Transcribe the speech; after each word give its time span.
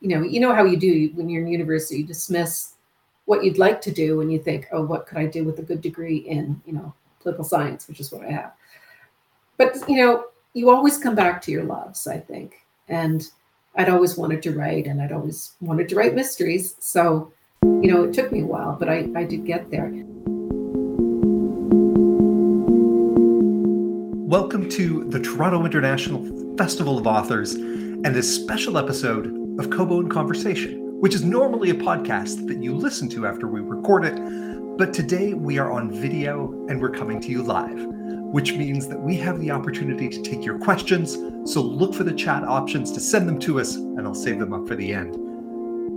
you 0.00 0.08
know, 0.08 0.22
you 0.22 0.40
know 0.40 0.54
how 0.54 0.64
you 0.64 0.76
do 0.78 1.10
when 1.14 1.28
you're 1.28 1.42
in 1.42 1.48
university, 1.48 1.98
you 1.98 2.06
dismiss 2.06 2.74
what 3.26 3.44
you'd 3.44 3.58
like 3.58 3.80
to 3.82 3.92
do 3.92 4.22
and 4.22 4.32
you 4.32 4.38
think, 4.38 4.66
oh, 4.72 4.82
what 4.82 5.06
could 5.06 5.18
I 5.18 5.26
do 5.26 5.44
with 5.44 5.58
a 5.58 5.62
good 5.62 5.82
degree 5.82 6.16
in, 6.16 6.60
you 6.64 6.72
know, 6.72 6.94
political 7.20 7.44
science, 7.44 7.86
which 7.86 8.00
is 8.00 8.10
what 8.10 8.24
I 8.24 8.30
have. 8.30 8.52
But 9.58 9.76
you 9.88 9.98
know, 9.98 10.24
you 10.54 10.70
always 10.70 10.96
come 10.96 11.14
back 11.14 11.42
to 11.42 11.52
your 11.52 11.64
loves, 11.64 12.06
I 12.06 12.18
think. 12.18 12.66
And 12.88 13.28
I'd 13.76 13.90
always 13.90 14.16
wanted 14.16 14.42
to 14.44 14.52
write 14.52 14.86
and 14.86 15.02
I'd 15.02 15.12
always 15.12 15.52
wanted 15.60 15.88
to 15.90 15.96
write 15.96 16.14
mysteries. 16.14 16.76
So, 16.78 17.30
you 17.62 17.92
know, 17.92 18.04
it 18.04 18.14
took 18.14 18.32
me 18.32 18.40
a 18.40 18.46
while, 18.46 18.76
but 18.80 18.88
I, 18.88 19.06
I 19.14 19.24
did 19.24 19.44
get 19.44 19.70
there. 19.70 19.90
Welcome 24.26 24.70
to 24.70 25.04
the 25.10 25.20
Toronto 25.20 25.66
International 25.66 26.56
Festival 26.56 26.96
of 26.96 27.06
Authors 27.06 27.52
and 27.52 28.06
this 28.06 28.34
special 28.34 28.78
episode 28.78 29.39
of 29.60 29.68
Kobo 29.68 30.00
in 30.00 30.08
Conversation, 30.08 30.98
which 31.00 31.14
is 31.14 31.22
normally 31.22 31.68
a 31.68 31.74
podcast 31.74 32.48
that 32.48 32.62
you 32.62 32.74
listen 32.74 33.10
to 33.10 33.26
after 33.26 33.46
we 33.46 33.60
record 33.60 34.06
it. 34.06 34.16
But 34.78 34.94
today 34.94 35.34
we 35.34 35.58
are 35.58 35.70
on 35.70 35.92
video 35.92 36.50
and 36.68 36.80
we're 36.80 36.88
coming 36.88 37.20
to 37.20 37.28
you 37.28 37.42
live, 37.42 37.78
which 38.32 38.54
means 38.54 38.88
that 38.88 38.98
we 38.98 39.18
have 39.18 39.38
the 39.38 39.50
opportunity 39.50 40.08
to 40.08 40.22
take 40.22 40.46
your 40.46 40.58
questions. 40.58 41.18
So 41.44 41.60
look 41.60 41.94
for 41.94 42.04
the 42.04 42.14
chat 42.14 42.42
options 42.42 42.90
to 42.92 43.00
send 43.00 43.28
them 43.28 43.38
to 43.40 43.60
us, 43.60 43.74
and 43.74 44.00
I'll 44.00 44.14
save 44.14 44.38
them 44.38 44.54
up 44.54 44.66
for 44.66 44.76
the 44.76 44.94
end. 44.94 45.18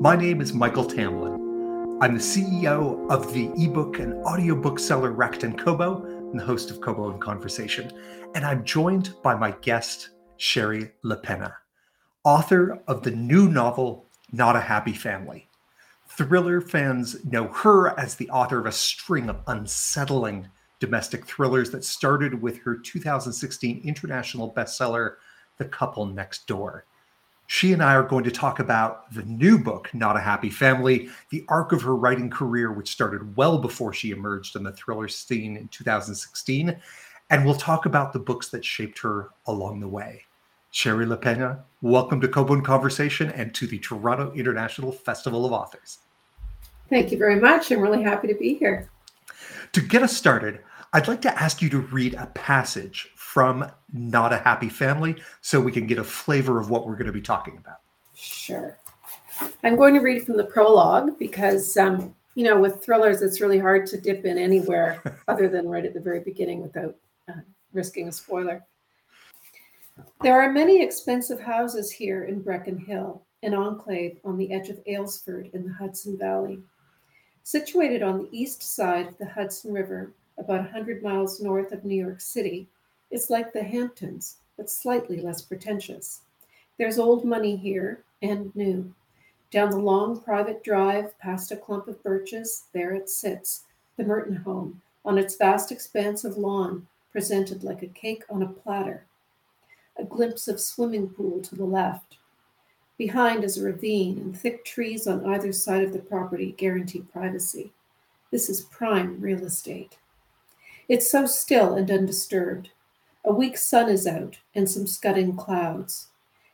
My 0.02 0.18
name 0.18 0.42
is 0.42 0.52
Michael 0.52 0.84
Tamblyn. 0.84 2.00
I'm 2.02 2.16
the 2.16 2.20
CEO 2.20 3.10
of 3.10 3.34
the 3.34 3.50
ebook 3.56 4.00
and 4.00 4.14
audiobook 4.26 4.78
seller 4.78 5.14
Rakuten 5.14 5.58
Kobo 5.58 6.04
and 6.04 6.38
the 6.38 6.44
host 6.44 6.70
of 6.70 6.82
Kobo 6.82 7.12
in 7.12 7.20
Conversation. 7.20 7.94
And 8.36 8.46
I'm 8.46 8.66
joined 8.66 9.14
by 9.24 9.36
my 9.36 9.52
guest, 9.62 10.10
Shari 10.36 10.92
Lapena, 11.06 11.54
author 12.24 12.82
of 12.88 13.04
the 13.04 13.12
new 13.12 13.50
novel, 13.50 14.06
Not 14.32 14.56
a 14.56 14.62
Happy 14.62 14.94
Family. 14.94 15.50
Thriller 16.08 16.62
fans 16.62 17.24
know 17.26 17.48
her 17.48 18.00
as 18.00 18.16
the 18.16 18.30
author 18.30 18.60
of 18.60 18.66
a 18.66 18.72
string 18.72 19.30
of 19.30 19.42
unsettling 19.48 20.48
domestic 20.80 21.26
thrillers 21.26 21.72
that 21.72 21.84
started 21.84 22.42
with 22.42 22.60
her 22.60 22.78
2016 22.78 23.82
international 23.84 24.54
bestseller, 24.54 25.16
The 25.58 25.66
Couple 25.66 26.06
Next 26.06 26.48
Door. 26.48 26.86
She 27.48 27.74
and 27.74 27.84
I 27.84 27.94
are 27.94 28.04
going 28.04 28.24
to 28.24 28.32
talk 28.32 28.60
about 28.60 29.14
the 29.14 29.24
new 29.24 29.58
book, 29.58 29.90
Not 29.94 30.16
a 30.16 30.22
Happy 30.22 30.50
Family, 30.50 31.10
the 31.30 31.44
arc 31.50 31.74
of 31.74 31.82
her 31.82 31.96
writing 31.96 32.30
career, 32.30 32.72
which 32.72 32.92
started 32.92 33.36
well 33.36 33.58
before 33.58 33.92
she 33.92 34.12
emerged 34.12 34.56
on 34.56 34.64
the 34.64 34.72
thriller 34.72 35.10
scene 35.10 35.58
in 35.58 35.68
2016. 35.68 36.76
And 37.30 37.46
we'll 37.46 37.56
talk 37.56 37.86
about 37.86 38.14
the 38.14 38.20
books 38.20 38.48
that 38.50 38.64
shaped 38.64 39.00
her 39.00 39.30
along 39.46 39.82
the 39.82 39.90
way. 39.90 40.24
Shari 40.74 41.06
Lapena, 41.06 41.60
welcome 41.84 42.20
to 42.20 42.28
Kobo 42.28 42.56
in 42.56 42.64
Conversation 42.64 43.30
and 43.30 43.54
to 43.54 43.68
the 43.68 43.78
Toronto 43.78 44.34
International 44.34 44.92
Festival 44.92 45.46
of 45.46 45.52
Authors. 45.52 46.00
Thank 46.90 47.12
you 47.12 47.18
very 47.20 47.40
much. 47.40 47.72
I'm 47.72 47.80
really 47.80 48.02
happy 48.02 48.28
to 48.28 48.34
be 48.34 48.56
here. 48.56 48.90
To 49.74 49.82
get 49.82 50.02
us 50.02 50.18
started, 50.18 50.62
I'd 50.92 51.08
like 51.08 51.22
to 51.22 51.42
ask 51.42 51.62
you 51.62 51.70
to 51.70 51.78
read 51.78 52.16
a 52.16 52.26
passage 52.34 53.12
from 53.16 53.72
Not 53.94 54.34
a 54.34 54.38
Happy 54.40 54.68
Family 54.68 55.22
so 55.42 55.62
we 55.62 55.72
can 55.72 55.86
get 55.86 56.00
a 56.00 56.04
flavor 56.04 56.60
of 56.60 56.72
what 56.72 56.88
we're 56.88 56.96
going 56.96 57.06
to 57.06 57.14
be 57.14 57.22
talking 57.22 57.56
about. 57.60 57.82
Sure. 58.16 58.80
I'm 59.64 59.76
going 59.76 59.94
to 59.94 60.00
read 60.00 60.26
from 60.26 60.38
the 60.38 60.46
prologue 60.46 61.20
because, 61.20 61.78
um, 61.78 62.16
you 62.34 62.46
know, 62.46 62.60
with 62.60 62.84
thrillers, 62.84 63.22
it's 63.22 63.42
really 63.42 63.60
hard 63.60 63.86
to 63.86 64.02
dip 64.02 64.26
in 64.26 64.40
anywhere 64.40 65.04
other 65.28 65.48
than 65.48 65.70
right 65.70 65.86
at 65.86 65.94
the 65.94 66.00
very 66.00 66.22
beginning 66.22 66.64
without 66.64 66.96
uh, 67.30 67.42
risking 67.74 68.08
a 68.08 68.12
spoiler. 68.12 68.64
There 70.24 70.42
are 70.42 70.52
many 70.52 70.82
expensive 70.82 71.42
houses 71.42 71.92
here 71.92 72.24
in 72.24 72.42
Brecken 72.42 72.86
Hill, 72.88 73.22
an 73.44 73.54
enclave 73.54 74.20
on 74.24 74.38
the 74.38 74.54
edge 74.54 74.70
of 74.70 74.84
Aylesford 74.86 75.54
in 75.54 75.66
the 75.68 75.74
Hudson 75.74 76.18
Valley. 76.18 76.62
Situated 77.44 78.02
on 78.02 78.20
the 78.20 78.30
east 78.32 78.64
side 78.64 79.08
of 79.08 79.18
the 79.18 79.28
Hudson 79.28 79.74
River, 79.74 80.14
about 80.38 80.62
100 80.62 81.04
miles 81.04 81.42
north 81.42 81.74
of 81.74 81.84
New 81.84 82.02
York 82.02 82.22
City, 82.22 82.70
it's 83.12 83.30
like 83.30 83.54
the 83.54 83.64
Hamptons, 83.64 84.38
but 84.56 84.70
slightly 84.70 85.22
less 85.22 85.42
pretentious. 85.42 86.22
There's 86.78 86.98
old 86.98 87.26
money 87.26 87.56
here 87.56 88.04
and 88.22 88.56
new. 88.56 88.96
Down 89.52 89.70
the 89.70 89.78
long 89.78 90.22
private 90.22 90.64
drive, 90.64 91.20
past 91.20 91.52
a 91.52 91.58
clump 91.58 91.88
of 91.88 92.02
birches, 92.02 92.64
there 92.74 92.96
it 92.96 93.10
sits, 93.10 93.66
the 93.98 94.04
Merton 94.04 94.38
home, 94.38 94.82
on 95.06 95.18
its 95.18 95.36
vast 95.36 95.72
expanse 95.72 96.24
of 96.24 96.38
lawn, 96.38 96.88
presented 97.12 97.64
like 97.64 97.84
a 97.84 97.88
cake 97.88 98.24
on 98.30 98.42
a 98.42 98.48
platter. 98.48 99.06
A 99.98 100.04
glimpse 100.04 100.48
of 100.48 100.60
swimming 100.60 101.10
pool 101.10 101.42
to 101.42 101.56
the 101.56 101.66
left, 101.66 102.18
Behind 102.98 103.44
is 103.44 103.58
a 103.58 103.64
ravine, 103.64 104.20
and 104.20 104.38
thick 104.38 104.64
trees 104.64 105.08
on 105.08 105.26
either 105.26 105.52
side 105.52 105.84
of 105.84 105.94
the 105.94 106.00
property 106.00 106.54
guarantee 106.58 107.02
privacy. 107.02 107.74
This 108.30 108.50
is 108.50 108.62
prime 108.62 109.20
real 109.20 109.44
estate. 109.44 109.98
It's 110.88 111.10
so 111.10 111.26
still 111.26 111.74
and 111.74 111.90
undisturbed. 111.90 112.70
A 113.26 113.34
weak 113.34 113.58
sun 113.58 113.90
is 113.90 114.06
out, 114.06 114.38
and 114.54 114.70
some 114.70 114.86
scudding 114.86 115.36
clouds. 115.36 116.10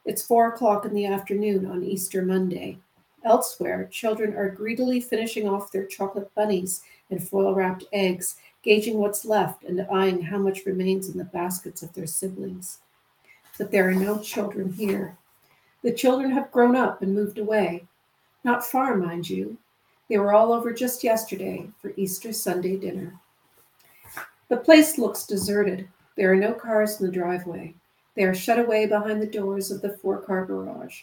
It's 0.05 0.25
four 0.25 0.47
o'clock 0.47 0.85
in 0.85 0.93
the 0.93 1.05
afternoon 1.05 1.65
on 1.65 1.83
Easter 1.83 2.21
Monday. 2.21 2.79
Elsewhere, 3.25 3.89
children 3.91 4.33
are 4.33 4.49
greedily 4.49 5.01
finishing 5.01 5.47
off 5.47 5.73
their 5.73 5.85
chocolate 5.85 6.33
bunnies 6.35 6.81
and 7.09 7.21
foil 7.21 7.53
wrapped 7.53 7.83
eggs, 7.91 8.37
gauging 8.63 8.97
what's 8.97 9.25
left 9.25 9.65
and 9.65 9.85
eyeing 9.91 10.21
how 10.21 10.37
much 10.37 10.65
remains 10.65 11.09
in 11.09 11.17
the 11.17 11.25
baskets 11.25 11.83
of 11.83 11.93
their 11.93 12.07
siblings. 12.07 12.79
But 13.59 13.71
there 13.71 13.89
are 13.89 13.93
no 13.93 14.17
children 14.19 14.71
here. 14.71 15.17
The 15.83 15.91
children 15.91 16.31
have 16.31 16.51
grown 16.51 16.77
up 16.77 17.01
and 17.01 17.13
moved 17.13 17.37
away. 17.37 17.83
Not 18.45 18.65
far, 18.65 18.95
mind 18.95 19.29
you. 19.29 19.57
They 20.07 20.17
were 20.17 20.33
all 20.33 20.53
over 20.53 20.71
just 20.71 21.03
yesterday 21.03 21.69
for 21.81 21.91
Easter 21.97 22.31
Sunday 22.31 22.77
dinner. 22.77 23.19
The 24.47 24.57
place 24.57 24.97
looks 24.97 25.27
deserted. 25.27 25.89
There 26.15 26.31
are 26.31 26.37
no 26.37 26.53
cars 26.53 26.99
in 26.99 27.05
the 27.05 27.11
driveway. 27.11 27.75
They 28.15 28.23
are 28.23 28.33
shut 28.33 28.59
away 28.59 28.85
behind 28.85 29.21
the 29.21 29.27
doors 29.27 29.71
of 29.71 29.81
the 29.81 29.97
four 29.97 30.19
car 30.21 30.45
garage. 30.45 31.01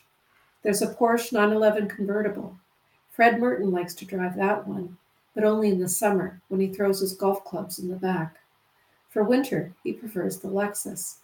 There's 0.63 0.81
a 0.81 0.95
Porsche 0.95 1.33
911 1.33 1.89
convertible. 1.89 2.57
Fred 3.13 3.39
Merton 3.39 3.71
likes 3.71 3.95
to 3.97 4.07
drive 4.07 4.35
that 4.37 4.67
one, 4.67 4.97
but 5.35 5.45
only 5.45 5.69
in 5.69 5.79
the 5.79 5.89
summer 5.89 6.41
when 6.49 6.61
he 6.61 6.69
throws 6.69 7.01
his 7.01 7.13
golf 7.13 7.45
clubs 7.45 7.79
in 7.79 7.89
the 7.89 7.97
back. 7.97 8.39
For 9.11 9.23
winter, 9.23 9.75
he 9.85 9.93
prefers 9.93 10.39
the 10.39 10.49
Lexus. 10.49 11.17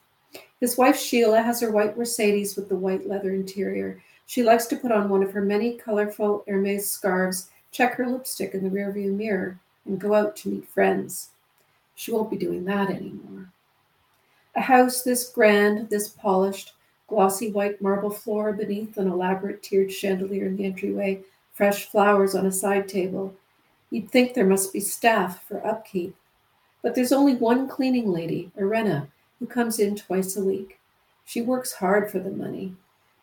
His 0.61 0.79
wife 0.79 0.97
Sheila 0.97 1.43
has 1.43 1.61
her 1.61 1.71
white 1.71 1.99
Mercedes 1.99 2.57
with 2.57 2.69
the 2.69 2.77
white 2.77 3.09
leather 3.09 3.33
interior. 3.33 4.01
She 4.27 4.43
likes 4.43 4.67
to 4.67 4.77
put 4.77 4.93
on 4.93 5.09
one 5.09 5.23
of 5.23 5.33
her 5.33 5.43
many 5.43 5.77
colorful 5.77 6.45
Hermes 6.47 6.91
scarves, 6.91 7.51
check 7.71 7.95
her 7.95 8.07
lipstick 8.07 8.55
in 8.55 8.63
the 8.63 8.71
rearview 8.71 9.13
mirror, 9.13 9.59
and 9.85 10.01
go 10.01 10.15
out 10.15 10.37
to 10.37 10.49
meet 10.49 10.69
friends. 10.69 11.31
She 11.95 12.13
won't 12.13 12.31
be 12.31 12.37
doing 12.37 12.65
that 12.65 12.91
anymore. 12.91 13.51
A 14.55 14.61
house 14.61 15.03
this 15.03 15.29
grand, 15.29 15.91
this 15.91 16.09
polished, 16.09 16.75
glossy 17.09 17.51
white 17.51 17.81
marble 17.83 18.11
floor 18.11 18.53
beneath 18.53 18.97
an 18.97 19.07
elaborate 19.07 19.63
tiered 19.63 19.93
chandelier 19.93 20.47
in 20.47 20.57
the 20.57 20.65
entryway, 20.65 21.23
fresh 21.53 21.87
flowers 21.91 22.35
on 22.35 22.47
a 22.47 22.53
side 22.53 22.89
table. 22.89 23.35
You'd 23.91 24.11
think 24.11 24.33
there 24.33 24.47
must 24.47 24.73
be 24.73 24.81
staff 24.81 25.47
for 25.47 25.67
upkeep. 25.67 26.17
But 26.83 26.95
there's 26.95 27.13
only 27.13 27.35
one 27.35 27.69
cleaning 27.69 28.11
lady, 28.11 28.51
Irena, 28.59 29.09
who 29.43 29.49
comes 29.49 29.81
in 29.81 29.97
twice 29.97 30.37
a 30.37 30.41
week. 30.41 30.79
She 31.25 31.43
works 31.43 31.73
hard 31.73 32.09
for 32.09 32.21
the 32.21 32.31
money, 32.31 32.77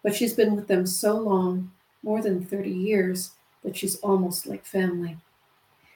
but 0.03 0.13
she's 0.13 0.33
been 0.33 0.53
with 0.53 0.67
them 0.67 0.85
so 0.85 1.15
long, 1.15 1.71
more 2.03 2.21
than 2.21 2.43
30 2.43 2.69
years, 2.69 3.31
that 3.63 3.77
she's 3.77 3.95
almost 4.01 4.45
like 4.45 4.65
family. 4.65 5.15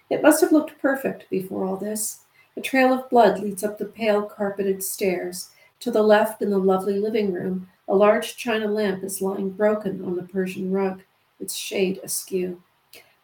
It 0.09 0.21
must 0.21 0.39
have 0.39 0.53
looked 0.53 0.81
perfect 0.81 1.29
before 1.29 1.65
all 1.65 1.75
this. 1.75 2.19
A 2.55 2.61
trail 2.61 2.93
of 2.93 3.09
blood 3.09 3.41
leads 3.41 3.65
up 3.65 3.77
the 3.77 3.83
pale 3.83 4.21
carpeted 4.21 4.81
stairs. 4.81 5.49
To 5.81 5.91
the 5.91 6.01
left, 6.01 6.41
in 6.41 6.49
the 6.49 6.57
lovely 6.57 6.99
living 6.99 7.33
room, 7.33 7.67
a 7.89 7.93
large 7.93 8.37
china 8.37 8.67
lamp 8.67 9.03
is 9.03 9.21
lying 9.21 9.49
broken 9.49 10.05
on 10.05 10.15
the 10.15 10.23
Persian 10.23 10.71
rug, 10.71 11.01
its 11.41 11.53
shade 11.53 11.99
askew. 12.01 12.61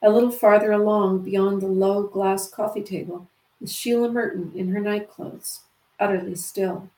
A 0.01 0.09
little 0.09 0.31
farther 0.31 0.73
along, 0.73 1.19
beyond 1.19 1.61
the 1.61 1.67
low 1.67 2.03
glass 2.03 2.49
coffee 2.49 2.83
table, 2.83 3.25
is 3.61 3.73
Sheila 3.73 4.11
Merton 4.11 4.51
in 4.53 4.67
her 4.73 4.81
nightclothes 4.81 5.61
utterly 5.99 6.35
still. 6.35 6.89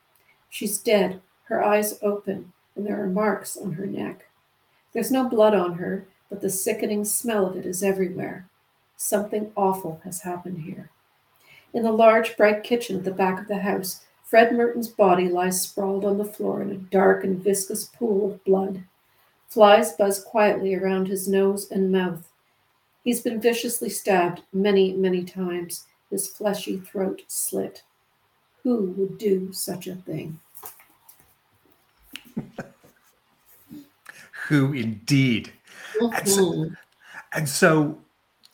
She's 0.50 0.77
dead, 0.77 1.21
her 1.45 1.63
eyes 1.63 2.00
open, 2.01 2.53
and 2.75 2.86
there 2.86 3.01
are 3.01 3.07
marks 3.07 3.57
on 3.57 3.74
her 3.74 3.86
neck. 3.86 4.27
There's 4.94 5.12
no 5.12 5.27
blood 5.27 5.53
on 5.53 5.75
her, 5.75 6.07
but 6.30 6.42
the 6.42 6.50
sickening 6.50 7.06
smell 7.06 7.45
of 7.45 7.57
it 7.57 7.65
is 7.65 7.83
everywhere. 7.83 8.48
Something 8.98 9.51
awful 9.56 10.01
has 10.03 10.21
happened 10.21 10.62
here. 10.62 10.89
In 11.74 11.83
the 11.83 11.92
large, 11.92 12.36
bright 12.38 12.63
kitchen 12.63 12.98
at 12.98 13.03
the 13.03 13.12
back 13.12 13.39
of 13.39 13.48
the 13.48 13.59
house, 13.59 14.01
Fred 14.24 14.53
Merton's 14.53 14.88
body 14.88 15.27
lies 15.27 15.62
sprawled 15.62 16.06
on 16.06 16.18
the 16.18 16.25
floor 16.25 16.62
in 16.62 16.71
a 16.71 16.75
dark 16.75 17.24
and 17.24 17.44
viscous 17.44 17.86
pool 17.86 18.31
of 18.31 18.44
blood. 18.45 18.83
Flies 19.50 19.92
buzz 19.94 20.24
quietly 20.24 20.74
around 20.74 21.07
his 21.07 21.27
nose 21.27 21.69
and 21.69 21.92
mouth. 21.92 22.30
He's 23.03 23.21
been 23.21 23.42
viciously 23.42 23.89
stabbed 23.89 24.44
many, 24.53 24.94
many 24.94 25.25
times, 25.25 25.86
his 26.09 26.27
fleshy 26.27 26.77
throat 26.77 27.24
slit. 27.27 27.83
Who 28.63 28.93
would 28.97 29.17
do 29.17 29.51
such 29.53 29.87
a 29.87 29.95
thing? 29.95 30.39
Who 34.47 34.73
indeed? 34.73 35.51
And 35.99 36.29
so, 36.29 36.71
and 37.33 37.49
so, 37.49 37.97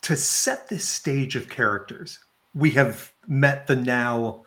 to 0.03 0.15
set 0.15 0.69
this 0.69 0.87
stage 0.87 1.35
of 1.35 1.49
characters, 1.49 2.19
we 2.53 2.71
have 2.71 3.11
met 3.27 3.67
the 3.67 3.75
now 3.75 4.45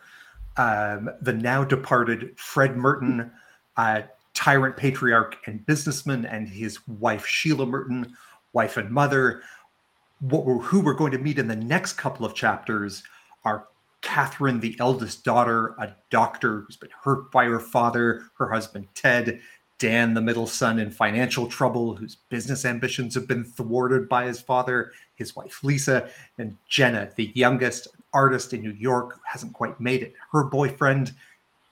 um, 0.56 1.10
the 1.22 1.32
now 1.32 1.64
departed 1.64 2.38
Fred 2.38 2.76
Merton, 2.76 3.30
uh, 3.76 4.02
tyrant 4.34 4.76
patriarch 4.76 5.36
and 5.46 5.64
businessman, 5.64 6.26
and 6.26 6.48
his 6.48 6.86
wife 6.86 7.26
Sheila 7.26 7.66
Merton, 7.66 8.14
wife 8.52 8.76
and 8.76 8.90
mother. 8.90 9.42
What 10.20 10.44
we're, 10.44 10.58
who 10.58 10.80
we're 10.80 10.94
going 10.94 11.12
to 11.12 11.18
meet 11.18 11.38
in 11.38 11.48
the 11.48 11.56
next 11.56 11.94
couple 11.94 12.26
of 12.26 12.34
chapters 12.34 13.02
are 13.44 13.68
Catherine, 14.02 14.60
the 14.60 14.76
eldest 14.80 15.24
daughter, 15.24 15.74
a 15.78 15.94
doctor 16.10 16.60
who's 16.60 16.76
been 16.76 16.90
hurt 17.02 17.30
by 17.30 17.44
her 17.46 17.60
father, 17.60 18.22
her 18.38 18.50
husband 18.50 18.88
Ted, 18.94 19.40
Dan, 19.78 20.14
the 20.14 20.20
middle 20.20 20.46
son, 20.46 20.78
in 20.78 20.90
financial 20.90 21.46
trouble, 21.46 21.96
whose 21.96 22.16
business 22.28 22.64
ambitions 22.64 23.14
have 23.14 23.26
been 23.26 23.44
thwarted 23.44 24.08
by 24.08 24.26
his 24.26 24.40
father, 24.40 24.92
his 25.14 25.34
wife 25.34 25.64
Lisa, 25.64 26.08
and 26.38 26.56
Jenna, 26.68 27.10
the 27.16 27.32
youngest 27.34 27.88
artist 28.12 28.52
in 28.52 28.60
New 28.60 28.72
York 28.72 29.14
who 29.14 29.20
hasn't 29.24 29.54
quite 29.54 29.80
made 29.80 30.02
it, 30.02 30.14
her 30.32 30.44
boyfriend, 30.44 31.14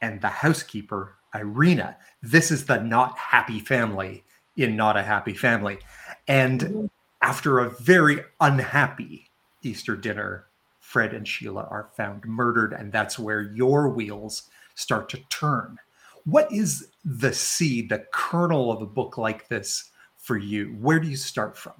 and 0.00 0.20
the 0.20 0.28
housekeeper, 0.28 1.14
Irena. 1.34 1.96
This 2.22 2.50
is 2.50 2.66
the 2.66 2.80
not 2.80 3.18
happy 3.18 3.60
family 3.60 4.24
in 4.56 4.76
Not 4.76 4.96
a 4.96 5.02
Happy 5.02 5.34
Family. 5.34 5.78
And 6.26 6.60
mm-hmm. 6.60 6.86
after 7.22 7.58
a 7.58 7.70
very 7.70 8.20
unhappy 8.40 9.30
Easter 9.62 9.96
dinner, 9.96 10.47
Fred 10.88 11.12
and 11.12 11.28
Sheila 11.28 11.68
are 11.70 11.90
found 11.98 12.24
murdered, 12.24 12.72
and 12.72 12.90
that's 12.90 13.18
where 13.18 13.42
your 13.42 13.90
wheels 13.90 14.44
start 14.74 15.10
to 15.10 15.18
turn. 15.28 15.76
What 16.24 16.50
is 16.50 16.88
the 17.04 17.30
seed, 17.30 17.90
the 17.90 18.06
kernel 18.10 18.72
of 18.72 18.80
a 18.80 18.86
book 18.86 19.18
like 19.18 19.48
this 19.48 19.90
for 20.16 20.38
you? 20.38 20.68
Where 20.80 20.98
do 20.98 21.06
you 21.06 21.16
start 21.16 21.58
from? 21.58 21.74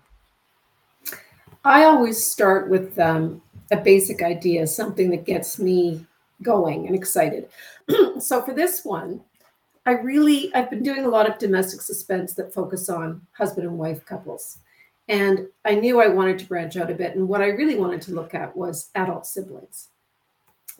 I 1.64 1.84
always 1.84 2.22
start 2.22 2.68
with 2.68 2.98
um, 2.98 3.40
a 3.70 3.78
basic 3.78 4.20
idea, 4.20 4.66
something 4.66 5.08
that 5.08 5.24
gets 5.24 5.58
me 5.58 6.04
going 6.42 6.86
and 6.86 6.94
excited. 6.94 7.48
so 8.20 8.42
for 8.42 8.52
this 8.52 8.84
one, 8.84 9.22
I 9.86 9.92
really 9.92 10.54
I've 10.54 10.68
been 10.68 10.82
doing 10.82 11.06
a 11.06 11.08
lot 11.08 11.26
of 11.26 11.38
domestic 11.38 11.80
suspense 11.80 12.34
that 12.34 12.52
focus 12.52 12.90
on 12.90 13.26
husband 13.32 13.66
and 13.66 13.78
wife 13.78 14.04
couples. 14.04 14.58
And 15.08 15.48
I 15.64 15.74
knew 15.74 16.00
I 16.00 16.08
wanted 16.08 16.38
to 16.40 16.46
branch 16.46 16.76
out 16.76 16.90
a 16.90 16.94
bit. 16.94 17.16
And 17.16 17.28
what 17.28 17.40
I 17.40 17.46
really 17.46 17.76
wanted 17.76 18.02
to 18.02 18.14
look 18.14 18.34
at 18.34 18.54
was 18.54 18.90
adult 18.94 19.26
siblings, 19.26 19.88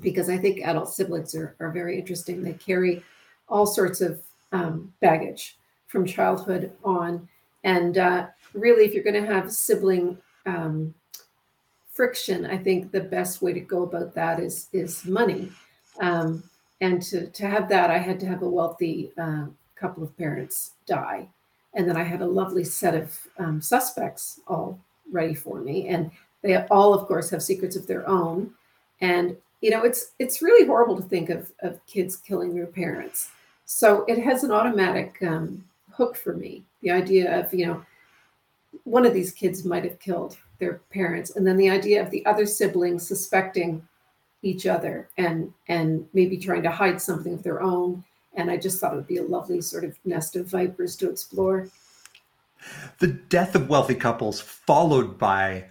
because 0.01 0.29
I 0.29 0.37
think 0.37 0.61
adult 0.61 0.93
siblings 0.93 1.35
are, 1.35 1.57
are 1.61 1.71
very 1.71 1.99
interesting. 1.99 2.43
They 2.43 2.53
carry 2.53 3.03
all 3.49 3.67
sorts 3.67 4.01
of 4.01 4.21
um, 4.53 4.93
baggage 5.01 5.59
from 5.87 6.05
childhood 6.05 6.73
on. 6.85 7.27
And 7.65 7.97
uh, 7.97 8.27
really, 8.53 8.85
if 8.85 8.93
you're 8.93 9.05
going 9.05 9.23
to 9.23 9.33
have 9.33 9.51
sibling 9.51 10.19
um, 10.45 10.95
friction, 11.91 12.45
I 12.45 12.59
think 12.59 12.93
the 12.93 13.01
best 13.01 13.41
way 13.41 13.55
to 13.55 13.61
go 13.61 13.83
about 13.83 14.15
that 14.15 14.41
is 14.41 14.69
is 14.73 15.05
money. 15.07 15.51
Um, 16.01 16.45
and 16.81 17.03
to, 17.03 17.27
to 17.27 17.47
have 17.47 17.69
that, 17.71 17.91
I 17.91 17.99
had 17.99 18.21
to 18.21 18.27
have 18.27 18.43
a 18.43 18.49
wealthy 18.49 19.11
uh, 19.19 19.47
couple 19.75 20.05
of 20.05 20.17
parents 20.17 20.75
die 20.87 21.29
and 21.79 21.89
then 21.89 21.97
I 21.97 22.03
had 22.03 22.21
a 22.21 22.27
lovely 22.27 22.65
set 22.65 22.95
of 22.95 23.17
um, 23.39 23.63
suspects 23.63 24.41
all 24.49 24.79
ready 25.13 25.33
for 25.33 25.61
me, 25.61 25.89
and 25.89 26.11
they 26.43 26.57
all, 26.67 26.93
of 26.93 27.07
course, 27.07 27.31
have 27.31 27.43
secrets 27.43 27.77
of 27.77 27.87
their 27.87 28.07
own. 28.07 28.53
And 29.01 29.37
you 29.61 29.71
know, 29.71 29.85
it's 29.85 30.13
it's 30.19 30.43
really 30.43 30.67
horrible 30.67 30.97
to 30.97 31.09
think 31.09 31.31
of 31.31 31.51
of 31.61 31.85
kids 31.87 32.17
killing 32.17 32.55
their 32.55 32.67
parents. 32.67 33.31
So 33.65 34.05
it 34.09 34.19
has 34.19 34.43
an 34.43 34.51
automatic 34.51 35.17
um, 35.23 35.65
hook 35.93 36.17
for 36.17 36.35
me. 36.35 36.65
The 36.83 36.91
idea 36.91 37.39
of 37.39 37.55
you 37.55 37.67
know, 37.67 37.87
one 38.83 39.07
of 39.07 39.15
these 39.15 39.33
kids 39.33 39.65
might 39.65 39.85
have 39.85 40.01
killed 40.01 40.37
their 40.59 40.81
parents, 40.91 41.37
and 41.37 41.47
then 41.47 41.57
the 41.57 41.71
idea 41.71 42.03
of 42.03 42.11
the 42.11 42.27
other 42.27 42.45
siblings 42.45 43.07
suspecting 43.07 43.87
each 44.43 44.67
other 44.67 45.09
and 45.17 45.53
and 45.69 46.09
maybe 46.13 46.37
trying 46.37 46.63
to 46.63 46.71
hide 46.71 47.01
something 47.01 47.35
of 47.35 47.43
their 47.45 47.63
own 47.63 48.05
and 48.39 48.51
I 48.51 48.57
just 48.57 48.81
thought 48.81 48.93
it 48.93 48.97
would 48.97 49.07
be 49.07 49.19
a 49.19 49.25
lovely 49.25 49.61
sort 49.61 49.85
of 49.85 49.99
nest 50.05 50.37
of 50.37 50.47
vipers 50.47 50.97
to 50.97 51.11
explore. 51.11 51.69
The 53.01 53.09
death 53.09 53.55
of 53.55 53.69
wealthy 53.69 53.97
couples 53.97 54.41
followed 54.41 55.19
by 55.19 55.65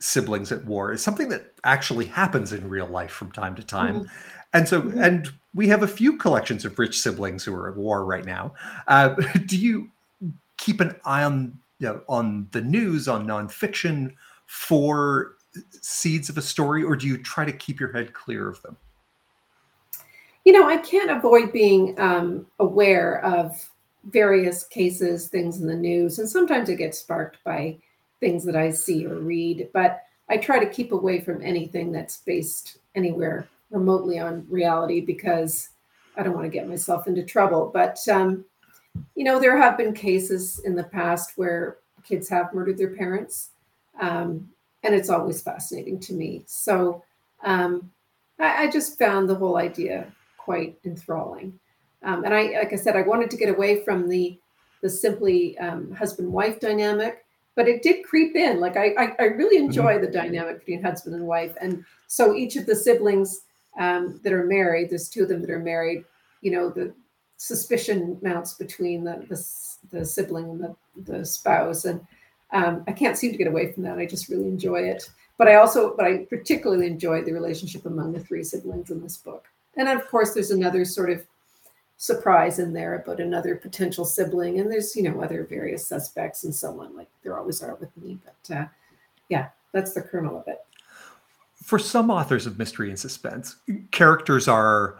siblings 0.00 0.52
at 0.52 0.64
war 0.64 0.92
is 0.92 1.02
something 1.02 1.30
that 1.30 1.54
actually 1.64 2.06
happens 2.06 2.52
in 2.52 2.68
real 2.68 2.86
life 2.86 3.10
from 3.10 3.32
time 3.32 3.56
to 3.56 3.62
time. 3.62 4.00
Mm-hmm. 4.00 4.06
And 4.52 4.68
so, 4.68 4.82
mm-hmm. 4.82 5.02
and 5.02 5.32
we 5.54 5.68
have 5.68 5.82
a 5.82 5.88
few 5.88 6.18
collections 6.18 6.64
of 6.64 6.78
rich 6.78 7.00
siblings 7.00 7.44
who 7.44 7.54
are 7.54 7.70
at 7.70 7.76
war 7.76 8.04
right 8.04 8.24
now. 8.24 8.54
Uh, 8.86 9.14
do 9.46 9.56
you 9.56 9.90
keep 10.58 10.80
an 10.80 10.96
eye 11.04 11.24
on 11.24 11.58
you 11.78 11.88
know, 11.88 12.02
on 12.06 12.48
the 12.52 12.60
news, 12.60 13.08
on 13.08 13.26
nonfiction 13.26 14.14
for 14.46 15.36
seeds 15.80 16.28
of 16.28 16.36
a 16.36 16.42
story, 16.42 16.84
or 16.84 16.96
do 16.96 17.06
you 17.06 17.16
try 17.16 17.46
to 17.46 17.52
keep 17.52 17.80
your 17.80 17.92
head 17.92 18.12
clear 18.12 18.46
of 18.46 18.60
them? 18.62 18.76
You 20.44 20.52
know, 20.52 20.66
I 20.66 20.78
can't 20.78 21.10
avoid 21.10 21.52
being 21.52 21.98
um, 22.00 22.46
aware 22.58 23.24
of 23.24 23.68
various 24.04 24.64
cases, 24.64 25.28
things 25.28 25.60
in 25.60 25.66
the 25.66 25.76
news, 25.76 26.18
and 26.18 26.28
sometimes 26.28 26.68
it 26.68 26.76
gets 26.76 26.98
sparked 26.98 27.42
by 27.44 27.76
things 28.20 28.44
that 28.44 28.56
I 28.56 28.70
see 28.70 29.06
or 29.06 29.16
read. 29.16 29.68
But 29.72 30.02
I 30.28 30.36
try 30.36 30.58
to 30.58 30.70
keep 30.70 30.92
away 30.92 31.20
from 31.20 31.42
anything 31.42 31.92
that's 31.92 32.18
based 32.18 32.78
anywhere 32.94 33.48
remotely 33.70 34.18
on 34.18 34.46
reality 34.48 35.00
because 35.00 35.70
I 36.16 36.22
don't 36.22 36.34
want 36.34 36.46
to 36.46 36.50
get 36.50 36.68
myself 36.68 37.06
into 37.06 37.22
trouble. 37.22 37.70
But 37.72 37.98
um, 38.08 38.44
you 39.14 39.24
know, 39.24 39.38
there 39.38 39.56
have 39.56 39.76
been 39.76 39.92
cases 39.92 40.60
in 40.64 40.74
the 40.74 40.84
past 40.84 41.32
where 41.36 41.78
kids 42.02 42.28
have 42.30 42.54
murdered 42.54 42.78
their 42.78 42.94
parents, 42.94 43.50
um, 44.00 44.48
and 44.82 44.94
it's 44.94 45.10
always 45.10 45.42
fascinating 45.42 46.00
to 46.00 46.14
me. 46.14 46.42
So 46.46 47.04
um, 47.44 47.90
I, 48.38 48.64
I 48.64 48.70
just 48.70 48.98
found 48.98 49.28
the 49.28 49.34
whole 49.34 49.58
idea 49.58 50.10
quite 50.50 50.76
enthralling. 50.84 51.56
Um, 52.02 52.24
and 52.24 52.34
I, 52.34 52.58
like 52.58 52.72
I 52.72 52.76
said, 52.76 52.96
I 52.96 53.02
wanted 53.02 53.30
to 53.30 53.36
get 53.36 53.54
away 53.54 53.84
from 53.84 54.08
the 54.08 54.36
the 54.82 54.90
simply 54.90 55.56
um, 55.58 55.92
husband 55.92 56.32
wife 56.32 56.58
dynamic, 56.58 57.24
but 57.54 57.68
it 57.68 57.82
did 57.82 58.04
creep 58.04 58.34
in. 58.34 58.58
Like 58.58 58.76
I, 58.76 58.86
I, 58.98 59.06
I 59.20 59.24
really 59.24 59.58
mm-hmm. 59.58 59.66
enjoy 59.66 59.92
mm-hmm. 59.92 60.06
the 60.06 60.10
dynamic 60.10 60.58
between 60.58 60.82
husband 60.82 61.14
and 61.14 61.24
wife, 61.24 61.54
and 61.60 61.84
so 62.08 62.34
each 62.34 62.56
of 62.56 62.66
the 62.66 62.74
siblings 62.74 63.42
um, 63.78 64.20
that 64.24 64.32
are 64.32 64.46
married, 64.46 64.90
there's 64.90 65.08
two 65.08 65.22
of 65.22 65.28
them 65.28 65.40
that 65.42 65.50
are 65.50 65.60
married. 65.60 66.04
You 66.40 66.50
know, 66.50 66.68
the 66.68 66.92
suspicion 67.36 68.18
mounts 68.22 68.54
between 68.54 69.04
the 69.04 69.24
the, 69.28 69.38
the 69.96 70.04
sibling 70.04 70.50
and 70.50 70.60
the 70.64 70.74
the 71.12 71.24
spouse, 71.24 71.84
and 71.84 72.00
um, 72.50 72.82
I 72.88 72.92
can't 72.92 73.16
seem 73.16 73.30
to 73.30 73.38
get 73.38 73.46
away 73.46 73.70
from 73.70 73.84
that. 73.84 73.98
I 73.98 74.06
just 74.06 74.28
really 74.28 74.48
enjoy 74.48 74.80
it. 74.80 75.08
But 75.38 75.46
I 75.46 75.54
also, 75.54 75.94
but 75.96 76.06
I 76.06 76.26
particularly 76.28 76.88
enjoyed 76.88 77.24
the 77.24 77.32
relationship 77.32 77.86
among 77.86 78.12
the 78.12 78.20
three 78.20 78.42
siblings 78.42 78.90
in 78.90 79.00
this 79.00 79.16
book. 79.16 79.46
And 79.76 79.88
of 79.88 80.08
course, 80.08 80.34
there's 80.34 80.50
another 80.50 80.84
sort 80.84 81.10
of 81.10 81.24
surprise 81.96 82.58
in 82.58 82.72
there 82.72 82.94
about 82.94 83.20
another 83.20 83.56
potential 83.56 84.04
sibling. 84.04 84.58
And 84.58 84.70
there's, 84.70 84.96
you 84.96 85.02
know, 85.02 85.22
other 85.22 85.44
various 85.44 85.86
suspects 85.86 86.44
and 86.44 86.54
so 86.54 86.80
on, 86.80 86.96
like 86.96 87.08
there 87.22 87.38
always 87.38 87.62
are 87.62 87.74
with 87.76 87.94
me. 87.96 88.18
But 88.24 88.56
uh, 88.56 88.64
yeah, 89.28 89.48
that's 89.72 89.92
the 89.92 90.02
kernel 90.02 90.38
of 90.38 90.48
it. 90.48 90.64
For 91.62 91.78
some 91.78 92.10
authors 92.10 92.46
of 92.46 92.58
mystery 92.58 92.88
and 92.88 92.98
suspense, 92.98 93.56
characters 93.90 94.48
are 94.48 94.98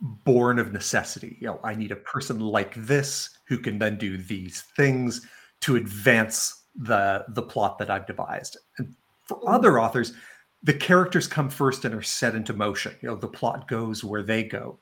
born 0.00 0.58
of 0.58 0.72
necessity. 0.72 1.36
You 1.40 1.46
know, 1.48 1.60
I 1.62 1.74
need 1.74 1.92
a 1.92 1.96
person 1.96 2.40
like 2.40 2.74
this 2.74 3.30
who 3.46 3.58
can 3.58 3.78
then 3.78 3.96
do 3.96 4.16
these 4.16 4.62
things 4.76 5.26
to 5.60 5.76
advance 5.76 6.62
the 6.74 7.24
the 7.28 7.42
plot 7.42 7.78
that 7.78 7.90
I've 7.90 8.06
devised. 8.06 8.56
And 8.78 8.94
for 9.24 9.38
mm-hmm. 9.38 9.54
other 9.54 9.80
authors, 9.80 10.14
the 10.62 10.74
characters 10.74 11.26
come 11.26 11.48
first 11.48 11.84
and 11.84 11.94
are 11.94 12.02
set 12.02 12.34
into 12.34 12.52
motion. 12.52 12.94
You 13.00 13.08
know, 13.08 13.16
the 13.16 13.28
plot 13.28 13.66
goes 13.68 14.04
where 14.04 14.22
they 14.22 14.44
go. 14.44 14.78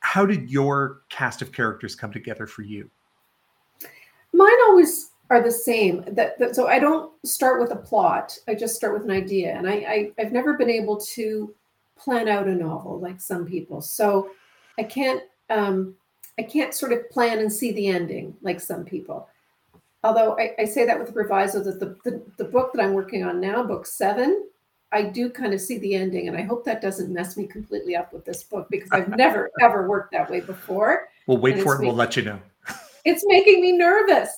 How 0.00 0.24
did 0.24 0.50
your 0.50 1.02
cast 1.10 1.42
of 1.42 1.52
characters 1.52 1.94
come 1.94 2.12
together 2.12 2.46
for 2.46 2.62
you? 2.62 2.90
Mine 4.32 4.58
always 4.66 5.10
are 5.30 5.42
the 5.42 5.50
same. 5.50 6.04
That, 6.08 6.38
that 6.38 6.54
so 6.54 6.66
I 6.66 6.78
don't 6.78 7.12
start 7.26 7.60
with 7.60 7.72
a 7.72 7.76
plot. 7.76 8.38
I 8.48 8.54
just 8.54 8.74
start 8.74 8.94
with 8.94 9.04
an 9.04 9.10
idea, 9.10 9.54
and 9.54 9.68
I, 9.68 9.72
I 9.72 10.12
I've 10.18 10.32
never 10.32 10.54
been 10.54 10.70
able 10.70 10.96
to 10.98 11.54
plan 11.96 12.28
out 12.28 12.46
a 12.46 12.54
novel 12.54 12.98
like 12.98 13.20
some 13.20 13.44
people. 13.44 13.80
So 13.80 14.30
I 14.78 14.84
can't 14.84 15.22
um, 15.50 15.94
I 16.38 16.42
can't 16.42 16.72
sort 16.72 16.92
of 16.92 17.10
plan 17.10 17.40
and 17.40 17.52
see 17.52 17.72
the 17.72 17.88
ending 17.88 18.34
like 18.40 18.60
some 18.60 18.84
people. 18.84 19.28
Although 20.04 20.38
I, 20.38 20.54
I 20.60 20.64
say 20.64 20.86
that 20.86 20.96
with 20.96 21.08
the 21.08 21.12
proviso 21.12 21.60
that 21.64 21.80
the, 21.80 21.96
the, 22.04 22.22
the 22.36 22.44
book 22.44 22.72
that 22.72 22.82
I'm 22.82 22.92
working 22.92 23.24
on 23.24 23.40
now, 23.40 23.64
book 23.64 23.84
seven, 23.84 24.44
I 24.90 25.02
do 25.02 25.28
kind 25.28 25.52
of 25.52 25.60
see 25.60 25.78
the 25.78 25.94
ending, 25.94 26.28
and 26.28 26.36
I 26.36 26.42
hope 26.42 26.64
that 26.64 26.80
doesn't 26.80 27.12
mess 27.12 27.36
me 27.36 27.46
completely 27.46 27.94
up 27.94 28.12
with 28.12 28.24
this 28.24 28.42
book 28.42 28.68
because 28.70 28.88
I've 28.90 29.08
never 29.16 29.50
ever 29.60 29.88
worked 29.88 30.12
that 30.12 30.30
way 30.30 30.40
before. 30.40 31.08
We'll 31.26 31.38
wait 31.38 31.62
for 31.62 31.74
it. 31.74 31.78
Making, 31.78 31.86
we'll 31.88 31.96
let 31.96 32.16
you 32.16 32.22
know. 32.22 32.40
it's 33.04 33.24
making 33.26 33.60
me 33.60 33.72
nervous. 33.72 34.30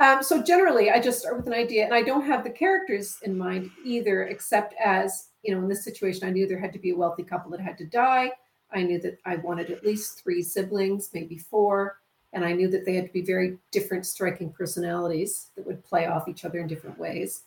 Um, 0.00 0.22
so 0.22 0.42
generally, 0.42 0.90
I 0.90 1.00
just 1.00 1.20
start 1.20 1.36
with 1.36 1.46
an 1.46 1.54
idea, 1.54 1.84
and 1.84 1.94
I 1.94 2.02
don't 2.02 2.24
have 2.24 2.44
the 2.44 2.50
characters 2.50 3.18
in 3.22 3.36
mind 3.36 3.70
either, 3.84 4.24
except 4.24 4.74
as 4.74 5.28
you 5.42 5.54
know, 5.54 5.60
in 5.60 5.68
this 5.68 5.84
situation, 5.84 6.26
I 6.26 6.30
knew 6.30 6.46
there 6.46 6.58
had 6.58 6.72
to 6.72 6.78
be 6.78 6.90
a 6.90 6.96
wealthy 6.96 7.22
couple 7.22 7.50
that 7.52 7.60
had 7.60 7.78
to 7.78 7.86
die. 7.86 8.32
I 8.70 8.82
knew 8.82 9.00
that 9.00 9.18
I 9.24 9.36
wanted 9.36 9.70
at 9.70 9.84
least 9.84 10.22
three 10.22 10.42
siblings, 10.42 11.10
maybe 11.14 11.38
four, 11.38 12.00
and 12.32 12.44
I 12.44 12.52
knew 12.52 12.68
that 12.68 12.84
they 12.84 12.94
had 12.94 13.06
to 13.06 13.12
be 13.12 13.22
very 13.22 13.58
different, 13.70 14.04
striking 14.04 14.52
personalities 14.52 15.48
that 15.56 15.66
would 15.66 15.82
play 15.84 16.06
off 16.06 16.28
each 16.28 16.44
other 16.44 16.58
in 16.58 16.66
different 16.66 16.98
ways. 16.98 17.44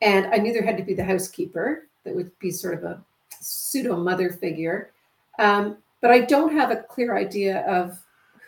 And 0.00 0.26
I 0.26 0.36
knew 0.36 0.52
there 0.52 0.64
had 0.64 0.76
to 0.76 0.84
be 0.84 0.94
the 0.94 1.04
housekeeper 1.04 1.88
that 2.04 2.14
would 2.14 2.36
be 2.38 2.50
sort 2.50 2.74
of 2.74 2.84
a 2.84 3.02
pseudo 3.40 3.96
mother 3.96 4.30
figure. 4.30 4.92
Um, 5.38 5.78
but 6.00 6.10
I 6.10 6.20
don't 6.20 6.52
have 6.52 6.70
a 6.70 6.76
clear 6.76 7.16
idea 7.16 7.60
of 7.66 7.98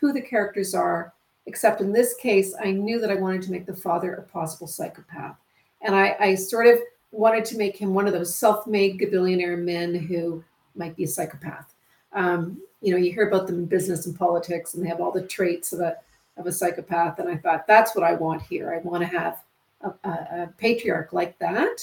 who 0.01 0.13
the 0.13 0.21
characters 0.21 0.75
are, 0.75 1.13
except 1.47 1.81
in 1.81 1.93
this 1.93 2.15
case, 2.15 2.55
I 2.63 2.71
knew 2.71 3.01
that 3.01 3.11
I 3.11 3.17
wanted 3.17 3.43
to 3.43 3.51
make 3.51 3.67
the 3.67 3.75
father 3.75 4.15
a 4.15 4.23
possible 4.23 4.67
psychopath. 4.67 5.37
And 5.83 5.95
I, 5.95 6.17
I 6.21 6.35
sort 6.35 6.67
of 6.67 6.79
wanted 7.13 7.45
to 7.47 7.59
make 7.59 7.77
him 7.77 7.93
one 7.93 8.07
of 8.07 8.13
those 8.13 8.35
self 8.35 8.67
made 8.67 8.99
billionaire 9.11 9.57
men 9.57 9.95
who 9.95 10.45
might 10.75 10.97
be 10.97 11.05
a 11.05 11.09
psychopath. 11.09 11.75
Um, 12.13 12.61
you 12.81 12.93
know, 12.93 12.99
you 12.99 13.13
hear 13.13 13.29
about 13.29 13.47
them 13.47 13.57
in 13.57 13.67
business 13.67 14.07
and 14.07 14.17
politics, 14.17 14.75
and 14.75 14.85
they 14.85 14.89
have 14.89 15.01
all 15.01 15.13
the 15.13 15.27
traits 15.27 15.73
of 15.73 15.81
a 15.81 15.97
of 16.37 16.47
a 16.47 16.53
psychopath. 16.53 17.19
And 17.19 17.29
I 17.29 17.37
thought 17.37 17.67
that's 17.67 17.95
what 17.95 18.05
I 18.05 18.15
want 18.15 18.43
here. 18.43 18.73
I 18.73 18.79
want 18.87 19.03
to 19.03 19.19
have 19.19 19.43
a, 19.83 20.09
a, 20.09 20.55
patriarch 20.59 21.13
like 21.13 21.39
that, 21.39 21.81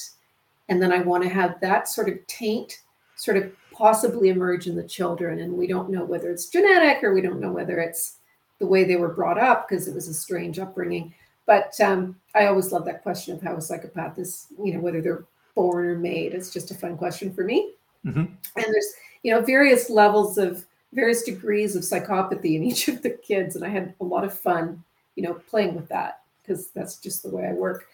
and 0.69 0.81
then 0.81 0.91
I 0.91 0.99
want 1.01 1.23
to 1.23 1.29
have 1.29 1.59
that 1.61 1.87
sort 1.87 2.09
of 2.09 2.25
taint, 2.27 2.81
sort 3.15 3.37
of 3.37 3.51
possibly 3.71 4.29
emerge 4.29 4.67
in 4.67 4.75
the 4.75 4.83
children. 4.83 5.39
And 5.39 5.53
we 5.53 5.67
don't 5.67 5.89
know 5.89 6.03
whether 6.03 6.31
it's 6.31 6.49
genetic 6.49 7.03
or 7.03 7.13
we 7.13 7.21
don't 7.21 7.39
know 7.39 7.51
whether 7.51 7.79
it's 7.79 8.17
the 8.59 8.65
way 8.65 8.83
they 8.83 8.95
were 8.95 9.13
brought 9.13 9.37
up 9.37 9.67
because 9.67 9.87
it 9.87 9.93
was 9.93 10.07
a 10.07 10.13
strange 10.13 10.59
upbringing. 10.59 11.13
But 11.45 11.79
um, 11.79 12.15
I 12.35 12.47
always 12.47 12.71
love 12.71 12.85
that 12.85 13.03
question 13.03 13.35
of 13.35 13.41
how 13.41 13.55
a 13.55 13.61
psychopath 13.61 14.17
is, 14.17 14.47
you 14.63 14.73
know, 14.73 14.79
whether 14.79 15.01
they're 15.01 15.25
born 15.55 15.85
or 15.85 15.95
made. 15.97 16.33
It's 16.33 16.51
just 16.51 16.71
a 16.71 16.75
fun 16.75 16.97
question 16.97 17.33
for 17.33 17.43
me. 17.43 17.73
Mm-hmm. 18.05 18.19
And 18.19 18.33
there's, 18.55 18.93
you 19.23 19.31
know, 19.31 19.41
various 19.41 19.89
levels 19.89 20.37
of 20.37 20.65
various 20.93 21.23
degrees 21.23 21.75
of 21.75 21.83
psychopathy 21.83 22.55
in 22.55 22.63
each 22.63 22.87
of 22.87 23.01
the 23.01 23.11
kids. 23.11 23.55
And 23.55 23.63
I 23.63 23.69
had 23.69 23.93
a 24.01 24.03
lot 24.03 24.23
of 24.23 24.37
fun, 24.37 24.83
you 25.15 25.23
know, 25.23 25.33
playing 25.33 25.75
with 25.75 25.87
that 25.89 26.21
because 26.47 26.69
that's 26.71 26.97
just 26.97 27.23
the 27.23 27.29
way 27.29 27.45
I 27.47 27.53
work. 27.53 27.87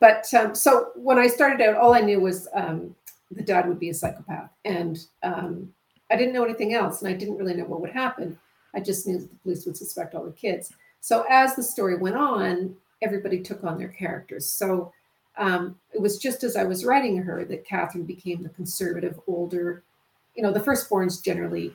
But 0.00 0.32
um, 0.34 0.54
so 0.54 0.88
when 0.96 1.18
I 1.18 1.26
started 1.26 1.60
out, 1.60 1.76
all 1.76 1.94
I 1.94 2.00
knew 2.00 2.20
was 2.20 2.48
um, 2.54 2.94
the 3.30 3.42
dad 3.42 3.68
would 3.68 3.78
be 3.78 3.90
a 3.90 3.94
psychopath. 3.94 4.50
And 4.64 4.98
um, 5.22 5.72
I 6.10 6.16
didn't 6.16 6.32
know 6.32 6.44
anything 6.44 6.74
else. 6.74 7.02
And 7.02 7.10
I 7.10 7.16
didn't 7.16 7.36
really 7.36 7.54
know 7.54 7.64
what 7.64 7.80
would 7.80 7.90
happen. 7.90 8.38
I 8.74 8.80
just 8.80 9.06
knew 9.06 9.18
that 9.18 9.30
the 9.30 9.36
police 9.36 9.66
would 9.66 9.76
suspect 9.76 10.14
all 10.14 10.24
the 10.24 10.32
kids. 10.32 10.72
So 11.00 11.24
as 11.30 11.54
the 11.54 11.62
story 11.62 11.96
went 11.96 12.16
on, 12.16 12.74
everybody 13.02 13.40
took 13.40 13.62
on 13.62 13.78
their 13.78 13.88
characters. 13.88 14.46
So 14.46 14.92
um, 15.36 15.76
it 15.92 16.00
was 16.00 16.18
just 16.18 16.44
as 16.44 16.56
I 16.56 16.64
was 16.64 16.84
writing 16.84 17.16
her 17.18 17.44
that 17.44 17.66
Catherine 17.66 18.04
became 18.04 18.42
the 18.42 18.48
conservative, 18.50 19.18
older, 19.26 19.82
you 20.34 20.42
know, 20.42 20.52
the 20.52 20.60
firstborn's 20.60 21.20
generally 21.20 21.72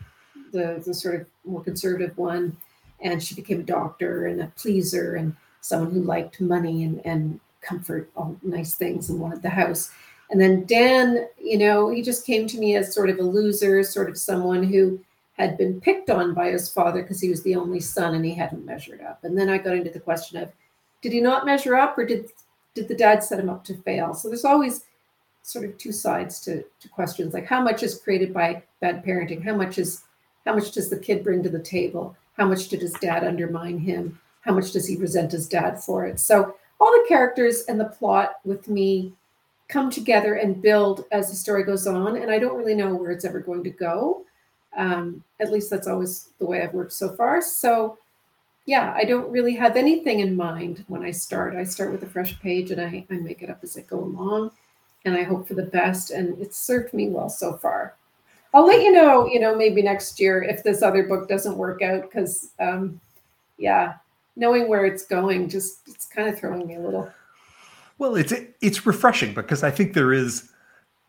the, 0.51 0.81
the 0.85 0.93
sort 0.93 1.21
of 1.21 1.27
more 1.45 1.63
conservative 1.63 2.17
one. 2.17 2.57
And 3.01 3.21
she 3.21 3.35
became 3.35 3.59
a 3.59 3.63
doctor 3.63 4.27
and 4.27 4.41
a 4.41 4.51
pleaser 4.55 5.15
and 5.15 5.35
someone 5.65 5.91
who 5.91 6.03
liked 6.03 6.39
money 6.39 6.83
and, 6.83 7.03
and 7.05 7.39
comfort, 7.61 8.11
all 8.15 8.37
nice 8.43 8.75
things 8.75 9.09
and 9.09 9.19
wanted 9.19 9.41
the 9.41 9.49
house. 9.49 9.91
And 10.29 10.39
then 10.39 10.65
Dan, 10.65 11.27
you 11.39 11.57
know, 11.57 11.89
he 11.89 12.03
just 12.03 12.25
came 12.25 12.47
to 12.47 12.59
me 12.59 12.75
as 12.75 12.93
sort 12.93 13.09
of 13.09 13.17
a 13.17 13.23
loser, 13.23 13.83
sort 13.83 14.09
of 14.09 14.17
someone 14.17 14.63
who 14.63 14.99
had 15.33 15.57
been 15.57 15.81
picked 15.81 16.11
on 16.11 16.35
by 16.35 16.51
his 16.51 16.69
father 16.69 17.01
because 17.01 17.19
he 17.19 17.29
was 17.29 17.41
the 17.41 17.55
only 17.55 17.79
son 17.79 18.13
and 18.13 18.23
he 18.23 18.33
hadn't 18.33 18.65
measured 18.65 19.01
up. 19.01 19.23
And 19.23 19.37
then 19.37 19.49
I 19.49 19.57
got 19.57 19.75
into 19.75 19.89
the 19.89 19.99
question 19.99 20.39
of 20.41 20.51
did 21.01 21.11
he 21.11 21.19
not 21.19 21.45
measure 21.45 21.75
up 21.75 21.97
or 21.97 22.05
did 22.05 22.29
did 22.75 22.87
the 22.87 22.95
dad 22.95 23.23
set 23.23 23.39
him 23.39 23.49
up 23.49 23.63
to 23.65 23.77
fail? 23.77 24.13
So 24.13 24.27
there's 24.27 24.45
always 24.45 24.85
sort 25.41 25.65
of 25.65 25.77
two 25.77 25.91
sides 25.91 26.39
to, 26.41 26.63
to 26.79 26.89
questions 26.89 27.33
like 27.33 27.45
how 27.45 27.61
much 27.61 27.83
is 27.83 27.99
created 27.99 28.33
by 28.33 28.63
bad 28.81 29.03
parenting? 29.03 29.43
How 29.43 29.55
much 29.55 29.77
is 29.77 30.03
how 30.45 30.53
much 30.53 30.71
does 30.71 30.89
the 30.89 30.99
kid 30.99 31.23
bring 31.23 31.41
to 31.43 31.49
the 31.49 31.59
table? 31.59 32.15
How 32.37 32.45
much 32.47 32.67
did 32.67 32.81
his 32.81 32.93
dad 32.93 33.23
undermine 33.23 33.79
him? 33.79 34.19
How 34.45 34.53
much 34.53 34.71
does 34.71 34.87
he 34.87 34.95
resent 34.95 35.31
his 35.31 35.47
dad 35.47 35.81
for 35.81 36.05
it? 36.05 36.19
So 36.19 36.55
all 36.79 36.91
the 36.91 37.05
characters 37.07 37.63
and 37.67 37.79
the 37.79 37.85
plot 37.85 38.35
with 38.45 38.69
me 38.69 39.13
come 39.67 39.89
together 39.89 40.35
and 40.35 40.61
build 40.61 41.05
as 41.11 41.29
the 41.29 41.35
story 41.35 41.63
goes 41.63 41.87
on. 41.87 42.17
And 42.17 42.29
I 42.29 42.37
don't 42.37 42.57
really 42.57 42.75
know 42.75 42.93
where 42.93 43.11
it's 43.11 43.25
ever 43.25 43.39
going 43.39 43.63
to 43.63 43.71
go. 43.71 44.23
Um, 44.77 45.23
at 45.39 45.51
least 45.51 45.69
that's 45.69 45.87
always 45.87 46.29
the 46.39 46.45
way 46.45 46.61
I've 46.61 46.73
worked 46.73 46.93
so 46.93 47.15
far. 47.15 47.41
So, 47.41 47.97
yeah, 48.65 48.93
I 48.95 49.03
don't 49.03 49.31
really 49.31 49.55
have 49.55 49.77
anything 49.77 50.19
in 50.19 50.35
mind 50.35 50.85
when 50.87 51.03
I 51.03 51.11
start. 51.11 51.55
I 51.55 51.63
start 51.63 51.91
with 51.91 52.03
a 52.03 52.07
fresh 52.07 52.39
page 52.41 52.71
and 52.71 52.81
I, 52.81 53.05
I 53.09 53.15
make 53.15 53.41
it 53.41 53.49
up 53.49 53.59
as 53.63 53.77
I 53.77 53.81
go 53.81 53.99
along 53.99 54.51
and 55.05 55.15
I 55.15 55.23
hope 55.23 55.47
for 55.47 55.53
the 55.53 55.63
best. 55.63 56.11
And 56.11 56.39
it's 56.39 56.57
served 56.57 56.93
me 56.93 57.09
well 57.09 57.29
so 57.29 57.57
far. 57.57 57.95
I'll 58.53 58.65
let 58.65 58.81
you 58.81 58.91
know, 58.91 59.27
you 59.27 59.39
know, 59.39 59.55
maybe 59.55 59.81
next 59.81 60.19
year 60.19 60.43
if 60.43 60.63
this 60.63 60.81
other 60.81 61.03
book 61.03 61.27
doesn't 61.27 61.57
work 61.57 61.81
out 61.81 62.03
because, 62.03 62.51
um, 62.59 62.99
yeah, 63.57 63.95
knowing 64.35 64.67
where 64.67 64.85
it's 64.85 65.05
going 65.05 65.49
just 65.49 65.87
it's 65.87 66.07
kind 66.07 66.27
of 66.27 66.37
throwing 66.37 66.67
me 66.67 66.75
a 66.75 66.79
little 66.79 67.09
well, 67.97 68.15
it's 68.15 68.33
it's 68.61 68.85
refreshing 68.85 69.33
because 69.33 69.63
I 69.63 69.71
think 69.71 69.93
there 69.93 70.11
is 70.11 70.49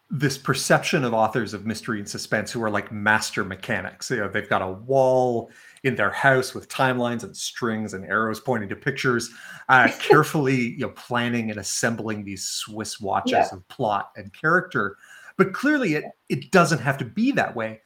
this 0.09 0.39
perception 0.39 1.03
of 1.03 1.13
authors 1.13 1.53
of 1.53 1.67
mystery 1.67 1.99
and 1.99 2.09
suspense 2.09 2.53
who 2.53 2.63
are 2.63 2.71
like 2.71 2.93
master 2.93 3.45
mechanics. 3.45 4.09
You 4.09 4.19
know, 4.19 4.29
they've 4.29 4.49
got 4.49 4.63
a 4.63 4.71
wall 4.71 5.51
in 5.83 5.97
their 5.97 6.11
house 6.11 6.55
with 6.55 6.69
timelines 6.69 7.25
and 7.25 7.37
strings 7.37 7.93
and 7.93 8.05
arrows 8.05 8.39
pointing 8.39 8.69
to 8.69 8.77
pictures, 8.77 9.31
uh, 9.69 9.89
carefully 9.99 10.71
you 10.75 10.81
know 10.81 10.91
planning 10.91 11.51
and 11.51 11.59
assembling 11.59 12.25
these 12.25 12.45
Swiss 12.45 13.01
watches 13.01 13.33
yeah. 13.33 13.49
of 13.53 13.67
plot 13.69 14.13
and 14.17 14.33
character. 14.33 14.97
But 15.37 15.53
clearly, 15.53 15.95
it 15.95 16.05
it 16.29 16.53
doesn't 16.53 16.79
have 16.79 16.99
to 16.99 17.05
be 17.05 17.33
that 17.33 17.57
way. 17.57 17.81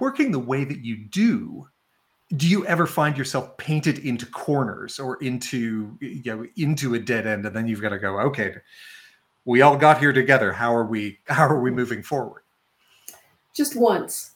Working 0.00 0.32
the 0.32 0.40
way 0.40 0.64
that 0.64 0.84
you 0.84 0.96
do 0.96 1.68
do 2.34 2.48
you 2.48 2.66
ever 2.66 2.86
find 2.86 3.16
yourself 3.16 3.56
painted 3.56 4.00
into 4.00 4.26
corners 4.26 4.98
or 4.98 5.16
into 5.22 5.96
you 6.00 6.22
know 6.24 6.46
into 6.56 6.94
a 6.94 6.98
dead 6.98 7.26
end 7.26 7.46
and 7.46 7.54
then 7.54 7.68
you've 7.68 7.80
got 7.80 7.90
to 7.90 7.98
go 7.98 8.18
okay 8.18 8.56
we 9.46 9.62
all 9.62 9.76
got 9.76 9.98
here 9.98 10.12
together. 10.12 10.52
How 10.52 10.74
are 10.74 10.84
we 10.84 11.18
how 11.26 11.46
are 11.46 11.60
we 11.60 11.70
moving 11.70 12.02
forward? 12.02 12.42
Just 13.54 13.74
once. 13.74 14.32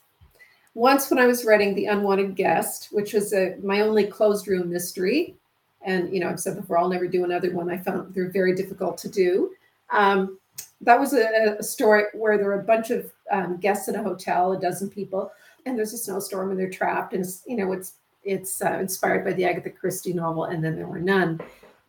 Once 0.73 1.11
when 1.11 1.19
i 1.19 1.27
was 1.27 1.43
writing 1.43 1.75
the 1.75 1.87
unwanted 1.87 2.33
guest 2.33 2.87
which 2.91 3.11
was 3.11 3.33
a, 3.33 3.57
my 3.61 3.81
only 3.81 4.05
closed 4.05 4.47
room 4.47 4.71
mystery. 4.71 5.35
And 5.83 6.11
you 6.13 6.21
know 6.21 6.29
i've 6.29 6.39
said 6.39 6.55
before 6.55 6.79
i'll 6.79 6.89
never 6.89 7.07
do 7.07 7.25
another 7.25 7.51
one. 7.53 7.69
I 7.69 7.77
found 7.77 8.15
they're 8.15 8.31
very 8.31 8.55
difficult 8.55 8.97
to 8.99 9.09
do. 9.09 9.51
Um, 9.91 10.39
that 10.79 10.99
was 10.99 11.13
a, 11.13 11.57
a, 11.59 11.63
story 11.63 12.05
where 12.13 12.37
there 12.37 12.47
were 12.47 12.61
a 12.61 12.63
bunch 12.63 12.89
of 12.91 13.11
um, 13.29 13.57
guests 13.57 13.89
at 13.89 13.95
a 13.95 14.01
hotel 14.01 14.53
a 14.53 14.59
dozen 14.59 14.89
people 14.89 15.31
and 15.65 15.77
there's 15.77 15.93
a 15.93 15.97
snowstorm 15.97 16.51
and 16.51 16.59
they're 16.59 16.69
trapped 16.69 17.13
and 17.13 17.25
you 17.45 17.55
know 17.55 17.71
it's 17.71 17.93
it's 18.23 18.61
uh, 18.61 18.77
inspired 18.79 19.25
by 19.25 19.33
the 19.33 19.45
agatha 19.45 19.69
christie 19.69 20.13
novel 20.13 20.45
and 20.45 20.63
then 20.63 20.75
there 20.75 20.87
were 20.87 20.99
none. 20.99 21.39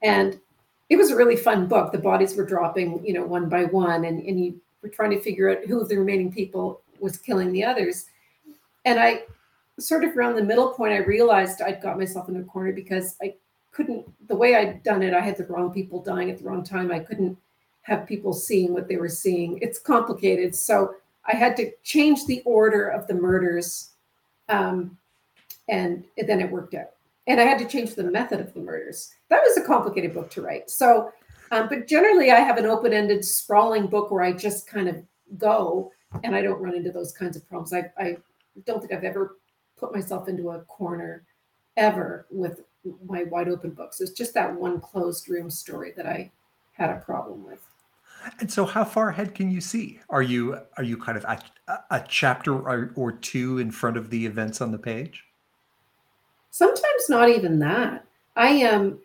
And 0.02 0.40
it 0.88 0.96
was 0.96 1.10
a 1.10 1.16
really 1.16 1.36
fun 1.36 1.68
book. 1.68 1.92
The 1.92 1.98
bodies 1.98 2.34
were 2.34 2.44
dropping 2.44 3.04
you 3.04 3.12
know 3.12 3.24
one 3.24 3.48
by 3.48 3.64
one 3.64 4.04
and, 4.04 4.22
and 4.22 4.42
you 4.42 4.60
were 4.82 4.88
trying 4.88 5.10
to 5.10 5.20
figure 5.20 5.50
out 5.50 5.66
who 5.66 5.80
of 5.80 5.88
the 5.88 5.96
remaining 5.96 6.32
people 6.32 6.82
was 7.00 7.16
killing 7.16 7.52
the 7.52 7.64
others. 7.64 8.06
And 8.84 8.98
i 8.98 9.22
sort 9.78 10.04
of 10.04 10.16
around 10.16 10.36
the 10.36 10.44
middle 10.44 10.68
point 10.68 10.92
i 10.92 10.98
realized 10.98 11.62
i'd 11.62 11.80
got 11.80 11.98
myself 11.98 12.28
in 12.28 12.36
a 12.36 12.42
corner 12.44 12.72
because 12.72 13.16
i 13.22 13.34
couldn't 13.72 14.06
the 14.28 14.36
way 14.36 14.54
i'd 14.54 14.82
done 14.82 15.02
it 15.02 15.14
i 15.14 15.20
had 15.20 15.36
the 15.36 15.46
wrong 15.46 15.72
people 15.72 16.00
dying 16.02 16.30
at 16.30 16.38
the 16.38 16.44
wrong 16.44 16.62
time. 16.62 16.92
I 16.92 16.98
couldn't 16.98 17.38
have 17.82 18.06
people 18.06 18.32
seeing 18.32 18.72
what 18.72 18.88
they 18.88 18.96
were 18.96 19.08
seeing. 19.08 19.58
It's 19.60 19.78
complicated. 19.78 20.54
So 20.54 20.94
I 21.24 21.36
had 21.36 21.56
to 21.56 21.70
change 21.82 22.26
the 22.26 22.42
order 22.44 22.88
of 22.88 23.06
the 23.06 23.14
murders, 23.14 23.90
um, 24.48 24.96
and 25.68 26.04
then 26.16 26.40
it 26.40 26.50
worked 26.50 26.74
out. 26.74 26.90
And 27.26 27.40
I 27.40 27.44
had 27.44 27.58
to 27.60 27.64
change 27.64 27.94
the 27.94 28.04
method 28.04 28.40
of 28.40 28.52
the 28.52 28.60
murders. 28.60 29.14
That 29.28 29.42
was 29.42 29.56
a 29.56 29.66
complicated 29.66 30.12
book 30.12 30.30
to 30.30 30.42
write. 30.42 30.70
So, 30.70 31.12
um, 31.52 31.68
but 31.68 31.86
generally, 31.86 32.32
I 32.32 32.40
have 32.40 32.58
an 32.58 32.66
open-ended, 32.66 33.24
sprawling 33.24 33.86
book 33.86 34.10
where 34.10 34.22
I 34.22 34.32
just 34.32 34.66
kind 34.66 34.88
of 34.88 34.96
go, 35.38 35.92
and 36.24 36.34
I 36.34 36.42
don't 36.42 36.60
run 36.60 36.74
into 36.74 36.90
those 36.90 37.12
kinds 37.12 37.36
of 37.36 37.48
problems. 37.48 37.72
I, 37.72 37.90
I 37.96 38.16
don't 38.66 38.80
think 38.80 38.92
I've 38.92 39.04
ever 39.04 39.36
put 39.76 39.94
myself 39.94 40.28
into 40.28 40.50
a 40.50 40.60
corner 40.62 41.24
ever 41.76 42.26
with 42.30 42.62
my 43.06 43.22
wide 43.24 43.48
open 43.48 43.70
books. 43.70 44.00
It's 44.00 44.10
just 44.10 44.34
that 44.34 44.52
one 44.52 44.80
closed 44.80 45.28
room 45.28 45.48
story 45.50 45.92
that 45.96 46.06
I 46.06 46.30
had 46.72 46.90
a 46.90 46.98
problem 47.00 47.44
with. 47.44 47.60
And 48.40 48.50
so, 48.50 48.64
how 48.64 48.84
far 48.84 49.08
ahead 49.08 49.34
can 49.34 49.50
you 49.50 49.60
see? 49.60 50.00
Are 50.10 50.22
you 50.22 50.58
are 50.76 50.84
you 50.84 50.96
kind 50.96 51.18
of 51.18 51.24
a, 51.24 51.38
a 51.90 52.04
chapter 52.08 52.54
or, 52.54 52.92
or 52.94 53.12
two 53.12 53.58
in 53.58 53.70
front 53.70 53.96
of 53.96 54.10
the 54.10 54.26
events 54.26 54.60
on 54.60 54.72
the 54.72 54.78
page? 54.78 55.24
Sometimes 56.50 57.08
not 57.08 57.28
even 57.28 57.58
that. 57.60 58.04
I 58.36 58.48
am. 58.48 58.80
Um, 58.80 58.98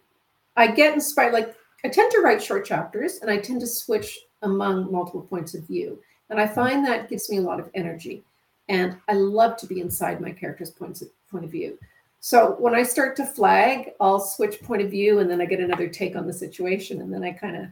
I 0.55 0.67
get 0.67 0.93
inspired. 0.93 1.33
Like 1.33 1.55
I 1.83 1.89
tend 1.89 2.11
to 2.11 2.21
write 2.21 2.41
short 2.41 2.65
chapters, 2.65 3.19
and 3.21 3.29
I 3.29 3.37
tend 3.37 3.61
to 3.61 3.67
switch 3.67 4.19
among 4.41 4.91
multiple 4.91 5.21
points 5.21 5.55
of 5.55 5.63
view, 5.63 5.99
and 6.29 6.39
I 6.39 6.45
mm-hmm. 6.45 6.55
find 6.55 6.85
that 6.85 7.09
gives 7.09 7.29
me 7.29 7.37
a 7.37 7.41
lot 7.41 7.59
of 7.59 7.69
energy. 7.73 8.23
And 8.69 8.97
I 9.07 9.13
love 9.13 9.55
to 9.57 9.65
be 9.65 9.79
inside 9.79 10.19
my 10.19 10.31
character's 10.31 10.71
points 10.71 11.01
of, 11.01 11.07
point 11.31 11.45
of 11.45 11.51
view. 11.51 11.79
So 12.19 12.57
when 12.59 12.75
I 12.75 12.83
start 12.83 13.15
to 13.15 13.25
flag, 13.25 13.91
I'll 14.01 14.19
switch 14.19 14.61
point 14.61 14.81
of 14.81 14.91
view, 14.91 15.19
and 15.19 15.29
then 15.29 15.39
I 15.39 15.45
get 15.45 15.61
another 15.61 15.87
take 15.87 16.15
on 16.15 16.27
the 16.27 16.33
situation, 16.33 17.01
and 17.01 17.13
then 17.13 17.23
I 17.23 17.31
kind 17.31 17.55
of 17.55 17.67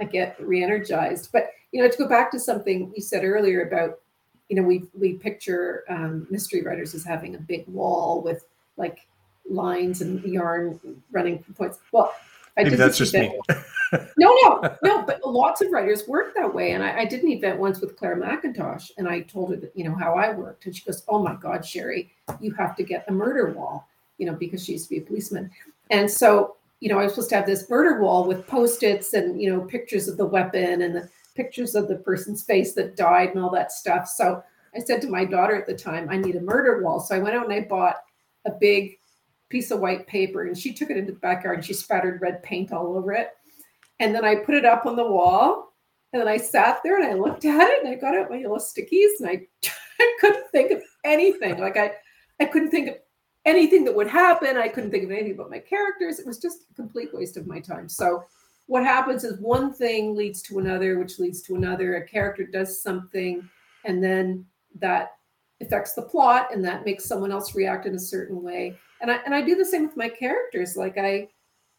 I 0.00 0.04
get 0.04 0.36
re-energized. 0.40 1.30
But 1.32 1.50
you 1.72 1.82
know, 1.82 1.88
to 1.88 1.96
go 1.96 2.08
back 2.08 2.30
to 2.32 2.40
something 2.40 2.92
you 2.94 3.02
said 3.02 3.24
earlier 3.24 3.66
about, 3.66 4.00
you 4.48 4.56
know, 4.56 4.62
we 4.62 4.84
we 4.98 5.14
picture 5.14 5.84
um, 5.88 6.26
mystery 6.30 6.62
writers 6.62 6.94
as 6.94 7.04
having 7.04 7.34
a 7.34 7.38
big 7.38 7.66
wall 7.68 8.22
with 8.22 8.44
like 8.76 9.06
lines 9.48 10.00
and 10.00 10.22
yarn 10.24 10.78
running 11.10 11.42
points. 11.56 11.78
Well, 11.92 12.14
I 12.56 12.64
Maybe 12.64 12.76
that's 12.76 12.98
just 12.98 13.14
me. 13.14 13.38
no, 14.18 14.36
no, 14.42 14.76
no. 14.82 15.02
But 15.02 15.24
lots 15.24 15.60
of 15.60 15.70
writers 15.70 16.08
work 16.08 16.34
that 16.34 16.52
way. 16.52 16.72
And 16.72 16.82
I, 16.82 17.00
I, 17.00 17.04
did 17.04 17.22
an 17.22 17.28
event 17.28 17.58
once 17.58 17.80
with 17.80 17.96
Clare 17.96 18.16
Mackintosh, 18.16 18.90
and 18.98 19.08
I 19.08 19.20
told 19.20 19.50
her 19.50 19.56
that 19.56 19.72
you 19.76 19.84
know 19.84 19.94
how 19.94 20.14
I 20.14 20.32
worked, 20.32 20.66
and 20.66 20.74
she 20.74 20.84
goes, 20.84 21.04
"Oh 21.08 21.22
my 21.22 21.36
God, 21.36 21.64
Shari, 21.64 22.10
you 22.40 22.52
have 22.54 22.76
to 22.76 22.82
get 22.82 23.04
a 23.08 23.12
murder 23.12 23.52
wall," 23.52 23.88
you 24.18 24.26
know, 24.26 24.34
because 24.34 24.64
she 24.64 24.72
used 24.72 24.88
to 24.88 24.90
be 24.90 24.98
a 24.98 25.06
policeman. 25.06 25.50
And 25.90 26.10
so, 26.10 26.56
you 26.80 26.88
know, 26.88 26.98
I 26.98 27.04
was 27.04 27.12
supposed 27.12 27.30
to 27.30 27.36
have 27.36 27.46
this 27.46 27.68
murder 27.68 28.00
wall 28.00 28.26
with 28.26 28.46
post-its 28.46 29.12
and 29.12 29.40
you 29.40 29.50
know 29.50 29.62
pictures 29.62 30.08
of 30.08 30.16
the 30.16 30.26
weapon 30.26 30.82
and 30.82 30.94
the 30.94 31.08
pictures 31.34 31.74
of 31.74 31.88
the 31.88 31.96
person's 31.96 32.42
face 32.42 32.74
that 32.74 32.96
died 32.96 33.30
and 33.30 33.38
all 33.38 33.50
that 33.50 33.72
stuff. 33.72 34.08
So 34.08 34.42
I 34.74 34.80
said 34.80 35.00
to 35.02 35.08
my 35.08 35.24
daughter 35.24 35.56
at 35.56 35.66
the 35.66 35.74
time, 35.74 36.08
I 36.10 36.16
need 36.16 36.36
a 36.36 36.40
murder 36.40 36.82
wall. 36.82 37.00
So 37.00 37.14
I 37.14 37.20
went 37.20 37.36
out 37.36 37.44
and 37.44 37.52
I 37.52 37.66
bought 37.68 37.96
a 38.46 38.50
big 38.50 38.98
piece 39.48 39.70
of 39.70 39.80
white 39.80 40.06
paper 40.06 40.44
and 40.44 40.58
she 40.58 40.74
took 40.74 40.90
it 40.90 40.96
into 40.96 41.12
the 41.12 41.18
backyard 41.18 41.56
and 41.56 41.64
she 41.64 41.72
spattered 41.72 42.20
red 42.20 42.42
paint 42.42 42.72
all 42.72 42.96
over 42.96 43.12
it. 43.12 43.30
And 44.00 44.14
then 44.14 44.24
I 44.24 44.36
put 44.36 44.54
it 44.54 44.64
up 44.64 44.86
on 44.86 44.96
the 44.96 45.06
wall. 45.06 45.74
And 46.12 46.20
then 46.20 46.28
I 46.28 46.38
sat 46.38 46.80
there 46.82 47.00
and 47.00 47.06
I 47.06 47.14
looked 47.14 47.44
at 47.44 47.68
it 47.68 47.84
and 47.84 47.92
I 47.92 47.94
got 47.94 48.16
out 48.16 48.30
my 48.30 48.38
yellow 48.38 48.58
stickies 48.58 49.20
and 49.20 49.28
I, 49.28 49.46
I 50.00 50.16
couldn't 50.20 50.50
think 50.50 50.70
of 50.70 50.82
anything. 51.04 51.58
Like 51.58 51.76
I, 51.76 51.92
I 52.40 52.46
couldn't 52.46 52.70
think 52.70 52.88
of 52.88 52.94
anything 53.44 53.84
that 53.84 53.94
would 53.94 54.08
happen. 54.08 54.56
I 54.56 54.68
couldn't 54.68 54.90
think 54.90 55.04
of 55.04 55.10
anything 55.10 55.32
about 55.32 55.50
my 55.50 55.58
characters. 55.58 56.18
It 56.18 56.26
was 56.26 56.38
just 56.38 56.64
a 56.70 56.74
complete 56.74 57.14
waste 57.14 57.36
of 57.36 57.46
my 57.46 57.60
time. 57.60 57.88
So 57.88 58.24
what 58.66 58.84
happens 58.84 59.24
is 59.24 59.40
one 59.40 59.72
thing 59.72 60.14
leads 60.14 60.42
to 60.42 60.58
another, 60.58 60.98
which 60.98 61.18
leads 61.18 61.40
to 61.42 61.56
another. 61.56 61.96
A 61.96 62.06
character 62.06 62.44
does 62.44 62.82
something, 62.82 63.48
and 63.84 64.04
then 64.04 64.44
that 64.78 65.12
affects 65.60 65.94
the 65.94 66.02
plot, 66.02 66.48
and 66.52 66.64
that 66.64 66.84
makes 66.84 67.04
someone 67.04 67.32
else 67.32 67.54
react 67.54 67.86
in 67.86 67.94
a 67.94 67.98
certain 67.98 68.42
way. 68.42 68.76
And 69.00 69.10
I 69.10 69.16
and 69.24 69.34
I 69.34 69.40
do 69.40 69.54
the 69.54 69.64
same 69.64 69.86
with 69.86 69.96
my 69.96 70.08
characters. 70.08 70.76
Like 70.76 70.98
I, 70.98 71.28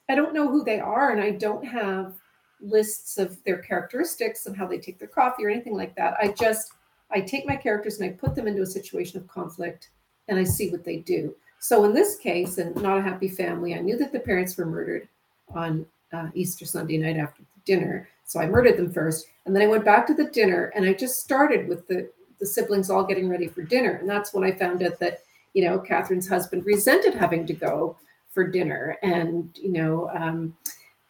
I 0.09 0.15
don't 0.15 0.33
know 0.33 0.49
who 0.49 0.63
they 0.63 0.79
are, 0.79 1.11
and 1.11 1.21
I 1.21 1.31
don't 1.31 1.63
have 1.65 2.15
lists 2.59 3.17
of 3.19 3.41
their 3.43 3.59
characteristics 3.59 4.47
and 4.47 4.57
how 4.57 4.67
they 4.67 4.79
take 4.79 4.99
their 4.99 5.07
coffee 5.07 5.45
or 5.45 5.49
anything 5.49 5.77
like 5.77 5.95
that. 5.95 6.15
I 6.19 6.29
just 6.29 6.71
I 7.11 7.21
take 7.21 7.45
my 7.45 7.55
characters 7.55 7.99
and 7.99 8.09
I 8.09 8.13
put 8.13 8.35
them 8.35 8.47
into 8.47 8.63
a 8.63 8.65
situation 8.65 9.19
of 9.19 9.27
conflict, 9.27 9.91
and 10.27 10.39
I 10.39 10.43
see 10.43 10.71
what 10.71 10.83
they 10.83 10.97
do. 10.97 11.35
So 11.59 11.83
in 11.83 11.93
this 11.93 12.15
case, 12.15 12.57
and 12.57 12.75
not 12.77 12.97
a 12.97 13.01
happy 13.01 13.27
family, 13.27 13.75
I 13.75 13.79
knew 13.79 13.97
that 13.97 14.11
the 14.11 14.19
parents 14.19 14.57
were 14.57 14.65
murdered 14.65 15.07
on 15.53 15.85
uh, 16.13 16.27
Easter 16.33 16.65
Sunday 16.65 16.97
night 16.97 17.17
after 17.17 17.43
dinner. 17.65 18.07
So 18.23 18.39
I 18.39 18.47
murdered 18.47 18.77
them 18.77 18.91
first, 18.91 19.27
and 19.45 19.55
then 19.55 19.63
I 19.63 19.67
went 19.67 19.85
back 19.85 20.07
to 20.07 20.13
the 20.13 20.29
dinner, 20.29 20.71
and 20.75 20.85
I 20.85 20.93
just 20.93 21.19
started 21.19 21.67
with 21.67 21.87
the 21.87 22.09
the 22.39 22.45
siblings 22.45 22.89
all 22.89 23.03
getting 23.03 23.27
ready 23.27 23.47
for 23.47 23.61
dinner, 23.61 23.95
and 23.95 24.09
that's 24.09 24.33
when 24.33 24.45
I 24.45 24.51
found 24.51 24.81
out 24.81 24.97
that 24.99 25.19
you 25.53 25.65
know 25.65 25.79
Catherine's 25.79 26.27
husband 26.27 26.65
resented 26.65 27.13
having 27.13 27.45
to 27.47 27.53
go 27.53 27.97
for 28.29 28.47
dinner, 28.47 28.97
and 29.01 29.49
you 29.61 29.71
know 29.71 30.09
um, 30.13 30.55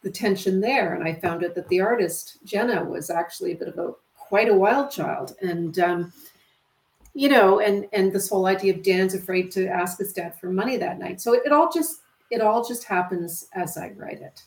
the 0.02 0.10
tension 0.10 0.60
there. 0.60 0.94
And 0.94 1.04
I 1.04 1.14
found 1.14 1.44
out 1.44 1.54
that 1.54 1.68
the 1.68 1.80
artist 1.80 2.38
Jenna 2.44 2.82
was 2.84 3.10
actually 3.10 3.52
a 3.52 3.56
bit 3.56 3.68
of 3.68 3.78
a 3.78 3.92
quite 4.16 4.48
a 4.48 4.54
wild 4.54 4.90
child, 4.90 5.36
and 5.40 5.78
um, 5.78 6.12
you 7.20 7.28
know, 7.28 7.60
and 7.60 7.86
and 7.92 8.10
this 8.10 8.30
whole 8.30 8.46
idea 8.46 8.72
of 8.72 8.82
Dan's 8.82 9.12
afraid 9.12 9.50
to 9.50 9.66
ask 9.66 9.98
his 9.98 10.14
dad 10.14 10.40
for 10.40 10.50
money 10.50 10.78
that 10.78 10.98
night. 10.98 11.20
So 11.20 11.34
it, 11.34 11.42
it 11.44 11.52
all 11.52 11.70
just 11.70 12.00
it 12.30 12.40
all 12.40 12.66
just 12.66 12.84
happens 12.84 13.46
as 13.52 13.76
I 13.76 13.90
write 13.90 14.22
it. 14.22 14.42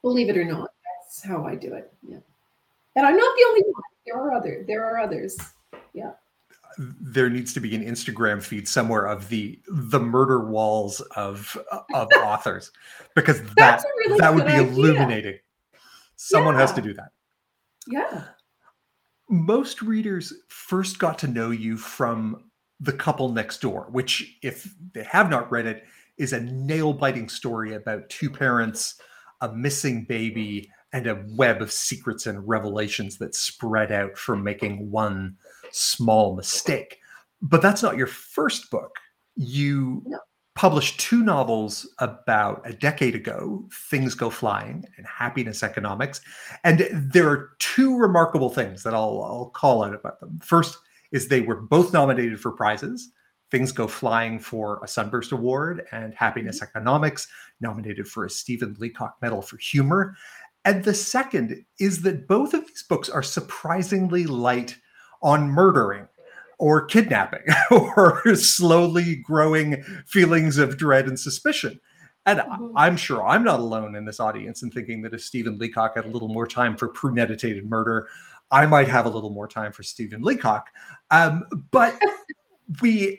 Believe 0.00 0.30
it 0.30 0.38
or 0.38 0.44
not, 0.46 0.70
that's 0.86 1.22
how 1.22 1.44
I 1.44 1.54
do 1.54 1.74
it. 1.74 1.92
Yeah. 2.08 2.16
And 2.96 3.04
I'm 3.04 3.14
not 3.14 3.36
the 3.36 3.44
only 3.46 3.60
one. 3.66 3.82
There 4.06 4.16
are 4.16 4.32
other. 4.32 4.64
There 4.66 4.82
are 4.82 5.00
others. 5.00 5.36
Yeah. 5.92 6.12
There 6.78 7.28
needs 7.28 7.52
to 7.52 7.60
be 7.60 7.76
an 7.76 7.84
Instagram 7.84 8.42
feed 8.42 8.66
somewhere 8.66 9.04
of 9.04 9.28
the 9.28 9.60
the 9.68 10.00
murder 10.00 10.46
walls 10.46 11.02
of 11.14 11.58
of 11.92 12.08
authors 12.22 12.72
because 13.14 13.42
that 13.56 13.84
really 13.98 14.18
that 14.18 14.34
would 14.34 14.46
be 14.46 14.52
idea. 14.52 14.66
illuminating. 14.66 15.38
Someone 16.16 16.54
yeah. 16.54 16.60
has 16.62 16.72
to 16.72 16.80
do 16.80 16.94
that. 16.94 17.10
Yeah. 17.86 18.24
Most 19.28 19.82
readers 19.82 20.32
first 20.48 20.98
got 20.98 21.18
to 21.20 21.28
know 21.28 21.50
you 21.50 21.76
from 21.76 22.50
The 22.80 22.92
Couple 22.92 23.30
Next 23.30 23.60
Door, 23.60 23.88
which, 23.90 24.38
if 24.42 24.74
they 24.92 25.04
have 25.04 25.30
not 25.30 25.50
read 25.50 25.66
it, 25.66 25.84
is 26.18 26.32
a 26.32 26.40
nail 26.40 26.92
biting 26.92 27.28
story 27.28 27.74
about 27.74 28.08
two 28.10 28.28
parents 28.28 29.00
a 29.42 29.52
missing 29.52 30.04
baby, 30.04 30.70
and 30.94 31.06
a 31.06 31.24
web 31.30 31.60
of 31.60 31.72
secrets 31.72 32.26
and 32.26 32.46
revelations 32.48 33.18
that 33.18 33.34
spread 33.34 33.90
out 33.90 34.16
from 34.16 34.42
making 34.42 34.90
one 34.90 35.36
small 35.72 36.36
mistake. 36.36 36.98
But 37.42 37.60
that's 37.60 37.82
not 37.82 37.96
your 37.96 38.06
first 38.06 38.70
book. 38.70 38.94
You 39.34 40.02
no. 40.06 40.18
Published 40.54 41.00
two 41.00 41.22
novels 41.22 41.88
about 41.98 42.60
a 42.64 42.72
decade 42.72 43.14
ago 43.14 43.68
Things 43.90 44.14
Go 44.14 44.28
Flying 44.28 44.84
and 44.96 45.06
Happiness 45.06 45.62
Economics. 45.62 46.20
And 46.62 46.88
there 46.92 47.28
are 47.28 47.50
two 47.58 47.96
remarkable 47.96 48.50
things 48.50 48.82
that 48.82 48.94
I'll, 48.94 49.22
I'll 49.22 49.50
call 49.54 49.82
out 49.82 49.94
about 49.94 50.20
them. 50.20 50.38
First 50.42 50.78
is 51.10 51.28
they 51.28 51.40
were 51.40 51.56
both 51.56 51.92
nominated 51.92 52.40
for 52.40 52.52
prizes. 52.52 53.10
Things 53.50 53.72
Go 53.72 53.86
Flying 53.86 54.38
for 54.38 54.80
a 54.82 54.88
Sunburst 54.88 55.32
Award 55.32 55.86
and 55.92 56.14
Happiness 56.14 56.56
mm-hmm. 56.56 56.64
Economics, 56.64 57.28
nominated 57.60 58.08
for 58.08 58.24
a 58.24 58.30
Stephen 58.30 58.76
Leacock 58.78 59.16
Medal 59.22 59.42
for 59.42 59.56
Humor. 59.58 60.16
And 60.64 60.84
the 60.84 60.94
second 60.94 61.64
is 61.80 62.02
that 62.02 62.28
both 62.28 62.54
of 62.54 62.66
these 62.66 62.82
books 62.82 63.08
are 63.08 63.22
surprisingly 63.22 64.26
light 64.26 64.76
on 65.22 65.48
murdering 65.48 66.08
or 66.62 66.84
kidnapping 66.84 67.42
or 67.72 68.22
slowly 68.36 69.16
growing 69.16 69.82
feelings 70.06 70.58
of 70.58 70.76
dread 70.76 71.08
and 71.08 71.18
suspicion. 71.18 71.80
And 72.24 72.38
mm-hmm. 72.38 72.68
I'm 72.76 72.96
sure 72.96 73.26
I'm 73.26 73.42
not 73.42 73.58
alone 73.58 73.96
in 73.96 74.04
this 74.04 74.20
audience 74.20 74.62
in 74.62 74.70
thinking 74.70 75.02
that 75.02 75.12
if 75.12 75.24
Stephen 75.24 75.58
Leacock 75.58 75.96
had 75.96 76.04
a 76.04 76.08
little 76.08 76.28
more 76.28 76.46
time 76.46 76.76
for 76.76 76.86
premeditated 76.86 77.68
murder, 77.68 78.06
I 78.52 78.66
might 78.66 78.86
have 78.86 79.06
a 79.06 79.08
little 79.08 79.30
more 79.30 79.48
time 79.48 79.72
for 79.72 79.82
Stephen 79.82 80.22
Leacock. 80.22 80.68
Um, 81.10 81.42
but 81.72 82.00
we 82.80 83.18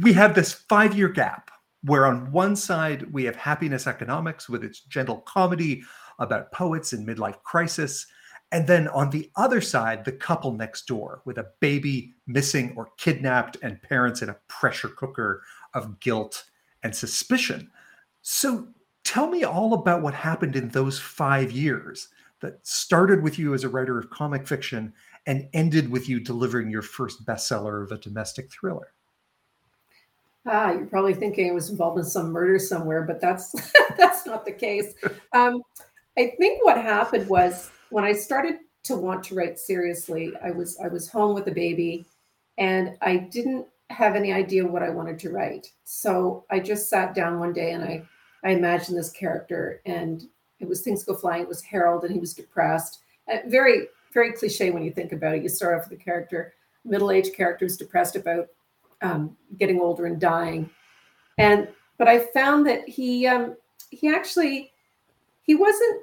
we 0.00 0.14
have 0.14 0.34
this 0.34 0.54
five 0.54 0.96
year 0.96 1.08
gap 1.08 1.50
where 1.82 2.06
on 2.06 2.32
one 2.32 2.56
side 2.56 3.12
we 3.12 3.24
have 3.24 3.36
happiness 3.36 3.86
economics 3.86 4.48
with 4.48 4.64
its 4.64 4.80
gentle 4.80 5.18
comedy 5.18 5.82
about 6.18 6.50
poets 6.52 6.94
in 6.94 7.04
midlife 7.04 7.42
crisis 7.42 8.06
and 8.52 8.66
then 8.66 8.88
on 8.88 9.10
the 9.10 9.30
other 9.36 9.60
side 9.60 10.04
the 10.04 10.12
couple 10.12 10.52
next 10.52 10.86
door 10.86 11.20
with 11.24 11.38
a 11.38 11.50
baby 11.60 12.14
missing 12.26 12.72
or 12.76 12.90
kidnapped 12.96 13.56
and 13.62 13.82
parents 13.82 14.22
in 14.22 14.28
a 14.28 14.36
pressure 14.48 14.88
cooker 14.88 15.42
of 15.74 15.98
guilt 16.00 16.44
and 16.82 16.94
suspicion 16.94 17.70
so 18.22 18.66
tell 19.04 19.28
me 19.28 19.44
all 19.44 19.74
about 19.74 20.02
what 20.02 20.14
happened 20.14 20.56
in 20.56 20.68
those 20.68 20.98
five 20.98 21.50
years 21.50 22.08
that 22.40 22.64
started 22.66 23.22
with 23.22 23.38
you 23.38 23.54
as 23.54 23.64
a 23.64 23.68
writer 23.68 23.98
of 23.98 24.10
comic 24.10 24.46
fiction 24.46 24.92
and 25.26 25.48
ended 25.54 25.90
with 25.90 26.08
you 26.08 26.20
delivering 26.20 26.70
your 26.70 26.82
first 26.82 27.24
bestseller 27.24 27.82
of 27.82 27.92
a 27.92 27.98
domestic 27.98 28.50
thriller 28.50 28.92
Ah, 30.48 30.70
you're 30.70 30.86
probably 30.86 31.14
thinking 31.14 31.50
I 31.50 31.52
was 31.52 31.70
involved 31.70 31.98
in 31.98 32.04
some 32.04 32.30
murder 32.30 32.58
somewhere, 32.58 33.02
but 33.02 33.20
that's 33.20 33.52
that's 33.98 34.26
not 34.26 34.44
the 34.44 34.52
case. 34.52 34.94
Um, 35.32 35.60
I 36.16 36.34
think 36.38 36.64
what 36.64 36.76
happened 36.76 37.28
was 37.28 37.70
when 37.90 38.04
I 38.04 38.12
started 38.12 38.56
to 38.84 38.96
want 38.96 39.24
to 39.24 39.34
write 39.34 39.58
seriously, 39.58 40.32
I 40.42 40.50
was 40.50 40.78
I 40.82 40.88
was 40.88 41.08
home 41.08 41.34
with 41.34 41.48
a 41.48 41.52
baby, 41.52 42.06
and 42.58 42.96
I 43.02 43.16
didn't 43.16 43.66
have 43.90 44.16
any 44.16 44.32
idea 44.32 44.66
what 44.66 44.82
I 44.82 44.90
wanted 44.90 45.18
to 45.20 45.30
write. 45.30 45.70
So 45.84 46.44
I 46.50 46.60
just 46.60 46.88
sat 46.88 47.14
down 47.14 47.38
one 47.38 47.52
day 47.52 47.72
and 47.72 47.84
I 47.84 48.02
I 48.44 48.50
imagined 48.50 48.98
this 48.98 49.10
character, 49.10 49.80
and 49.86 50.24
it 50.60 50.68
was 50.68 50.82
things 50.82 51.04
go 51.04 51.14
flying. 51.14 51.42
It 51.42 51.48
was 51.48 51.62
Harold, 51.62 52.04
and 52.04 52.12
he 52.12 52.20
was 52.20 52.34
depressed. 52.34 53.00
Uh, 53.32 53.38
very 53.46 53.88
very 54.12 54.32
cliche 54.32 54.70
when 54.70 54.82
you 54.82 54.90
think 54.90 55.12
about 55.12 55.34
it. 55.34 55.42
You 55.42 55.48
start 55.48 55.78
off 55.78 55.90
with 55.90 56.00
a 56.00 56.02
character, 56.02 56.54
middle 56.84 57.10
aged 57.10 57.34
character, 57.34 57.64
who's 57.64 57.76
depressed 57.76 58.16
about 58.16 58.48
um, 59.02 59.36
getting 59.58 59.80
older 59.80 60.06
and 60.06 60.20
dying. 60.20 60.70
And 61.38 61.68
but 61.98 62.08
I 62.08 62.20
found 62.32 62.66
that 62.66 62.88
he 62.88 63.26
um, 63.26 63.56
he 63.90 64.08
actually 64.08 64.72
he 65.42 65.54
wasn't 65.54 66.02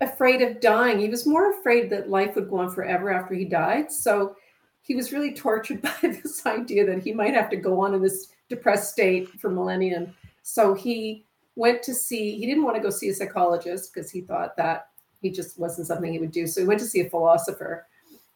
afraid 0.00 0.42
of 0.42 0.60
dying. 0.60 0.98
He 0.98 1.08
was 1.08 1.26
more 1.26 1.58
afraid 1.58 1.90
that 1.90 2.08
life 2.08 2.34
would 2.34 2.50
go 2.50 2.58
on 2.58 2.70
forever 2.70 3.10
after 3.10 3.34
he 3.34 3.44
died. 3.44 3.92
So 3.92 4.36
he 4.82 4.94
was 4.94 5.12
really 5.12 5.32
tortured 5.32 5.82
by 5.82 5.96
this 6.02 6.44
idea 6.46 6.86
that 6.86 7.02
he 7.02 7.12
might 7.12 7.34
have 7.34 7.50
to 7.50 7.56
go 7.56 7.80
on 7.80 7.94
in 7.94 8.02
this 8.02 8.28
depressed 8.48 8.92
state 8.92 9.28
for 9.40 9.50
millennium. 9.50 10.14
So 10.42 10.74
he 10.74 11.24
went 11.56 11.82
to 11.82 11.94
see, 11.94 12.36
he 12.38 12.46
didn't 12.46 12.64
want 12.64 12.76
to 12.76 12.82
go 12.82 12.90
see 12.90 13.08
a 13.08 13.14
psychologist 13.14 13.92
because 13.92 14.10
he 14.10 14.22
thought 14.22 14.56
that 14.56 14.88
he 15.20 15.30
just 15.30 15.58
wasn't 15.58 15.86
something 15.86 16.12
he 16.12 16.18
would 16.18 16.32
do. 16.32 16.46
So 16.46 16.60
he 16.60 16.66
went 16.66 16.80
to 16.80 16.86
see 16.86 17.00
a 17.00 17.10
philosopher 17.10 17.86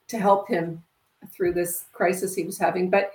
to 0.08 0.18
help 0.18 0.46
him 0.46 0.82
through 1.32 1.54
this 1.54 1.84
crisis 1.92 2.34
he 2.34 2.44
was 2.44 2.58
having. 2.58 2.90
But 2.90 3.12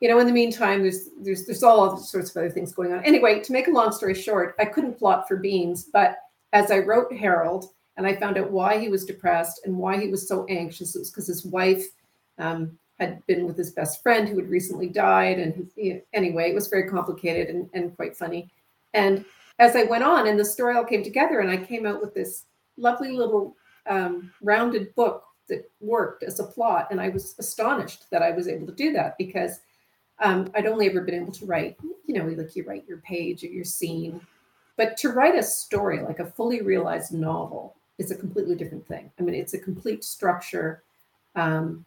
you 0.00 0.08
know, 0.08 0.18
in 0.18 0.26
the 0.26 0.32
meantime, 0.32 0.80
there's 0.80 1.08
there's 1.20 1.44
there's 1.44 1.62
all 1.62 1.98
sorts 1.98 2.30
of 2.30 2.36
other 2.38 2.48
things 2.48 2.72
going 2.72 2.92
on. 2.92 3.04
Anyway, 3.04 3.40
to 3.40 3.52
make 3.52 3.68
a 3.68 3.72
long 3.72 3.92
story 3.92 4.14
short, 4.14 4.54
I 4.58 4.64
couldn't 4.64 4.98
plot 4.98 5.28
for 5.28 5.36
beans, 5.36 5.90
but 5.92 6.16
as 6.54 6.70
I 6.70 6.78
wrote 6.78 7.12
Harold 7.12 7.66
and 7.96 8.06
I 8.06 8.16
found 8.16 8.38
out 8.38 8.50
why 8.50 8.78
he 8.78 8.88
was 8.88 9.04
depressed 9.04 9.62
and 9.64 9.76
why 9.76 10.00
he 10.00 10.08
was 10.08 10.26
so 10.26 10.46
anxious, 10.48 10.94
it 10.94 11.00
was 11.00 11.10
because 11.10 11.26
his 11.26 11.44
wife 11.44 11.84
um, 12.38 12.78
had 12.98 13.24
been 13.26 13.46
with 13.46 13.56
his 13.56 13.72
best 13.72 14.02
friend 14.02 14.28
who 14.28 14.36
had 14.36 14.48
recently 14.48 14.88
died. 14.88 15.38
And 15.38 15.68
he, 15.74 16.00
anyway, 16.12 16.50
it 16.50 16.54
was 16.54 16.68
very 16.68 16.88
complicated 16.88 17.48
and, 17.48 17.68
and 17.74 17.96
quite 17.96 18.16
funny. 18.16 18.50
And 18.94 19.24
as 19.58 19.76
I 19.76 19.84
went 19.84 20.04
on, 20.04 20.26
and 20.26 20.38
the 20.38 20.44
story 20.44 20.76
all 20.76 20.84
came 20.84 21.04
together, 21.04 21.40
and 21.40 21.50
I 21.50 21.56
came 21.56 21.86
out 21.86 22.00
with 22.00 22.14
this 22.14 22.46
lovely 22.76 23.12
little 23.12 23.56
um, 23.86 24.32
rounded 24.40 24.94
book 24.94 25.24
that 25.48 25.70
worked 25.80 26.22
as 26.22 26.40
a 26.40 26.44
plot. 26.44 26.88
And 26.90 27.00
I 27.00 27.08
was 27.08 27.34
astonished 27.38 28.10
that 28.10 28.22
I 28.22 28.30
was 28.30 28.48
able 28.48 28.66
to 28.66 28.72
do 28.72 28.92
that 28.92 29.18
because 29.18 29.60
um, 30.20 30.50
I'd 30.54 30.66
only 30.66 30.88
ever 30.88 31.00
been 31.00 31.22
able 31.22 31.32
to 31.32 31.46
write, 31.46 31.76
you 32.06 32.14
know, 32.14 32.24
like 32.24 32.54
you 32.54 32.64
write 32.64 32.86
your 32.86 32.98
page 32.98 33.42
or 33.42 33.48
your 33.48 33.64
scene. 33.64 34.20
But 34.76 34.96
to 34.98 35.10
write 35.10 35.34
a 35.34 35.42
story, 35.42 36.00
like 36.00 36.20
a 36.20 36.26
fully 36.26 36.62
realized 36.62 37.12
novel, 37.12 37.76
is 38.00 38.10
a 38.10 38.16
completely 38.16 38.54
different 38.54 38.86
thing. 38.88 39.12
I 39.18 39.22
mean, 39.22 39.34
it's 39.34 39.54
a 39.54 39.58
complete 39.58 40.02
structure. 40.02 40.82
Um, 41.36 41.84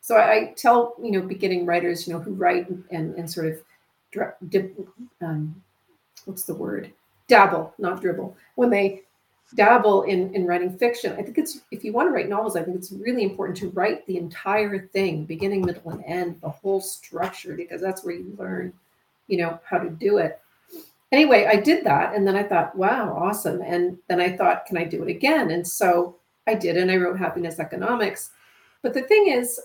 so 0.00 0.16
I, 0.16 0.32
I, 0.32 0.54
tell, 0.56 0.94
you 1.02 1.10
know, 1.10 1.20
beginning 1.20 1.66
writers, 1.66 2.06
you 2.06 2.14
know, 2.14 2.20
who 2.20 2.32
write 2.32 2.68
and, 2.68 3.14
and 3.16 3.30
sort 3.30 3.48
of, 3.48 3.62
dip, 4.48 4.78
um, 5.20 5.60
what's 6.24 6.44
the 6.44 6.54
word? 6.54 6.92
Dabble, 7.28 7.74
not 7.78 8.00
dribble. 8.00 8.36
When 8.54 8.70
they 8.70 9.02
dabble 9.54 10.02
in 10.02 10.34
in 10.34 10.44
writing 10.44 10.76
fiction 10.76 11.12
i 11.12 11.22
think 11.22 11.38
it's 11.38 11.60
if 11.70 11.84
you 11.84 11.92
want 11.92 12.08
to 12.08 12.10
write 12.10 12.28
novels 12.28 12.56
i 12.56 12.62
think 12.62 12.76
it's 12.76 12.90
really 12.90 13.22
important 13.22 13.56
to 13.56 13.70
write 13.70 14.04
the 14.06 14.16
entire 14.16 14.88
thing 14.88 15.24
beginning 15.24 15.64
middle 15.64 15.88
and 15.92 16.04
end 16.04 16.36
the 16.40 16.48
whole 16.48 16.80
structure 16.80 17.54
because 17.54 17.80
that's 17.80 18.04
where 18.04 18.16
you 18.16 18.34
learn 18.40 18.72
you 19.28 19.38
know 19.38 19.60
how 19.64 19.78
to 19.78 19.88
do 19.88 20.18
it 20.18 20.40
anyway 21.12 21.46
i 21.46 21.56
did 21.56 21.84
that 21.84 22.14
and 22.14 22.26
then 22.26 22.36
i 22.36 22.42
thought 22.42 22.76
wow 22.76 23.14
awesome. 23.16 23.60
And 23.62 23.98
then 24.08 24.20
i 24.20 24.36
thought 24.36 24.66
can 24.66 24.76
i 24.76 24.84
do 24.84 25.02
it 25.02 25.10
again? 25.10 25.50
And 25.50 25.66
so 25.66 26.16
i 26.46 26.54
did 26.54 26.76
and 26.76 26.90
i 26.90 26.96
wrote 26.96 27.18
happiness 27.18 27.58
economics. 27.58 28.30
But 28.82 28.94
the 28.94 29.02
thing 29.02 29.28
is 29.28 29.60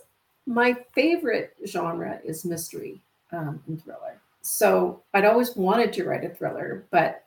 my 0.47 0.75
favorite 0.93 1.55
genre 1.67 2.19
is 2.23 2.45
mystery 2.45 3.01
um, 3.31 3.61
and 3.67 3.81
thriller. 3.83 4.19
So 4.41 5.03
i'd 5.13 5.25
always 5.25 5.55
wanted 5.55 5.93
to 5.93 6.05
write 6.05 6.25
a 6.25 6.29
thriller 6.29 6.85
but 6.91 7.25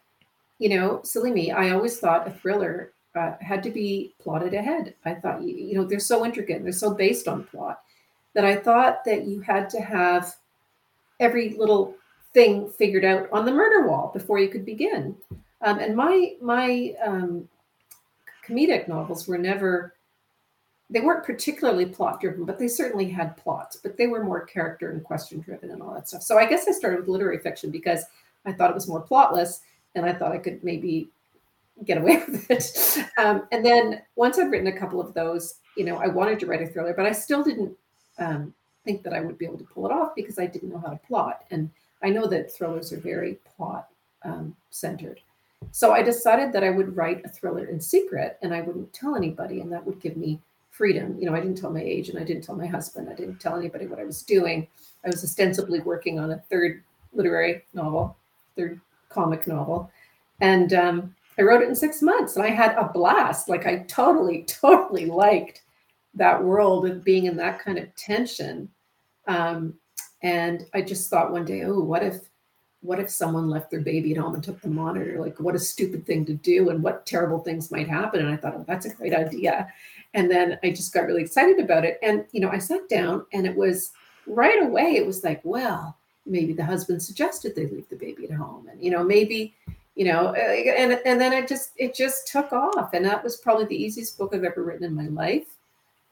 you 0.58 0.68
know, 0.68 1.00
silly 1.02 1.30
me, 1.30 1.50
I 1.50 1.70
always 1.70 1.98
thought 1.98 2.28
a 2.28 2.30
thriller 2.30 2.92
uh, 3.14 3.34
had 3.40 3.62
to 3.64 3.70
be 3.70 4.14
plotted 4.20 4.54
ahead. 4.54 4.94
I 5.04 5.14
thought, 5.14 5.42
you, 5.42 5.54
you 5.54 5.74
know, 5.74 5.84
they're 5.84 6.00
so 6.00 6.24
intricate, 6.24 6.62
they're 6.62 6.72
so 6.72 6.94
based 6.94 7.28
on 7.28 7.44
plot 7.44 7.82
that 8.34 8.44
I 8.44 8.56
thought 8.56 9.04
that 9.04 9.26
you 9.26 9.40
had 9.40 9.70
to 9.70 9.80
have 9.80 10.34
every 11.20 11.50
little 11.50 11.94
thing 12.34 12.68
figured 12.68 13.04
out 13.04 13.28
on 13.32 13.44
the 13.44 13.52
murder 13.52 13.86
wall 13.86 14.10
before 14.12 14.38
you 14.38 14.48
could 14.48 14.66
begin. 14.66 15.16
Um, 15.62 15.78
and 15.78 15.96
my 15.96 16.34
my 16.42 16.94
um, 17.02 17.48
comedic 18.46 18.88
novels 18.88 19.26
were 19.26 19.38
never 19.38 19.94
they 20.90 21.00
weren't 21.00 21.24
particularly 21.24 21.86
plot 21.86 22.20
driven, 22.20 22.44
but 22.44 22.58
they 22.58 22.68
certainly 22.68 23.08
had 23.08 23.36
plots, 23.38 23.76
but 23.76 23.96
they 23.96 24.06
were 24.06 24.22
more 24.22 24.44
character 24.44 24.90
and 24.90 25.02
question 25.02 25.40
driven 25.40 25.70
and 25.70 25.80
all 25.80 25.94
that 25.94 26.08
stuff. 26.08 26.22
So 26.22 26.38
I 26.38 26.44
guess 26.44 26.68
I 26.68 26.72
started 26.72 27.00
with 27.00 27.08
literary 27.08 27.38
fiction 27.38 27.70
because 27.70 28.04
I 28.44 28.52
thought 28.52 28.70
it 28.70 28.74
was 28.74 28.86
more 28.86 29.02
plotless 29.02 29.60
and 29.94 30.04
I 30.04 30.12
thought 30.12 30.32
I 30.32 30.38
could 30.38 30.62
maybe 30.62 31.08
get 31.84 31.98
away 31.98 32.22
with 32.28 32.50
it. 32.50 33.04
Um, 33.18 33.48
and 33.50 33.64
then 33.64 34.02
once 34.16 34.38
I'd 34.38 34.50
written 34.50 34.66
a 34.66 34.78
couple 34.78 35.00
of 35.00 35.14
those, 35.14 35.54
you 35.76 35.84
know, 35.84 35.96
I 35.96 36.06
wanted 36.06 36.38
to 36.40 36.46
write 36.46 36.62
a 36.62 36.66
thriller, 36.66 36.92
but 36.94 37.06
I 37.06 37.12
still 37.12 37.42
didn't 37.42 37.72
um, 38.18 38.54
think 38.84 39.02
that 39.04 39.14
I 39.14 39.20
would 39.20 39.38
be 39.38 39.46
able 39.46 39.58
to 39.58 39.64
pull 39.64 39.86
it 39.86 39.92
off 39.92 40.14
because 40.14 40.38
I 40.38 40.46
didn't 40.46 40.68
know 40.68 40.78
how 40.78 40.90
to 40.90 41.00
plot. 41.08 41.44
And 41.50 41.70
I 42.04 42.10
know 42.10 42.26
that 42.26 42.52
thrillers 42.52 42.92
are 42.92 43.00
very 43.00 43.38
plot 43.56 43.88
um, 44.24 44.54
centered. 44.70 45.20
So 45.70 45.92
I 45.92 46.02
decided 46.02 46.52
that 46.52 46.62
I 46.62 46.70
would 46.70 46.94
write 46.94 47.24
a 47.24 47.28
thriller 47.28 47.64
in 47.64 47.80
secret 47.80 48.38
and 48.42 48.54
I 48.54 48.60
wouldn't 48.60 48.92
tell 48.92 49.16
anybody, 49.16 49.60
and 49.60 49.72
that 49.72 49.84
would 49.84 50.00
give 50.00 50.16
me 50.16 50.38
freedom. 50.70 51.16
You 51.18 51.26
know, 51.26 51.34
I 51.34 51.40
didn't 51.40 51.56
tell 51.56 51.70
my 51.70 51.80
age 51.80 52.08
and 52.10 52.18
I 52.18 52.24
didn't 52.24 52.42
tell 52.42 52.56
my 52.56 52.66
husband. 52.66 53.08
I 53.08 53.14
didn't 53.14 53.40
tell 53.40 53.56
anybody 53.56 53.86
what 53.86 54.00
I 54.00 54.04
was 54.04 54.22
doing. 54.22 54.66
I 55.04 55.08
was 55.08 55.24
ostensibly 55.24 55.80
working 55.80 56.18
on 56.18 56.32
a 56.32 56.38
third 56.50 56.82
literary 57.12 57.62
novel, 57.72 58.16
third 58.56 58.80
comic 59.08 59.46
novel. 59.46 59.90
And 60.40 60.74
um, 60.74 61.14
I 61.38 61.42
wrote 61.42 61.62
it 61.62 61.68
in 61.68 61.76
six 61.76 62.02
months 62.02 62.36
and 62.36 62.44
I 62.44 62.50
had 62.50 62.76
a 62.76 62.90
blast. 62.92 63.48
Like 63.48 63.66
I 63.66 63.84
totally, 63.88 64.42
totally 64.48 65.06
liked 65.06 65.62
that 66.14 66.42
world 66.42 66.86
of 66.86 67.04
being 67.04 67.26
in 67.26 67.36
that 67.36 67.60
kind 67.60 67.78
of 67.78 67.94
tension. 67.94 68.68
Um, 69.26 69.74
and 70.24 70.66
I 70.72 70.80
just 70.80 71.10
thought 71.10 71.32
one 71.32 71.44
day, 71.44 71.64
oh, 71.64 71.80
what 71.80 72.02
if, 72.02 72.30
what 72.80 72.98
if 72.98 73.10
someone 73.10 73.50
left 73.50 73.70
their 73.70 73.82
baby 73.82 74.12
at 74.12 74.16
home 74.16 74.34
and 74.34 74.42
took 74.42 74.58
the 74.62 74.68
monitor? 74.68 75.20
Like, 75.20 75.38
what 75.38 75.54
a 75.54 75.58
stupid 75.58 76.06
thing 76.06 76.24
to 76.24 76.32
do, 76.32 76.70
and 76.70 76.82
what 76.82 77.04
terrible 77.04 77.40
things 77.40 77.70
might 77.70 77.88
happen. 77.88 78.20
And 78.20 78.30
I 78.30 78.36
thought, 78.38 78.54
oh, 78.56 78.64
that's 78.66 78.86
a 78.86 78.94
great 78.94 79.14
idea. 79.14 79.68
And 80.14 80.30
then 80.30 80.58
I 80.64 80.70
just 80.70 80.94
got 80.94 81.04
really 81.04 81.22
excited 81.22 81.60
about 81.60 81.84
it. 81.84 81.98
And 82.02 82.24
you 82.32 82.40
know, 82.40 82.48
I 82.48 82.58
sat 82.58 82.88
down, 82.88 83.26
and 83.34 83.46
it 83.46 83.54
was 83.54 83.92
right 84.26 84.62
away. 84.62 84.96
It 84.96 85.06
was 85.06 85.22
like, 85.22 85.42
well, 85.44 85.98
maybe 86.24 86.54
the 86.54 86.64
husband 86.64 87.02
suggested 87.02 87.54
they 87.54 87.66
leave 87.66 87.88
the 87.90 87.96
baby 87.96 88.24
at 88.24 88.36
home, 88.36 88.66
and 88.68 88.82
you 88.82 88.90
know, 88.90 89.04
maybe 89.04 89.54
you 89.94 90.06
know 90.06 90.28
uh, 90.28 90.72
and 90.76 91.00
and 91.04 91.20
then 91.20 91.32
it 91.32 91.46
just 91.46 91.70
it 91.76 91.94
just 91.94 92.26
took 92.26 92.52
off 92.52 92.94
and 92.94 93.04
that 93.04 93.22
was 93.22 93.36
probably 93.36 93.64
the 93.66 93.80
easiest 93.80 94.18
book 94.18 94.34
i've 94.34 94.42
ever 94.42 94.64
written 94.64 94.84
in 94.84 94.92
my 94.92 95.06
life 95.06 95.46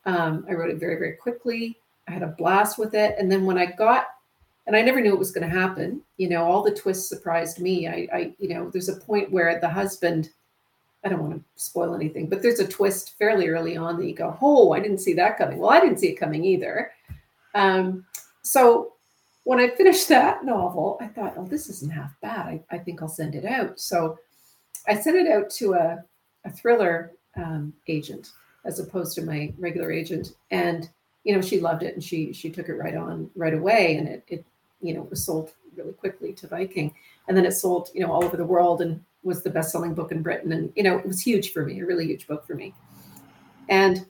um, 0.07 0.44
i 0.48 0.53
wrote 0.53 0.70
it 0.70 0.79
very 0.79 0.94
very 0.94 1.14
quickly 1.14 1.77
i 2.09 2.12
had 2.12 2.23
a 2.23 2.35
blast 2.38 2.79
with 2.79 2.95
it 2.95 3.15
and 3.19 3.31
then 3.31 3.45
when 3.45 3.59
i 3.59 3.67
got 3.67 4.07
and 4.67 4.77
i 4.77 4.83
never 4.83 5.01
knew 5.01 5.12
it 5.12 5.19
was 5.19 5.33
going 5.33 5.49
to 5.49 5.59
happen 5.59 6.01
you 6.17 6.29
know 6.29 6.45
all 6.45 6.62
the 6.62 6.75
twists 6.75 7.09
surprised 7.09 7.61
me 7.61 7.88
I, 7.88 8.09
I 8.12 8.35
you 8.38 8.49
know 8.49 8.71
there's 8.71 8.88
a 8.88 8.97
point 8.97 9.31
where 9.31 9.61
the 9.61 9.69
husband 9.69 10.31
i 11.05 11.09
don't 11.09 11.23
want 11.23 11.35
to 11.35 11.43
spoil 11.57 11.95
anything 11.95 12.29
but 12.29 12.43
there's 12.43 12.61
a 12.61 12.67
twist 12.67 13.15
fairly 13.19 13.49
early 13.49 13.77
on 13.77 13.99
that 13.99 14.07
you 14.07 14.15
go 14.15 14.37
oh 14.41 14.73
i 14.73 14.81
didn't 14.81 14.99
see 14.99 15.15
that 15.15 15.38
coming 15.38 15.59
well 15.59 15.71
i 15.71 15.81
didn't 15.81 15.99
see 15.99 16.09
it 16.09 16.21
coming 16.21 16.45
either 16.45 16.93
um, 17.55 18.05
so 18.43 18.93
when 19.45 19.59
I 19.59 19.71
finished 19.71 20.09
that 20.09 20.45
novel, 20.45 20.99
I 21.01 21.09
thought, 21.09 21.35
oh, 21.37 21.47
this 21.47 21.69
isn't 21.69 21.93
half 21.93 22.15
bad. 22.21 22.47
I, 22.47 22.62
I 22.71 22.79
think 22.79 23.03
I'll 23.03 23.09
send 23.09 23.35
it 23.35 23.45
out. 23.45 23.81
So 23.81 24.19
I 24.87 24.99
sent 24.99 25.17
it 25.17 25.31
out 25.31 25.51
to 25.51 25.75
a, 25.75 26.05
a 26.45 26.51
thriller 26.51 27.12
um, 27.37 27.73
agent 27.88 28.31
as 28.65 28.79
opposed 28.79 29.15
to 29.17 29.23
my 29.23 29.53
regular 29.59 29.91
agent. 29.91 30.35
And, 30.51 30.88
you 31.24 31.35
know, 31.35 31.40
she 31.40 31.61
loved 31.61 31.82
it 31.82 31.94
and 31.94 32.02
she 32.02 32.32
she 32.32 32.50
took 32.50 32.68
it 32.68 32.74
right 32.74 32.96
on 32.96 33.30
right 33.35 33.54
away. 33.54 33.96
And 33.96 34.08
it, 34.08 34.24
it 34.28 34.44
you 34.80 34.94
know, 34.94 35.02
was 35.02 35.24
sold 35.24 35.52
really 35.76 35.92
quickly 35.92 36.32
to 36.35 36.46
Viking. 36.46 36.92
And 37.28 37.37
then 37.37 37.46
it 37.46 37.52
sold, 37.52 37.90
you 37.94 38.00
know, 38.00 38.12
all 38.12 38.24
over 38.24 38.37
the 38.37 38.44
world 38.44 38.82
and 38.82 39.02
was 39.22 39.42
the 39.42 39.50
best-selling 39.50 39.94
book 39.94 40.11
in 40.11 40.22
Britain. 40.22 40.52
And, 40.52 40.72
you 40.74 40.82
know, 40.82 40.98
it 40.98 41.06
was 41.06 41.20
huge 41.20 41.52
for 41.52 41.64
me, 41.64 41.80
a 41.80 41.87
really 41.87 42.06
huge 42.06 42.26
book 42.26 42.44
for 42.46 42.54
me. 42.54 42.74
And 43.68 44.04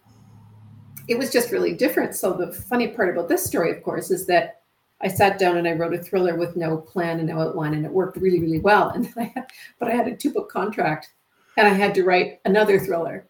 it 1.09 1.19
was 1.19 1.31
just 1.31 1.53
really 1.53 1.75
different. 1.75 2.15
So 2.15 2.33
the 2.33 2.53
funny 2.53 2.89
part 2.89 3.11
about 3.11 3.29
this 3.29 3.45
story, 3.45 3.71
of 3.71 3.83
course, 3.83 4.11
is 4.11 4.27
that 4.27 4.63
I 5.03 5.09
sat 5.09 5.39
down 5.39 5.57
and 5.57 5.69
I 5.69 5.73
wrote 5.73 5.95
a 5.95 5.99
thriller 5.99 6.37
with 6.37 6.57
no 6.57 6.79
plan 6.79 7.19
and 7.19 7.29
no 7.29 7.41
outline, 7.41 7.75
and 7.75 7.85
it 7.85 7.93
worked 7.93 8.17
really, 8.17 8.41
really 8.41 8.61
well. 8.61 8.91
And 8.91 9.13
I 9.17 9.25
had, 9.35 9.47
but 9.79 9.89
I 9.89 9.95
had 9.95 10.09
a 10.09 10.17
two 10.17 10.33
book 10.33 10.51
contract, 10.51 11.11
and 11.57 11.67
I 11.67 11.71
had 11.71 11.95
to 11.97 12.05
write 12.05 12.41
another 12.45 12.79
thriller. 12.79 13.27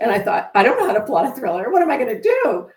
And 0.00 0.12
I 0.12 0.18
thought, 0.18 0.50
I 0.54 0.62
don't 0.62 0.78
know 0.78 0.86
how 0.86 0.92
to 0.92 1.00
plot 1.00 1.26
a 1.26 1.34
thriller. 1.34 1.70
What 1.72 1.82
am 1.82 1.90
I 1.90 1.96
going 1.96 2.14
to 2.14 2.22
do? 2.22 2.68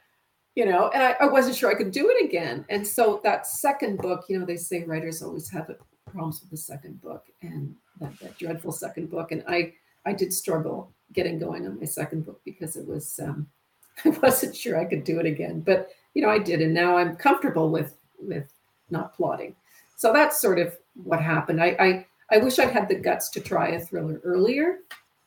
You 0.58 0.66
know, 0.66 0.90
and 0.90 1.04
I, 1.04 1.16
I, 1.20 1.26
wasn't 1.28 1.56
sure 1.56 1.70
I 1.70 1.76
could 1.76 1.92
do 1.92 2.10
it 2.10 2.26
again. 2.26 2.66
And 2.70 2.86
so 2.86 3.22
that 3.24 3.46
second 3.46 4.00
book, 4.00 4.26
you 4.28 4.40
know, 4.40 4.44
they 4.44 4.58
say 4.58 4.84
writers 4.86 5.22
always 5.22 5.48
have 5.52 5.70
problems 6.12 6.42
with 6.42 6.50
the 6.50 6.58
second 6.58 7.00
book 7.00 7.28
and 7.44 7.76
that, 8.00 8.18
that 8.22 8.40
dreadful 8.40 8.72
second 8.72 9.12
book. 9.12 9.32
And 9.32 9.44
I, 9.48 9.74
I 10.08 10.14
did 10.14 10.34
struggle 10.34 10.92
getting 11.14 11.38
going 11.38 11.68
on 11.68 11.80
my 11.80 11.86
second 11.86 12.26
book 12.26 12.42
because 12.44 12.76
it 12.76 12.88
was, 12.88 13.20
um, 13.20 13.46
I 14.06 14.10
wasn't 14.10 14.56
sure 14.56 14.80
I 14.80 14.86
could 14.86 15.04
do 15.04 15.20
it 15.20 15.28
again. 15.28 15.60
But 15.62 15.90
you 16.18 16.24
know, 16.24 16.30
I 16.32 16.40
did, 16.40 16.64
and 16.64 16.74
now 16.74 16.98
I'm 16.98 17.16
comfortable 17.16 17.70
with 17.70 17.96
with 18.18 18.52
not 18.90 19.16
plotting. 19.16 19.56
So 19.96 20.12
that's 20.12 20.42
sort 20.42 20.58
of 20.58 20.76
what 20.96 21.22
happened. 21.22 21.62
I 21.62 21.76
I, 21.80 22.06
I 22.32 22.38
wish 22.40 22.58
I'd 22.58 22.72
had 22.72 22.90
the 22.90 22.96
guts 22.96 23.30
to 23.30 23.40
try 23.40 23.68
a 23.70 23.80
thriller 23.80 24.20
earlier, 24.24 24.80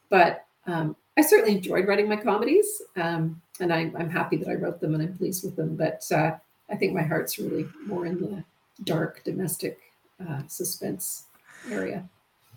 but 0.08 0.46
um, 0.66 0.96
I 1.16 1.22
certainly 1.22 1.56
enjoyed 1.56 1.86
writing 1.86 2.08
my 2.08 2.16
comedies, 2.16 2.82
um, 2.96 3.40
and 3.60 3.72
I, 3.72 3.80
am 3.80 4.10
happy 4.10 4.36
that 4.38 4.48
I 4.48 4.54
wrote 4.54 4.80
them 4.80 4.94
and 4.94 5.02
I'm 5.02 5.16
pleased 5.16 5.44
with 5.44 5.56
them. 5.56 5.76
But 5.76 6.04
uh, 6.12 6.32
I 6.70 6.76
think 6.76 6.94
my 6.94 7.02
heart's 7.02 7.38
really 7.38 7.66
more 7.86 8.06
in 8.06 8.20
the 8.20 8.44
dark 8.84 9.22
domestic 9.24 9.78
uh, 10.26 10.42
suspense 10.48 11.24
area. 11.70 12.08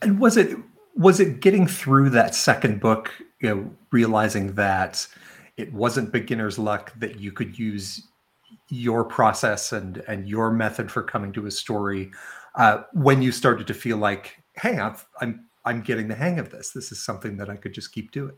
And 0.02 0.20
was 0.20 0.38
it 0.38 0.58
was 0.96 1.20
it 1.20 1.40
getting 1.40 1.66
through 1.66 2.12
that 2.12 2.36
second 2.36 2.80
book, 2.80 3.12
you 3.40 3.50
know, 3.50 3.72
realizing 3.92 4.54
that 4.56 5.08
it 5.58 5.74
wasn't 5.74 6.12
beginner's 6.12 6.60
luck 6.60 6.94
that 7.00 7.20
you 7.20 7.32
could 7.32 7.58
use 7.58 8.08
your 8.70 9.04
process 9.04 9.72
and 9.72 9.98
and 10.08 10.28
your 10.28 10.52
method 10.52 10.92
for 10.92 11.04
coming 11.04 11.32
to 11.34 11.46
a 11.46 11.52
story 11.52 12.12
uh, 12.56 12.84
when 12.94 13.22
you 13.22 13.32
started 13.32 13.68
to 13.68 13.74
feel 13.74 13.98
like, 13.98 14.38
hey, 14.56 14.78
I've, 14.78 15.06
I'm 15.22 15.46
I'm 15.66 15.82
getting 15.82 16.08
the 16.08 16.16
hang 16.16 16.40
of 16.40 16.52
this. 16.52 16.72
This 16.72 16.92
is 16.92 17.04
something 17.04 17.38
that 17.38 17.50
I 17.50 17.56
could 17.56 17.74
just 17.74 17.92
keep 17.94 18.12
doing. 18.12 18.36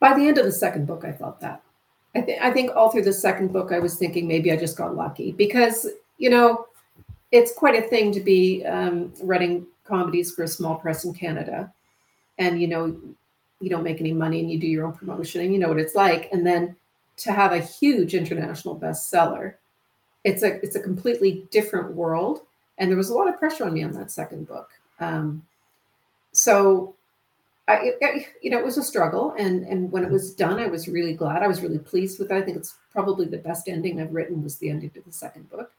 By 0.00 0.14
the 0.14 0.26
end 0.26 0.38
of 0.38 0.46
the 0.46 0.52
second 0.52 0.86
book, 0.86 1.04
I 1.04 1.12
thought 1.12 1.40
that. 1.40 1.62
I 2.14 2.22
think 2.22 2.42
I 2.42 2.50
think 2.50 2.74
all 2.74 2.90
through 2.90 3.04
the 3.04 3.12
second 3.12 3.52
book, 3.52 3.70
I 3.70 3.78
was 3.78 3.96
thinking 3.96 4.26
maybe 4.26 4.50
I 4.50 4.56
just 4.56 4.76
got 4.76 4.96
lucky 4.96 5.32
because 5.32 5.86
you 6.18 6.30
know 6.30 6.66
it's 7.30 7.52
quite 7.52 7.76
a 7.76 7.86
thing 7.88 8.10
to 8.12 8.20
be 8.20 8.64
um, 8.64 9.12
writing 9.22 9.66
comedies 9.84 10.32
for 10.32 10.42
a 10.42 10.48
small 10.48 10.74
press 10.76 11.04
in 11.04 11.14
Canada, 11.14 11.72
and 12.38 12.60
you 12.60 12.66
know 12.66 12.98
you 13.60 13.70
don't 13.70 13.84
make 13.84 14.00
any 14.00 14.12
money 14.12 14.40
and 14.40 14.50
you 14.50 14.58
do 14.58 14.66
your 14.66 14.86
own 14.86 14.92
promotion 14.92 15.42
and 15.42 15.52
you 15.52 15.58
know 15.58 15.68
what 15.68 15.78
it's 15.78 15.94
like, 15.94 16.28
and 16.32 16.44
then 16.44 16.74
to 17.18 17.32
have 17.32 17.52
a 17.52 17.60
huge 17.60 18.14
international 18.14 18.78
bestseller. 18.78 19.54
It's 20.24 20.42
a 20.42 20.54
it's 20.64 20.76
a 20.76 20.80
completely 20.80 21.46
different 21.52 21.94
world, 21.94 22.40
and 22.78 22.90
there 22.90 22.96
was 22.96 23.10
a 23.10 23.14
lot 23.14 23.28
of 23.28 23.38
pressure 23.38 23.64
on 23.64 23.74
me 23.74 23.84
on 23.84 23.92
that 23.92 24.10
second 24.10 24.48
book. 24.48 24.70
Um, 24.98 25.46
so 26.32 26.94
I, 27.74 28.26
you 28.42 28.50
know, 28.50 28.58
it 28.58 28.64
was 28.64 28.78
a 28.78 28.82
struggle, 28.82 29.34
and 29.38 29.64
and 29.64 29.90
when 29.90 30.04
it 30.04 30.10
was 30.10 30.34
done, 30.34 30.58
I 30.58 30.66
was 30.66 30.88
really 30.88 31.14
glad. 31.14 31.42
I 31.42 31.48
was 31.48 31.62
really 31.62 31.78
pleased 31.78 32.18
with 32.18 32.30
it. 32.30 32.34
I 32.34 32.42
think 32.42 32.56
it's 32.56 32.76
probably 32.92 33.26
the 33.26 33.38
best 33.38 33.68
ending 33.68 34.00
I've 34.00 34.14
written 34.14 34.42
was 34.42 34.56
the 34.56 34.70
ending 34.70 34.90
to 34.90 35.00
the 35.00 35.12
second 35.12 35.48
book, 35.50 35.72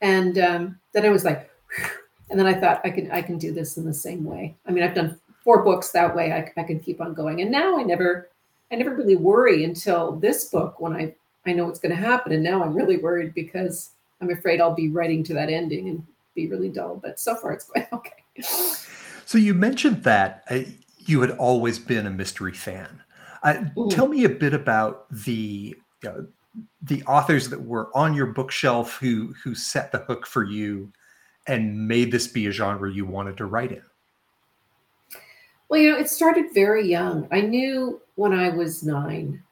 and 0.00 0.38
um, 0.38 0.78
then 0.92 1.04
I 1.04 1.10
was 1.10 1.24
like, 1.24 1.50
Whew. 1.76 1.86
and 2.30 2.38
then 2.38 2.46
I 2.46 2.54
thought 2.54 2.80
I 2.84 2.90
can 2.90 3.10
I 3.10 3.22
can 3.22 3.38
do 3.38 3.52
this 3.52 3.76
in 3.76 3.84
the 3.84 3.94
same 3.94 4.24
way. 4.24 4.56
I 4.66 4.70
mean, 4.70 4.84
I've 4.84 4.94
done 4.94 5.18
four 5.42 5.62
books 5.62 5.90
that 5.90 6.14
way. 6.14 6.32
I, 6.32 6.60
I 6.60 6.64
can 6.64 6.80
keep 6.80 7.00
on 7.00 7.14
going, 7.14 7.40
and 7.40 7.50
now 7.50 7.78
I 7.78 7.82
never 7.82 8.28
I 8.70 8.76
never 8.76 8.94
really 8.94 9.16
worry 9.16 9.64
until 9.64 10.12
this 10.12 10.46
book 10.46 10.80
when 10.80 10.94
I 10.94 11.14
I 11.46 11.52
know 11.52 11.66
what's 11.66 11.80
going 11.80 11.94
to 11.94 12.02
happen, 12.02 12.32
and 12.32 12.42
now 12.42 12.62
I'm 12.62 12.74
really 12.74 12.98
worried 12.98 13.34
because 13.34 13.90
I'm 14.20 14.30
afraid 14.30 14.60
I'll 14.60 14.74
be 14.74 14.88
writing 14.88 15.22
to 15.24 15.34
that 15.34 15.50
ending 15.50 15.88
and 15.88 16.06
be 16.34 16.46
really 16.46 16.68
dull. 16.68 17.00
But 17.02 17.18
so 17.18 17.34
far, 17.34 17.52
it's 17.52 17.64
going 17.64 17.86
okay. 17.92 18.42
So 19.26 19.38
you 19.38 19.54
mentioned 19.54 20.04
that 20.04 20.44
uh, 20.50 20.60
you 21.06 21.20
had 21.20 21.32
always 21.32 21.78
been 21.78 22.06
a 22.06 22.10
mystery 22.10 22.52
fan. 22.52 23.02
Uh, 23.42 23.64
tell 23.90 24.08
me 24.08 24.24
a 24.24 24.28
bit 24.28 24.54
about 24.54 25.06
the 25.10 25.76
you 26.02 26.08
know, 26.08 26.26
the 26.82 27.02
authors 27.04 27.48
that 27.48 27.60
were 27.60 27.90
on 27.96 28.14
your 28.14 28.26
bookshelf 28.26 28.96
who 28.98 29.34
who 29.42 29.54
set 29.54 29.92
the 29.92 29.98
hook 29.98 30.26
for 30.26 30.44
you 30.44 30.92
and 31.46 31.88
made 31.88 32.12
this 32.12 32.26
be 32.26 32.46
a 32.46 32.52
genre 32.52 32.90
you 32.90 33.04
wanted 33.04 33.36
to 33.36 33.46
write 33.46 33.72
in. 33.72 33.82
Well, 35.68 35.80
you 35.80 35.92
know, 35.92 35.98
it 35.98 36.10
started 36.10 36.52
very 36.52 36.86
young. 36.86 37.26
I 37.32 37.40
knew 37.40 38.00
when 38.16 38.32
I 38.32 38.50
was 38.50 38.82
nine, 38.82 39.42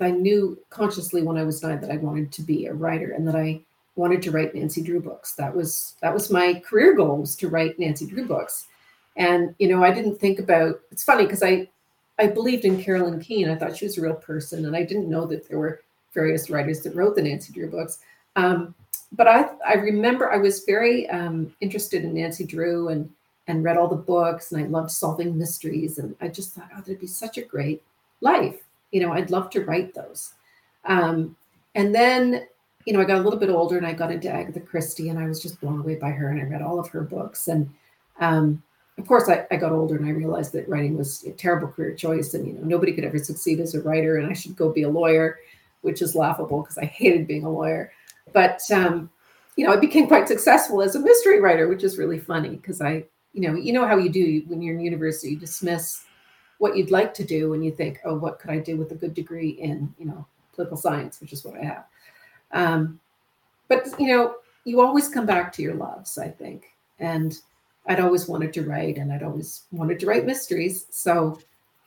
I 0.00 0.10
knew 0.10 0.58
consciously 0.70 1.22
when 1.22 1.38
I 1.38 1.44
was 1.44 1.62
nine 1.62 1.80
that 1.80 1.90
I 1.90 1.96
wanted 1.96 2.32
to 2.32 2.42
be 2.42 2.66
a 2.66 2.74
writer 2.74 3.12
and 3.12 3.26
that 3.28 3.36
I 3.36 3.60
wanted 3.94 4.22
to 4.22 4.30
write 4.30 4.54
Nancy 4.54 4.82
Drew 4.82 5.00
books. 5.00 5.34
That 5.34 5.54
was 5.54 5.94
that 6.02 6.14
was 6.14 6.30
my 6.30 6.62
career 6.66 6.94
goal 6.94 7.18
was 7.18 7.36
to 7.36 7.48
write 7.48 7.78
Nancy 7.78 8.06
Drew 8.06 8.26
books. 8.26 8.67
And 9.18 9.54
you 9.58 9.68
know, 9.68 9.84
I 9.84 9.92
didn't 9.92 10.18
think 10.18 10.38
about. 10.38 10.80
It's 10.90 11.04
funny 11.04 11.24
because 11.24 11.42
I 11.42 11.68
I 12.18 12.28
believed 12.28 12.64
in 12.64 12.82
Carolyn 12.82 13.20
Keene. 13.20 13.50
I 13.50 13.56
thought 13.56 13.76
she 13.76 13.84
was 13.84 13.98
a 13.98 14.02
real 14.02 14.14
person, 14.14 14.64
and 14.64 14.74
I 14.74 14.84
didn't 14.84 15.10
know 15.10 15.26
that 15.26 15.48
there 15.48 15.58
were 15.58 15.82
various 16.14 16.48
writers 16.48 16.80
that 16.80 16.94
wrote 16.94 17.14
the 17.14 17.22
Nancy 17.22 17.52
Drew 17.52 17.70
books. 17.70 17.98
Um, 18.36 18.74
but 19.12 19.28
I 19.28 19.50
I 19.66 19.74
remember 19.74 20.32
I 20.32 20.38
was 20.38 20.64
very 20.64 21.08
um, 21.10 21.54
interested 21.60 22.04
in 22.04 22.14
Nancy 22.14 22.44
Drew 22.44 22.88
and 22.88 23.10
and 23.48 23.64
read 23.64 23.76
all 23.76 23.88
the 23.88 23.96
books 23.96 24.52
and 24.52 24.62
I 24.62 24.68
loved 24.68 24.90
solving 24.90 25.36
mysteries. 25.36 25.98
And 25.98 26.14
I 26.20 26.28
just 26.28 26.52
thought, 26.52 26.68
oh, 26.76 26.80
that'd 26.80 27.00
be 27.00 27.06
such 27.06 27.38
a 27.38 27.42
great 27.42 27.82
life. 28.20 28.60
You 28.92 29.00
know, 29.00 29.12
I'd 29.12 29.30
love 29.30 29.50
to 29.50 29.64
write 29.64 29.94
those. 29.94 30.34
Um, 30.84 31.34
and 31.74 31.94
then, 31.94 32.46
you 32.84 32.92
know, 32.92 33.00
I 33.00 33.04
got 33.04 33.18
a 33.18 33.22
little 33.22 33.38
bit 33.38 33.50
older 33.50 33.76
and 33.76 33.86
I 33.86 33.94
got 33.94 34.12
into 34.12 34.30
Agatha 34.30 34.60
Christie 34.60 35.08
and 35.08 35.18
I 35.18 35.26
was 35.26 35.42
just 35.42 35.60
blown 35.60 35.80
away 35.80 35.96
by 35.96 36.10
her 36.10 36.28
and 36.30 36.40
I 36.40 36.44
read 36.44 36.62
all 36.62 36.78
of 36.78 36.88
her 36.88 37.02
books. 37.02 37.48
And 37.48 37.70
um, 38.20 38.62
of 38.98 39.06
course, 39.06 39.28
I, 39.28 39.46
I 39.50 39.56
got 39.56 39.72
older 39.72 39.96
and 39.96 40.06
I 40.06 40.10
realized 40.10 40.52
that 40.52 40.68
writing 40.68 40.96
was 40.96 41.24
a 41.24 41.30
terrible 41.30 41.68
career 41.68 41.94
choice 41.94 42.34
and, 42.34 42.46
you 42.46 42.54
know, 42.54 42.62
nobody 42.62 42.92
could 42.92 43.04
ever 43.04 43.18
succeed 43.18 43.60
as 43.60 43.74
a 43.74 43.80
writer 43.80 44.16
and 44.16 44.28
I 44.28 44.32
should 44.32 44.56
go 44.56 44.72
be 44.72 44.82
a 44.82 44.88
lawyer, 44.88 45.38
which 45.82 46.02
is 46.02 46.14
laughable 46.14 46.62
because 46.62 46.78
I 46.78 46.84
hated 46.84 47.26
being 47.26 47.44
a 47.44 47.50
lawyer. 47.50 47.92
But, 48.32 48.60
um, 48.72 49.10
you 49.56 49.66
know, 49.66 49.72
I 49.72 49.76
became 49.76 50.06
quite 50.06 50.28
successful 50.28 50.82
as 50.82 50.94
a 50.94 51.00
mystery 51.00 51.40
writer, 51.40 51.68
which 51.68 51.84
is 51.84 51.98
really 51.98 52.18
funny 52.18 52.50
because 52.50 52.80
I 52.80 53.04
you 53.32 53.42
know, 53.42 53.54
you 53.54 53.72
know 53.72 53.86
how 53.86 53.96
you 53.96 54.08
do 54.08 54.42
when 54.48 54.62
you're 54.62 54.74
in 54.74 54.80
university, 54.80 55.30
you 55.30 55.36
dismiss 55.36 56.04
what 56.58 56.76
you'd 56.76 56.90
like 56.90 57.14
to 57.14 57.24
do 57.24 57.54
and 57.54 57.64
you 57.64 57.70
think, 57.70 58.00
oh, 58.04 58.16
what 58.16 58.38
could 58.40 58.50
I 58.50 58.58
do 58.58 58.76
with 58.76 58.90
a 58.90 58.96
good 58.96 59.14
degree 59.14 59.50
in, 59.50 59.94
you 59.98 60.06
know, 60.06 60.26
political 60.52 60.76
science, 60.76 61.20
which 61.20 61.32
is 61.32 61.44
what 61.44 61.56
I 61.56 61.64
have. 61.64 61.84
Um, 62.50 63.00
but 63.68 63.86
you 63.98 64.08
know, 64.08 64.36
you 64.64 64.80
always 64.80 65.08
come 65.08 65.26
back 65.26 65.52
to 65.52 65.62
your 65.62 65.74
loves, 65.74 66.18
I 66.18 66.28
think. 66.28 66.74
And 66.98 67.38
I'd 67.88 68.00
always 68.00 68.28
wanted 68.28 68.52
to 68.54 68.62
write 68.62 68.98
and 68.98 69.12
I'd 69.12 69.22
always 69.22 69.64
wanted 69.72 69.98
to 70.00 70.06
write 70.06 70.26
mysteries. 70.26 70.86
So, 70.90 71.38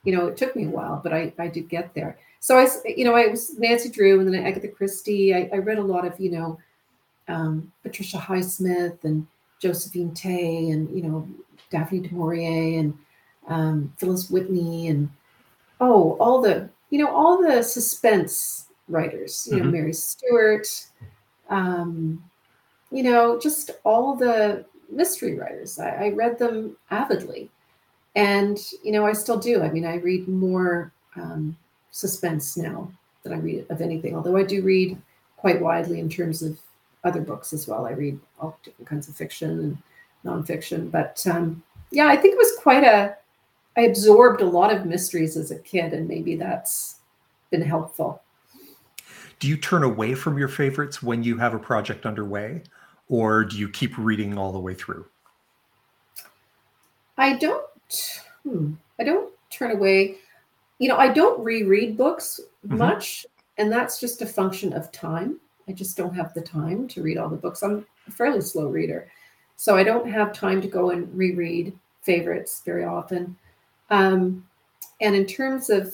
you 0.03 0.15
know, 0.15 0.27
it 0.27 0.37
took 0.37 0.55
me 0.55 0.65
a 0.65 0.69
while, 0.69 0.99
but 1.01 1.13
I, 1.13 1.31
I 1.39 1.47
did 1.47 1.69
get 1.69 1.93
there. 1.93 2.17
So 2.39 2.57
I, 2.57 2.67
you 2.85 3.05
know, 3.05 3.15
I 3.15 3.27
was 3.27 3.57
Nancy 3.57 3.89
Drew 3.89 4.19
and 4.19 4.33
then 4.33 4.45
Agatha 4.45 4.67
Christie. 4.67 5.33
I, 5.33 5.49
I 5.53 5.57
read 5.57 5.77
a 5.77 5.83
lot 5.83 6.05
of, 6.05 6.19
you 6.19 6.31
know, 6.31 6.59
um, 7.27 7.71
Patricia 7.83 8.17
Highsmith 8.17 9.03
and 9.03 9.27
Josephine 9.61 10.13
Tey 10.13 10.71
and 10.71 10.89
you 10.95 11.03
know 11.03 11.27
Daphne 11.69 11.99
du 11.99 12.13
Maurier 12.13 12.79
and 12.79 12.97
um, 13.47 13.93
Phyllis 13.97 14.29
Whitney 14.29 14.87
and 14.87 15.09
oh 15.79 16.17
all 16.19 16.41
the 16.41 16.69
you 16.89 16.99
know 16.99 17.15
all 17.15 17.41
the 17.41 17.61
suspense 17.61 18.67
writers 18.87 19.47
you 19.49 19.57
mm-hmm. 19.57 19.65
know 19.65 19.71
Mary 19.71 19.93
Stewart 19.93 20.67
um, 21.49 22.23
you 22.91 23.03
know 23.03 23.39
just 23.39 23.71
all 23.83 24.15
the 24.15 24.65
mystery 24.91 25.37
writers 25.37 25.79
I, 25.79 25.89
I, 25.89 26.09
read 26.09 26.37
them 26.37 26.75
avidly 26.89 27.49
and 28.15 28.59
you 28.83 28.91
know 28.91 29.05
I 29.05 29.13
still 29.13 29.37
do 29.37 29.61
I 29.63 29.69
mean 29.71 29.85
I 29.85 29.95
read 29.95 30.27
more 30.27 30.91
um, 31.15 31.57
suspense 31.91 32.57
now 32.57 32.91
than 33.23 33.33
I 33.33 33.37
read 33.37 33.65
of 33.69 33.81
anything 33.81 34.15
although 34.15 34.37
I 34.37 34.43
do 34.43 34.61
read 34.61 34.97
quite 35.37 35.61
widely 35.61 35.99
in 35.99 36.09
terms 36.09 36.41
of 36.41 36.59
other 37.03 37.21
books 37.21 37.53
as 37.53 37.67
well. 37.67 37.85
I 37.85 37.91
read 37.91 38.19
all 38.39 38.57
different 38.63 38.87
kinds 38.87 39.07
of 39.07 39.15
fiction 39.15 39.49
and 39.49 39.77
nonfiction. 40.25 40.91
But 40.91 41.25
um, 41.29 41.63
yeah, 41.91 42.07
I 42.07 42.15
think 42.15 42.33
it 42.33 42.37
was 42.37 42.53
quite 42.59 42.83
a, 42.83 43.15
I 43.75 43.81
absorbed 43.81 44.41
a 44.41 44.45
lot 44.45 44.73
of 44.73 44.85
mysteries 44.85 45.37
as 45.37 45.51
a 45.51 45.59
kid, 45.59 45.93
and 45.93 46.07
maybe 46.07 46.35
that's 46.35 46.99
been 47.49 47.61
helpful. 47.61 48.21
Do 49.39 49.47
you 49.47 49.57
turn 49.57 49.83
away 49.83 50.13
from 50.13 50.37
your 50.37 50.47
favorites 50.47 51.01
when 51.01 51.23
you 51.23 51.37
have 51.37 51.53
a 51.53 51.59
project 51.59 52.05
underway, 52.05 52.61
or 53.11 53.43
do 53.43 53.57
you 53.57 53.67
keep 53.67 53.95
reading 53.97 54.37
all 54.37 54.53
the 54.53 54.59
way 54.59 54.73
through? 54.73 55.05
I 57.17 57.33
don't. 57.33 57.65
Hmm, 58.43 58.73
I 58.99 59.03
don't 59.03 59.31
turn 59.51 59.71
away. 59.71 60.15
You 60.79 60.87
know, 60.87 60.95
I 60.95 61.09
don't 61.09 61.43
reread 61.43 61.97
books 61.97 62.39
mm-hmm. 62.65 62.77
much, 62.77 63.25
and 63.57 63.69
that's 63.69 63.99
just 63.99 64.21
a 64.21 64.25
function 64.25 64.71
of 64.71 64.91
time. 64.93 65.39
I 65.67 65.73
just 65.73 65.97
don't 65.97 66.15
have 66.15 66.33
the 66.33 66.41
time 66.41 66.87
to 66.87 67.03
read 67.03 67.17
all 67.17 67.27
the 67.27 67.35
books. 67.35 67.61
I'm 67.61 67.85
a 68.07 68.11
fairly 68.11 68.41
slow 68.41 68.67
reader. 68.67 69.11
So 69.57 69.75
I 69.75 69.83
don't 69.83 70.09
have 70.09 70.33
time 70.33 70.61
to 70.61 70.67
go 70.67 70.91
and 70.91 71.13
reread 71.15 71.77
favorites 72.01 72.63
very 72.65 72.85
often. 72.85 73.37
Um, 73.89 74.47
and 75.01 75.15
in 75.15 75.25
terms 75.25 75.69
of 75.69 75.93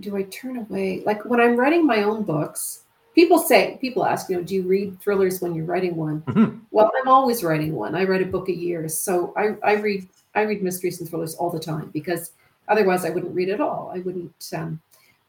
do 0.00 0.16
I 0.16 0.24
turn 0.24 0.58
away? 0.58 1.02
Like 1.06 1.24
when 1.24 1.40
I'm 1.40 1.56
writing 1.56 1.86
my 1.86 2.02
own 2.02 2.24
books, 2.24 2.82
people 3.16 3.38
say, 3.38 3.76
people 3.80 4.06
ask, 4.06 4.30
you 4.30 4.36
know, 4.36 4.42
do 4.44 4.54
you 4.54 4.62
read 4.62 5.00
thrillers 5.00 5.40
when 5.40 5.54
you're 5.54 5.64
writing 5.64 5.96
one? 5.96 6.20
Mm-hmm. 6.22 6.58
Well, 6.70 6.92
I'm 7.00 7.08
always 7.08 7.42
writing 7.42 7.74
one. 7.74 7.96
I 7.96 8.04
write 8.04 8.22
a 8.22 8.26
book 8.26 8.48
a 8.48 8.54
year. 8.54 8.88
So 8.88 9.32
I, 9.36 9.56
I 9.68 9.74
read 9.74 10.06
I 10.36 10.42
read 10.42 10.62
mysteries 10.62 11.00
and 11.00 11.08
thrillers 11.08 11.34
all 11.34 11.50
the 11.50 11.58
time 11.58 11.90
because 11.92 12.32
otherwise 12.68 13.04
I 13.04 13.10
wouldn't 13.10 13.34
read 13.34 13.48
at 13.48 13.60
all. 13.60 13.90
I 13.92 14.00
wouldn't 14.00 14.52
um, 14.54 14.80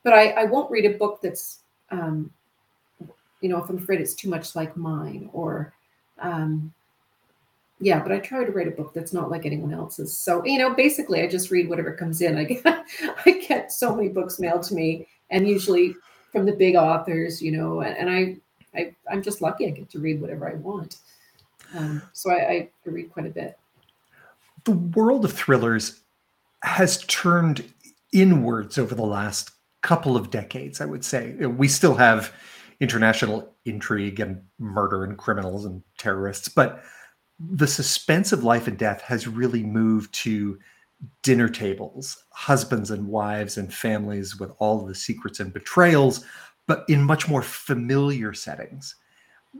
but 0.04 0.14
I, 0.14 0.32
I 0.32 0.44
won't 0.44 0.70
read 0.70 0.86
a 0.86 0.98
book 0.98 1.22
that's 1.24 1.60
um, 1.90 2.30
you 3.42 3.50
know, 3.50 3.64
if 3.64 3.70
I'm 3.70 3.78
afraid 3.78 4.02
it's 4.02 4.16
too 4.16 4.30
much 4.30 4.56
like 4.56 4.76
mine 4.76 5.30
or, 5.32 5.74
um, 6.20 6.74
yeah, 7.80 8.02
but 8.02 8.12
I 8.12 8.18
try 8.18 8.44
to 8.44 8.52
write 8.52 8.68
a 8.68 8.72
book 8.72 8.94
that's 8.94 9.14
not 9.14 9.30
like 9.30 9.46
anyone 9.46 9.74
else's. 9.74 10.18
So, 10.18 10.44
you 10.44 10.58
know, 10.58 10.74
basically 10.74 11.22
I 11.22 11.28
just 11.28 11.52
read 11.52 11.70
whatever 11.70 11.94
comes 11.94 12.22
in. 12.22 12.38
I 12.38 12.44
get, 12.44 12.66
I 13.26 13.46
get 13.48 13.72
so 13.72 13.96
many 13.96 14.10
books 14.10 14.40
mailed 14.40 14.64
to 14.64 14.74
me 14.74 15.08
and 15.30 15.48
usually 15.48 15.96
from 16.38 16.46
the 16.46 16.54
big 16.54 16.76
authors, 16.76 17.42
you 17.42 17.52
know, 17.52 17.82
and, 17.82 17.98
and 17.98 18.10
I, 18.10 18.38
I, 18.78 18.96
I'm 19.12 19.24
just 19.24 19.42
lucky 19.42 19.66
I 19.66 19.72
get 19.72 19.90
to 19.90 20.00
read 20.00 20.22
whatever 20.22 20.48
I 20.48 20.54
want. 20.54 20.98
Um, 21.76 22.02
so 22.14 22.32
I, 22.32 22.36
I 22.36 22.70
read 22.86 23.12
quite 23.12 23.26
a 23.26 23.30
bit. 23.30 23.58
The 24.64 24.72
world 24.72 25.26
of 25.26 25.34
thrillers 25.34 26.02
has 26.62 27.04
turned 27.06 27.74
inwards 28.14 28.78
over 28.78 28.94
the 28.94 29.06
last 29.06 29.52
couple 29.82 30.16
of 30.16 30.30
decades, 30.30 30.80
I 30.80 30.86
would 30.86 31.04
say. 31.04 31.34
We 31.34 31.68
still 31.68 31.96
have 31.96 32.32
international 32.80 33.54
intrigue 33.66 34.20
and 34.20 34.42
murder 34.60 35.04
and 35.04 35.18
criminals 35.18 35.66
and 35.66 35.82
terrorists. 35.98 36.50
But 36.50 36.84
the 37.40 37.68
suspense 37.68 38.32
of 38.32 38.44
life 38.44 38.68
and 38.68 38.78
death 38.78 39.02
has 39.02 39.28
really 39.28 39.64
moved 39.64 40.14
to 40.16 40.60
dinner 41.22 41.50
tables, 41.50 42.24
husbands 42.32 42.92
and 42.92 43.08
wives 43.08 43.58
and 43.58 43.74
families 43.74 44.40
with 44.40 44.52
all 44.60 44.86
the 44.86 44.96
secrets 44.96 45.40
and 45.40 45.54
betrayals, 45.54 46.26
but 46.66 46.86
in 46.88 47.02
much 47.04 47.28
more 47.28 47.42
familiar 47.42 48.34
settings. 48.34 48.96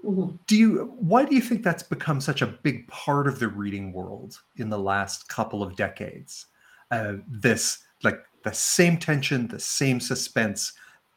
Mm-hmm. 0.04 0.36
Do 0.46 0.58
you 0.58 0.96
why 1.00 1.26
do 1.26 1.36
you 1.36 1.42
think 1.42 1.64
that's 1.64 1.84
become 1.84 2.22
such 2.22 2.42
a 2.42 2.48
big 2.48 2.88
part 2.88 3.28
of 3.28 3.40
the 3.40 3.48
reading 3.48 3.94
world 3.94 4.40
in 4.58 4.70
the 4.70 4.80
last 4.80 5.28
couple 5.28 5.64
of 5.64 5.76
decades? 5.76 6.48
Uh, 6.92 7.16
this 7.28 7.80
like 8.04 8.20
the 8.44 8.54
same 8.54 8.98
tension, 8.98 9.48
the 9.48 9.60
same 9.60 10.00
suspense, 10.00 10.74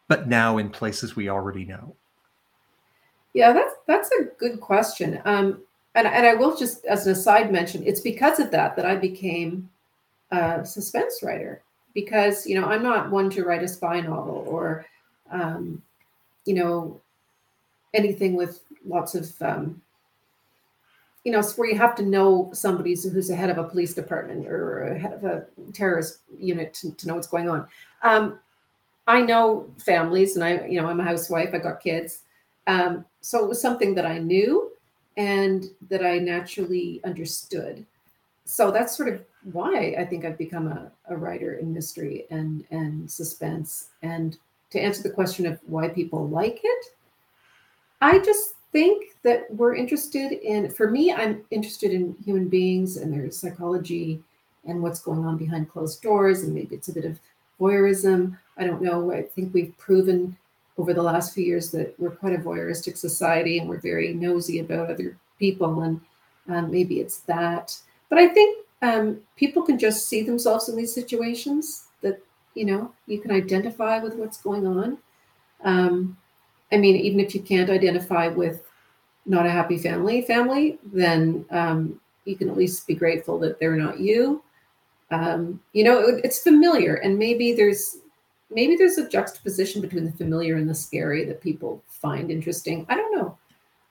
but 0.09 0.29
now 0.29 0.59
in 0.59 0.71
places 0.71 1.15
we 1.15 1.29
already 1.29 1.65
know? 1.65 1.95
Yeah, 3.33 3.53
that's 3.53 3.75
that's 3.87 4.11
a 4.13 4.25
good 4.39 4.61
question. 4.61 5.21
Um, 5.25 5.63
and 5.95 6.07
and 6.07 6.27
I 6.27 6.35
will 6.35 6.57
just 6.57 6.85
as 6.87 7.07
an 7.07 7.13
aside 7.13 7.53
mention, 7.53 7.87
it's 7.87 8.01
because 8.01 8.41
of 8.41 8.51
that 8.51 8.77
that 8.77 8.87
I 8.87 8.97
became 8.97 9.69
a 10.31 10.65
suspense 10.65 11.23
writer 11.23 11.63
because 11.95 12.47
you 12.47 12.61
know 12.61 12.67
I'm 12.67 12.83
not 12.83 13.11
one 13.11 13.31
to 13.31 13.45
write 13.45 13.63
a 13.63 13.69
spy 13.69 14.01
novel 14.01 14.45
or 14.47 14.87
um, 15.31 15.83
you 16.45 16.55
know 16.55 17.01
anything 17.95 18.35
with 18.35 18.61
lots 18.85 19.15
of 19.15 19.31
um, 19.43 19.81
you 21.25 21.33
know, 21.33 21.43
where 21.43 21.69
you 21.69 21.77
have 21.77 21.95
to 21.97 22.03
know 22.03 22.51
somebody 22.53 22.97
who's 22.97 23.31
a 23.31 23.37
head 23.37 23.51
of 23.51 23.59
a 23.59 23.65
police 23.65 23.93
department 23.93 24.47
or 24.47 24.95
head 24.95 25.13
of 25.13 25.25
a 25.25 25.45
terrorist 25.73 26.21
unit 26.39 26.73
to, 26.75 26.93
to 26.93 27.07
know 27.07 27.15
what's 27.15 27.27
going 27.27 27.49
on. 27.49 27.67
Um, 28.03 28.39
I 29.07 29.21
know 29.21 29.69
families, 29.79 30.37
and 30.37 30.45
I, 30.45 30.67
you 30.67 30.81
know, 30.81 30.87
I'm 30.87 31.01
a 31.01 31.05
housewife. 31.05 31.51
I 31.53 31.59
got 31.59 31.83
kids, 31.83 32.23
um, 32.67 33.05
so 33.21 33.45
it 33.45 33.49
was 33.49 33.61
something 33.61 33.95
that 33.97 34.07
I 34.07 34.19
knew 34.19 34.71
and 35.17 35.67
that 35.89 36.05
I 36.05 36.19
naturally 36.19 37.01
understood. 37.05 37.85
So 38.51 38.73
that's 38.73 38.97
sort 38.97 39.09
of 39.09 39.23
why 39.53 39.95
I 39.97 40.05
think 40.05 40.25
I've 40.25 40.37
become 40.37 40.67
a, 40.67 40.91
a 41.09 41.17
writer 41.17 41.55
in 41.55 41.73
mystery 41.73 42.27
and 42.31 42.65
and 42.71 43.09
suspense. 43.09 43.91
And 44.03 44.37
to 44.71 44.81
answer 44.81 45.03
the 45.03 45.11
question 45.11 45.47
of 45.47 45.61
why 45.67 45.89
people 45.89 46.29
like 46.29 46.61
it, 46.63 46.87
I 48.01 48.19
just 48.19 48.55
think 48.73 49.17
that 49.23 49.47
we're 49.55 49.77
interested 49.77 50.33
in. 50.33 50.69
For 50.71 50.91
me, 50.91 51.13
I'm 51.13 51.45
interested 51.53 51.93
in 51.93 52.17
human 52.25 52.49
beings 52.49 52.97
and 52.97 53.13
their 53.13 53.31
psychology 53.31 54.21
and 54.67 54.83
what's 54.83 55.01
going 55.01 55.25
on 55.25 55.37
behind 55.37 55.71
closed 55.71 56.03
doors, 56.03 56.43
and 56.43 56.53
maybe 56.53 56.75
it's 56.75 56.89
a 56.89 56.93
bit 56.93 57.05
of 57.05 57.21
voyeurism. 57.61 58.37
I 58.59 58.67
don't 58.67 58.83
know. 58.83 59.13
I 59.13 59.23
think 59.23 59.55
we've 59.55 59.77
proven 59.79 60.37
over 60.77 60.93
the 60.93 61.03
last 61.03 61.35
few 61.35 61.45
years 61.45 61.71
that 61.71 61.95
we're 61.99 62.11
quite 62.11 62.35
a 62.35 62.39
voyeuristic 62.39 62.97
society 62.97 63.59
and 63.59 63.69
we're 63.69 63.81
very 63.81 64.13
nosy 64.13 64.59
about 64.59 64.91
other 64.91 65.17
people. 65.39 65.83
And 65.83 66.01
um, 66.49 66.71
maybe 66.71 67.01
it's 67.01 67.19
that. 67.21 67.79
But 68.11 68.19
I 68.19 68.29
think 68.29 68.67
um, 68.83 69.21
people 69.37 69.63
can 69.63 69.79
just 69.79 70.09
see 70.09 70.23
themselves 70.23 70.69
in 70.69 70.77
these 70.77 70.93
situations 70.93 71.87
that, 72.03 72.21
you 72.55 72.67
know, 72.67 72.93
you 73.07 73.21
can 73.21 73.31
identify 73.31 73.99
with 73.99 74.17
what's 74.17 74.43
going 74.43 74.67
on. 74.67 74.99
Um, 75.65 76.19
I 76.73 76.77
mean, 76.77 76.97
even 76.97 77.21
if 77.21 77.35
you 77.35 77.41
can't 77.41 77.71
identify 77.71 78.29
with 78.29 78.63
not 79.27 79.47
a 79.47 79.51
happy 79.51 79.79
family 79.79 80.23
family, 80.23 80.79
then 80.85 81.47
um, 81.51 82.01
you 82.25 82.37
can 82.37 82.51
at 82.51 82.57
least 82.57 82.87
be 82.87 82.95
grateful 82.95 83.39
that 83.39 83.59
they're 83.59 83.77
not 83.77 84.01
you. 84.01 84.43
Um, 85.11 85.61
you 85.73 85.85
know, 85.85 86.01
it, 86.01 86.25
it's 86.25 86.43
familiar, 86.43 86.95
and 86.97 87.19
maybe 87.19 87.53
there's 87.53 87.99
maybe 88.51 88.77
there's 88.77 88.99
a 88.99 89.09
juxtaposition 89.09 89.81
between 89.81 90.05
the 90.05 90.13
familiar 90.13 90.57
and 90.57 90.69
the 90.69 90.75
scary 90.75 91.25
that 91.25 91.41
people 91.41 91.83
find 91.89 92.31
interesting. 92.31 92.87
I 92.89 92.95
don't 92.95 93.15
know. 93.17 93.37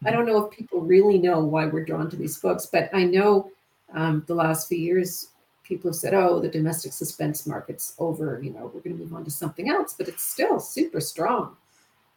I 0.06 0.12
don't 0.12 0.26
know 0.26 0.46
if 0.46 0.52
people 0.52 0.80
really 0.82 1.18
know 1.18 1.40
why 1.42 1.66
we're 1.66 1.84
drawn 1.84 2.10
to 2.10 2.16
these 2.16 2.40
books, 2.40 2.68
but 2.72 2.90
I 2.94 3.04
know 3.04 3.52
um, 3.94 4.24
the 4.28 4.36
last 4.36 4.68
few 4.68 4.78
years 4.78 5.30
people 5.64 5.90
have 5.90 5.96
said, 5.96 6.14
"Oh, 6.14 6.40
the 6.40 6.50
domestic 6.50 6.94
suspense 6.94 7.46
market's 7.46 7.94
over. 8.00 8.42
You 8.44 8.52
know, 8.52 8.72
we're 8.74 8.82
going 8.82 8.98
to 8.98 9.04
move 9.04 9.14
on 9.14 9.24
to 9.24 9.32
something 9.32 9.70
else," 9.70 9.94
but 9.94 10.08
it's 10.08 10.24
still 10.24 10.60
super 10.60 11.00
strong. 11.00 11.56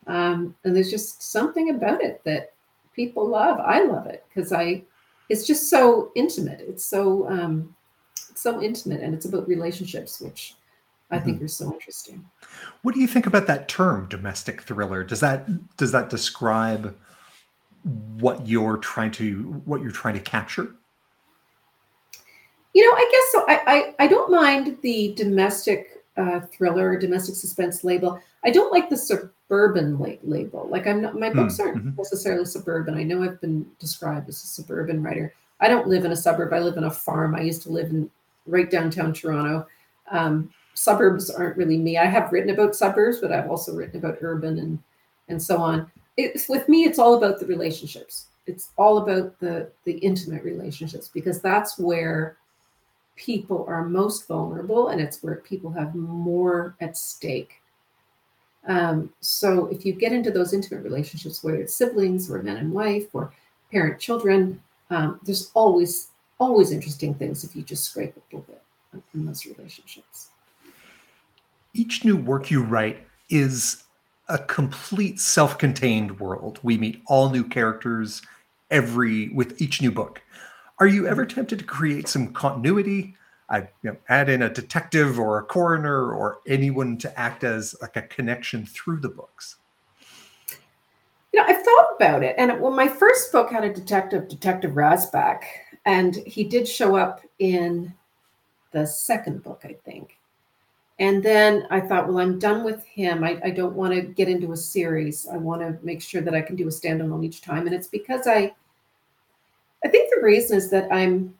Um, 0.07 0.57
and 0.65 0.75
there's 0.75 0.91
just 0.91 1.23
something 1.23 1.71
about 1.71 2.03
it 2.03 2.23
that 2.25 2.55
people 2.95 3.29
love. 3.29 3.61
I 3.61 3.85
love 3.85 4.07
it 4.07 4.25
because 4.29 4.53
I, 4.53 4.83
it's 5.29 5.47
just 5.47 5.71
so 5.71 6.11
intimate. 6.15 6.61
It's 6.61 6.85
so 6.85 7.29
um, 7.29 7.77
so 8.35 8.61
intimate, 8.63 9.03
and 9.03 9.15
it's 9.15 9.27
about 9.27 9.47
relationships, 9.47 10.21
which 10.21 10.57
I 11.11 11.19
think 11.19 11.37
mm-hmm. 11.37 11.45
are 11.45 11.49
so 11.49 11.73
interesting. 11.73 12.25
What 12.83 12.95
do 12.95 13.01
you 13.01 13.07
think 13.07 13.27
about 13.27 13.47
that 13.47 13.69
term, 13.69 14.09
domestic 14.09 14.63
thriller? 14.63 15.05
Does 15.05 15.21
that 15.21 15.77
does 15.77 15.93
that 15.93 16.09
describe 16.11 16.97
what 18.19 18.47
you're 18.47 18.79
trying 18.79 19.11
to 19.13 19.63
what 19.65 19.83
you're 19.83 19.91
trying 19.91 20.15
to 20.15 20.21
capture? 20.21 20.75
You 22.75 22.89
know, 22.89 22.97
I 22.97 23.09
guess 23.11 23.33
so. 23.33 23.45
I 23.49 23.95
I, 23.99 24.05
I 24.05 24.07
don't 24.07 24.31
mind 24.31 24.79
the 24.83 25.15
domestic 25.17 26.03
uh, 26.17 26.41
thriller, 26.41 26.99
domestic 26.99 27.35
suspense 27.35 27.85
label. 27.85 28.21
I 28.45 28.51
don't 28.51 28.73
like 28.73 28.91
the 28.91 28.97
suburban 28.97 29.99
la- 29.99 30.17
label. 30.23 30.67
Like 30.71 30.87
I'm 30.87 31.03
not, 31.03 31.19
my 31.19 31.31
hmm, 31.31 31.37
books 31.37 31.61
aren't 31.61 31.79
mm-hmm. 31.79 31.97
necessarily 31.97 32.45
suburban. 32.45 32.95
I 32.95 33.03
know 33.03 33.23
I've 33.23 33.41
been 33.41 33.67
described 33.79 34.29
as 34.29 34.43
a 34.43 34.47
suburban 34.47 35.03
writer. 35.03 35.33
I 35.61 35.69
don't 35.69 35.89
live 35.89 36.05
in 36.05 36.13
a 36.13 36.17
suburb. 36.17 36.53
I 36.53 36.59
live 36.59 36.77
in 36.77 36.85
a 36.85 36.91
farm. 36.91 37.35
I 37.35 37.43
used 37.43 37.63
to 37.63 37.71
live 37.71 37.91
in 37.91 38.11
right 38.47 38.71
downtown 38.71 39.13
Toronto. 39.13 39.67
Um, 40.11 40.51
suburbs 40.75 41.31
aren't 41.31 41.57
really 41.57 41.79
me. 41.79 41.99
I 41.99 42.07
have 42.07 42.33
written 42.33 42.51
about 42.51 42.75
suburbs, 42.75 43.19
but 43.21 43.33
I've 43.33 43.49
also 43.49 43.75
written 43.75 43.99
about 43.99 44.19
urban 44.21 44.59
and 44.59 44.79
and 45.29 45.41
so 45.41 45.59
on. 45.59 45.91
It's 46.17 46.49
with 46.49 46.69
me. 46.69 46.85
It's 46.85 46.99
all 46.99 47.15
about 47.15 47.39
the 47.39 47.47
relationships. 47.47 48.27
It's 48.47 48.71
all 48.77 48.99
about 48.99 49.39
the 49.39 49.71
the 49.85 49.99
intimate 49.99 50.43
relationships 50.43 51.09
because 51.09 51.41
that's 51.41 51.79
where 51.79 52.37
people 53.17 53.65
are 53.69 53.85
most 53.85 54.27
vulnerable 54.27 54.89
and 54.89 55.01
it's 55.01 55.23
where 55.23 55.37
people 55.37 55.71
have 55.71 55.95
more 55.95 56.75
at 56.81 56.97
stake. 56.97 57.61
Um, 58.67 59.11
so 59.21 59.67
if 59.67 59.85
you 59.85 59.93
get 59.93 60.13
into 60.13 60.31
those 60.31 60.53
intimate 60.53 60.85
relationships, 60.85 61.43
whether 61.43 61.61
it's 61.61 61.75
siblings 61.75 62.31
or 62.31 62.43
man 62.43 62.59
and 62.59 62.73
wife 62.73 63.09
or 63.13 63.33
parent 63.71 64.01
children, 64.01 64.61
um, 64.91 65.21
there's 65.25 65.51
always 65.55 66.09
always 66.39 66.73
interesting 66.73 67.15
things 67.15 67.45
if 67.45 67.55
you 67.55 67.63
just 67.63 67.85
scrape 67.85 68.17
a 68.17 68.21
little 68.35 68.45
bit 68.49 69.03
in 69.15 69.25
those 69.25 69.47
relationships 69.47 70.31
each 71.75 72.05
new 72.05 72.17
work 72.17 72.51
you 72.51 72.63
write 72.63 72.99
is 73.31 73.85
a 74.29 74.39
complete 74.39 75.21
self-contained 75.21 76.21
world. 76.21 76.59
We 76.63 76.79
meet 76.79 77.03
all 77.07 77.31
new 77.31 77.45
characters 77.45 78.23
every 78.71 79.29
with 79.31 79.61
each 79.61 79.83
new 79.83 79.91
book. 79.91 80.23
Are 80.79 80.87
you 80.87 81.07
ever 81.07 81.25
tempted 81.25 81.59
to 81.59 81.65
create 81.65 82.09
some 82.09 82.33
continuity? 82.33 83.15
I 83.49 83.59
you 83.83 83.91
know, 83.91 83.97
add 84.09 84.29
in 84.29 84.43
a 84.43 84.49
detective 84.49 85.19
or 85.19 85.39
a 85.39 85.45
coroner 85.45 86.13
or 86.13 86.41
anyone 86.47 86.97
to 86.99 87.19
act 87.19 87.45
as 87.45 87.75
like 87.83 87.97
a 87.97 88.03
connection 88.03 88.65
through 88.65 89.01
the 89.01 89.09
books. 89.09 89.57
You 91.33 91.41
know, 91.41 91.47
I've 91.47 91.63
thought 91.63 91.97
about 91.97 92.23
it, 92.23 92.35
and 92.39 92.61
when 92.61 92.75
my 92.75 92.89
first 92.89 93.33
book 93.33 93.51
had 93.51 93.65
a 93.65 93.73
detective, 93.73 94.29
Detective 94.29 94.73
Rasbach, 94.73 95.43
and 95.85 96.17
he 96.27 96.45
did 96.45 96.69
show 96.69 96.97
up 96.97 97.21
in 97.39 97.93
the 98.73 98.87
second 98.87 99.43
book, 99.43 99.63
I 99.65 99.77
think. 99.85 100.19
And 100.99 101.23
then 101.23 101.67
I 101.71 101.81
thought, 101.81 102.07
well, 102.07 102.19
I'm 102.19 102.39
done 102.39 102.65
with 102.65 102.85
him. 102.85 103.25
I, 103.25 103.41
I 103.43 103.51
don't 103.51 103.75
want 103.75 103.95
to 103.95 104.03
get 104.03 104.29
into 104.29 104.53
a 104.53 104.57
series. 104.57 105.27
I 105.27 105.37
want 105.37 105.63
to 105.63 105.79
make 105.85 106.03
sure 106.03 106.21
that 106.21 106.35
I 106.35 106.43
can 106.43 106.55
do 106.55 106.69
a 106.69 106.71
standalone 106.71 107.25
each 107.25 107.41
time. 107.41 107.67
And 107.67 107.75
it's 107.75 107.89
because 107.89 108.27
I 108.27 108.55
I 109.85 109.89
think 109.89 110.13
the 110.15 110.23
reason 110.23 110.57
is 110.57 110.71
that 110.71 110.93
I'm 110.93 111.35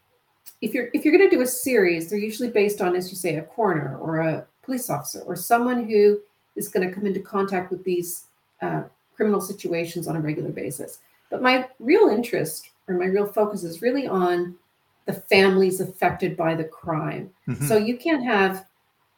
if 0.61 0.75
you're 0.75 0.89
if 0.93 1.05
you're 1.05 1.17
going 1.17 1.29
to 1.29 1.37
do 1.37 1.43
a 1.43 1.47
series, 1.47 2.09
they're 2.09 2.19
usually 2.19 2.51
based 2.51 2.81
on, 2.81 2.97
as 2.97 3.11
you 3.11 3.17
say, 3.17 3.37
a 3.37 3.43
coroner 3.43 3.99
or 3.99 4.21
a 4.21 4.47
police 4.63 4.91
officer 4.91 5.21
or 5.21 5.37
someone 5.37 5.89
who 5.89 6.21
is 6.57 6.69
going 6.69 6.87
to 6.87 6.95
come 6.95 7.07
into 7.07 7.21
contact 7.21 7.71
with 7.71 7.83
these 7.85 8.27
uh, 8.61 8.83
criminal 9.17 9.41
situations 9.41 10.07
on 10.07 10.17
a 10.17 10.21
regular 10.21 10.51
basis. 10.51 10.99
But 11.31 11.43
my 11.43 11.69
real 11.79 12.09
interest 12.09 12.69
or 12.89 12.95
my 12.97 13.07
real 13.07 13.27
focus 13.27 13.65
is 13.65 13.83
really 13.83 14.07
on 14.07 14.57
the 15.07 15.15
families 15.15 15.81
affected 15.81 16.37
by 16.37 16.55
the 16.55 16.65
crime. 16.65 17.31
Mm-hmm. 17.49 17.67
So 17.67 17.77
you 17.77 17.97
can't 17.97 18.23
have 18.23 18.67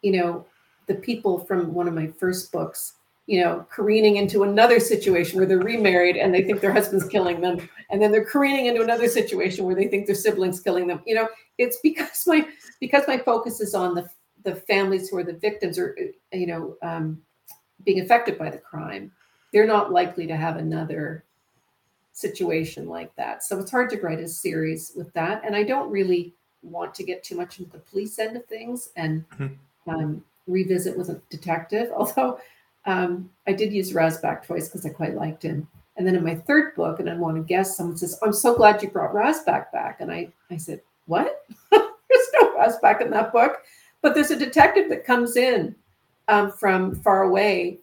you 0.05 0.13
know, 0.13 0.45
the 0.87 0.95
people 0.95 1.41
from 1.41 1.73
one 1.73 1.89
of 1.89 1.95
my 1.95 2.07
first 2.07 2.53
books, 2.53 2.93
you 3.27 3.43
know, 3.43 3.67
careening 3.71 4.17
into 4.17 4.43
another 4.43 4.79
situation 4.79 5.39
where 5.39 5.47
they're 5.47 5.59
remarried 5.59 6.17
and 6.17 6.35
they 6.35 6.43
think 6.43 6.61
their 6.61 6.73
husband's 6.73 7.09
killing 7.09 7.41
them. 7.41 7.69
And 7.91 8.01
then 8.01 8.13
they're 8.13 8.25
careening 8.25 8.67
into 8.67 8.83
another 8.83 9.09
situation 9.09 9.65
where 9.65 9.75
they 9.75 9.89
think 9.89 10.07
their 10.07 10.15
siblings 10.15 10.61
killing 10.61 10.87
them. 10.87 11.01
You 11.07 11.15
know, 11.15 11.29
it's 11.59 11.79
because 11.83 12.27
my 12.27 12.47
because 12.81 13.05
my 13.09 13.19
focus 13.19 13.61
is 13.61 13.75
on 13.75 13.95
the 13.95 14.09
the 14.43 14.55
families 14.55 15.09
who 15.09 15.17
are 15.17 15.25
the 15.25 15.33
victims 15.33 15.79
or 15.79 15.97
you 16.33 16.47
know 16.47 16.77
um, 16.83 17.23
being 17.85 18.01
affected 18.01 18.39
by 18.39 18.51
the 18.51 18.59
crime. 18.59 19.11
They're 19.53 19.67
not 19.67 19.93
likely 19.93 20.27
to 20.27 20.37
have 20.37 20.57
another 20.57 21.25
situation 22.13 22.89
like 22.89 23.15
that. 23.17 23.43
So 23.43 23.59
it's 23.59 23.71
hard 23.71 23.91
to 23.91 24.01
write 24.01 24.21
a 24.21 24.29
series 24.29 24.93
with 24.97 25.13
that. 25.15 25.43
And 25.45 25.57
I 25.57 25.63
don't 25.63 25.91
really 25.91 26.35
want 26.63 26.95
to 26.95 27.05
get 27.05 27.23
too 27.23 27.37
much 27.37 27.59
into 27.59 27.71
the 27.71 27.79
police 27.79 28.19
end 28.19 28.37
of 28.37 28.45
things 28.47 28.91
and 28.97 29.29
mm-hmm 29.31 29.55
um, 29.87 30.25
revisit 30.47 30.97
with 30.97 31.09
a 31.09 31.21
detective. 31.31 31.91
Although 31.97 32.41
um, 32.87 33.31
I 33.47 33.53
did 33.53 33.73
use 33.73 33.93
Rasbach 33.93 34.45
twice 34.45 34.69
because 34.69 34.85
I 34.85 34.91
quite 34.91 35.15
liked 35.15 35.43
him. 35.43 35.69
And 35.97 36.07
then 36.07 36.17
in 36.17 36.25
my 36.25 36.35
third 36.35 36.75
book, 36.75 37.01
and 37.01 37.09
I 37.09 37.15
want 37.15 37.37
to 37.37 37.43
guess, 37.43 37.77
someone 37.77 37.97
says, 37.97 38.19
"I'm 38.23 38.33
so 38.33 38.55
glad 38.55 38.83
you 38.83 38.91
brought 38.91 39.15
Rasbach 39.15 39.71
back." 39.73 40.01
And 40.01 40.11
I, 40.11 40.29
I 40.51 40.57
said, 40.57 40.81
"What? 41.07 41.45
there's 41.71 42.33
no 42.35 42.55
Rasbach 42.57 43.01
in 43.01 43.11
that 43.11 43.33
book." 43.33 43.59
But 44.03 44.15
there's 44.15 44.33
a 44.33 44.37
detective 44.37 44.89
that 44.91 45.07
comes 45.07 45.37
in 45.37 45.75
um, 46.29 46.51
from 46.51 46.97
far 46.97 47.23
away 47.23 47.79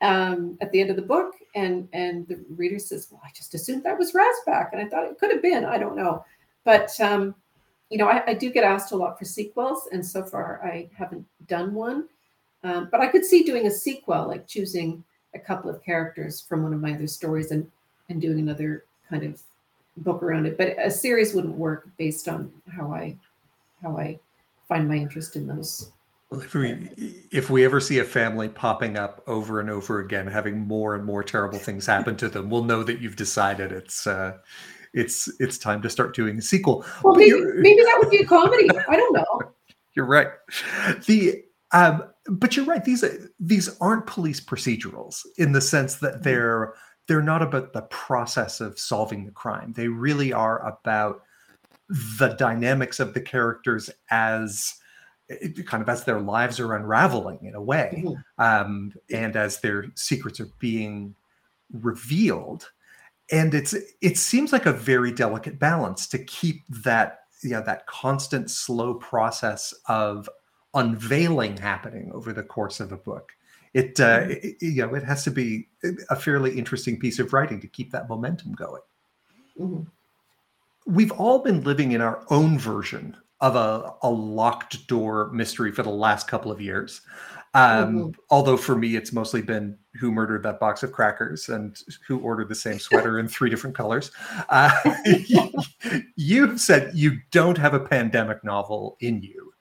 um, 0.00 0.56
at 0.60 0.72
the 0.72 0.80
end 0.80 0.90
of 0.90 0.96
the 0.96 1.02
book, 1.02 1.34
and 1.54 1.88
and 1.92 2.26
the 2.28 2.44
reader 2.56 2.78
says, 2.78 3.08
"Well, 3.10 3.20
I 3.24 3.30
just 3.34 3.54
assumed 3.54 3.82
that 3.84 3.98
was 3.98 4.12
Rasbach," 4.12 4.72
and 4.72 4.80
I 4.80 4.88
thought 4.88 5.04
it 5.04 5.18
could 5.18 5.30
have 5.30 5.42
been. 5.42 5.64
I 5.64 5.78
don't 5.78 5.96
know, 5.96 6.24
but 6.64 6.98
um, 7.00 7.34
you 7.90 7.98
know, 7.98 8.08
I, 8.08 8.22
I, 8.26 8.34
do 8.34 8.50
get 8.50 8.64
asked 8.64 8.92
a 8.92 8.96
lot 8.96 9.18
for 9.18 9.24
sequels, 9.24 9.88
and 9.92 10.04
so 10.04 10.24
far 10.24 10.60
I 10.64 10.90
haven't 10.96 11.24
done 11.46 11.72
one. 11.74 12.08
Um, 12.66 12.88
but 12.90 13.00
I 13.00 13.06
could 13.06 13.24
see 13.24 13.44
doing 13.44 13.66
a 13.66 13.70
sequel, 13.70 14.26
like 14.26 14.48
choosing 14.48 15.04
a 15.34 15.38
couple 15.38 15.70
of 15.70 15.82
characters 15.84 16.40
from 16.40 16.64
one 16.64 16.74
of 16.74 16.80
my 16.80 16.94
other 16.94 17.06
stories 17.06 17.52
and 17.52 17.70
and 18.08 18.20
doing 18.20 18.38
another 18.38 18.84
kind 19.08 19.22
of 19.22 19.40
book 19.98 20.22
around 20.22 20.46
it. 20.46 20.58
But 20.58 20.76
a 20.78 20.90
series 20.90 21.32
wouldn't 21.32 21.54
work 21.54 21.88
based 21.96 22.28
on 22.28 22.50
how 22.76 22.92
I 22.92 23.16
how 23.82 23.96
I 23.96 24.18
find 24.68 24.88
my 24.88 24.96
interest 24.96 25.36
in 25.36 25.46
those. 25.46 25.92
Well, 26.30 26.40
if 26.40 26.54
we 26.54 26.90
if 27.30 27.50
we 27.50 27.64
ever 27.64 27.78
see 27.78 28.00
a 28.00 28.04
family 28.04 28.48
popping 28.48 28.96
up 28.96 29.22
over 29.28 29.60
and 29.60 29.70
over 29.70 30.00
again, 30.00 30.26
having 30.26 30.58
more 30.58 30.96
and 30.96 31.04
more 31.04 31.22
terrible 31.22 31.58
things 31.58 31.86
happen 31.86 32.16
to 32.16 32.28
them, 32.28 32.50
we'll 32.50 32.64
know 32.64 32.82
that 32.82 33.00
you've 33.00 33.16
decided 33.16 33.70
it's 33.70 34.08
uh, 34.08 34.38
it's 34.92 35.30
it's 35.38 35.56
time 35.56 35.82
to 35.82 35.90
start 35.90 36.16
doing 36.16 36.38
a 36.38 36.42
sequel. 36.42 36.84
Well, 37.04 37.14
maybe, 37.14 37.40
maybe 37.58 37.82
that 37.82 37.96
would 38.00 38.10
be 38.10 38.18
a 38.18 38.26
comedy. 38.26 38.68
I 38.88 38.96
don't 38.96 39.12
know. 39.12 39.42
You're 39.94 40.06
right. 40.06 40.28
The 41.06 41.44
um, 41.72 42.02
but 42.28 42.56
you're 42.56 42.66
right. 42.66 42.84
These 42.84 43.04
these 43.38 43.76
aren't 43.80 44.06
police 44.06 44.40
procedurals 44.40 45.24
in 45.38 45.52
the 45.52 45.60
sense 45.60 45.96
that 45.96 46.14
mm-hmm. 46.14 46.22
they're 46.22 46.74
they're 47.06 47.22
not 47.22 47.42
about 47.42 47.72
the 47.72 47.82
process 47.82 48.60
of 48.60 48.78
solving 48.78 49.26
the 49.26 49.32
crime. 49.32 49.72
They 49.76 49.88
really 49.88 50.32
are 50.32 50.66
about 50.66 51.22
the 52.18 52.34
dynamics 52.38 52.98
of 52.98 53.14
the 53.14 53.20
characters 53.20 53.90
as 54.10 54.74
kind 55.64 55.82
of 55.82 55.88
as 55.88 56.04
their 56.04 56.20
lives 56.20 56.60
are 56.60 56.74
unraveling 56.74 57.44
in 57.44 57.54
a 57.54 57.62
way, 57.62 58.02
mm-hmm. 58.04 58.42
um, 58.42 58.92
and 59.10 59.36
as 59.36 59.60
their 59.60 59.86
secrets 59.94 60.40
are 60.40 60.50
being 60.58 61.14
revealed. 61.72 62.70
And 63.30 63.54
it's 63.54 63.74
it 64.00 64.18
seems 64.18 64.52
like 64.52 64.66
a 64.66 64.72
very 64.72 65.12
delicate 65.12 65.58
balance 65.58 66.06
to 66.08 66.18
keep 66.18 66.62
that 66.68 67.20
you 67.42 67.50
know 67.50 67.62
that 67.62 67.86
constant 67.86 68.50
slow 68.50 68.94
process 68.94 69.74
of 69.88 70.28
unveiling 70.76 71.56
happening 71.56 72.12
over 72.12 72.32
the 72.32 72.42
course 72.42 72.78
of 72.78 72.92
a 72.92 72.96
book. 72.96 73.32
It, 73.74 73.98
uh, 73.98 74.20
mm-hmm. 74.20 74.30
it, 74.30 74.56
you 74.60 74.86
know 74.86 74.94
it 74.94 75.02
has 75.02 75.24
to 75.24 75.30
be 75.30 75.68
a 76.08 76.16
fairly 76.16 76.56
interesting 76.56 76.98
piece 76.98 77.18
of 77.18 77.32
writing 77.32 77.60
to 77.60 77.66
keep 77.66 77.90
that 77.92 78.08
momentum 78.08 78.52
going. 78.52 78.82
Mm-hmm. 79.60 79.82
We've 80.86 81.12
all 81.12 81.40
been 81.40 81.64
living 81.64 81.92
in 81.92 82.00
our 82.00 82.24
own 82.30 82.58
version 82.58 83.16
of 83.40 83.56
a, 83.56 83.94
a 84.02 84.10
locked 84.10 84.86
door 84.86 85.30
mystery 85.32 85.72
for 85.72 85.82
the 85.82 85.90
last 85.90 86.28
couple 86.28 86.52
of 86.52 86.60
years. 86.60 87.00
Um, 87.54 87.96
mm-hmm. 87.96 88.10
Although 88.30 88.56
for 88.56 88.76
me, 88.76 88.96
it's 88.96 89.12
mostly 89.12 89.42
been 89.42 89.76
who 89.98 90.12
murdered 90.12 90.42
that 90.42 90.60
box 90.60 90.82
of 90.82 90.92
crackers 90.92 91.48
and 91.48 91.76
who 92.06 92.18
ordered 92.18 92.48
the 92.48 92.54
same 92.54 92.78
sweater 92.78 93.18
in 93.18 93.28
three 93.28 93.50
different 93.50 93.74
colors. 93.74 94.10
Uh, 94.48 94.70
you've 96.16 96.60
said 96.60 96.92
you 96.94 97.18
don't 97.30 97.58
have 97.58 97.74
a 97.74 97.80
pandemic 97.80 98.44
novel 98.44 98.96
in 99.00 99.22
you. 99.22 99.52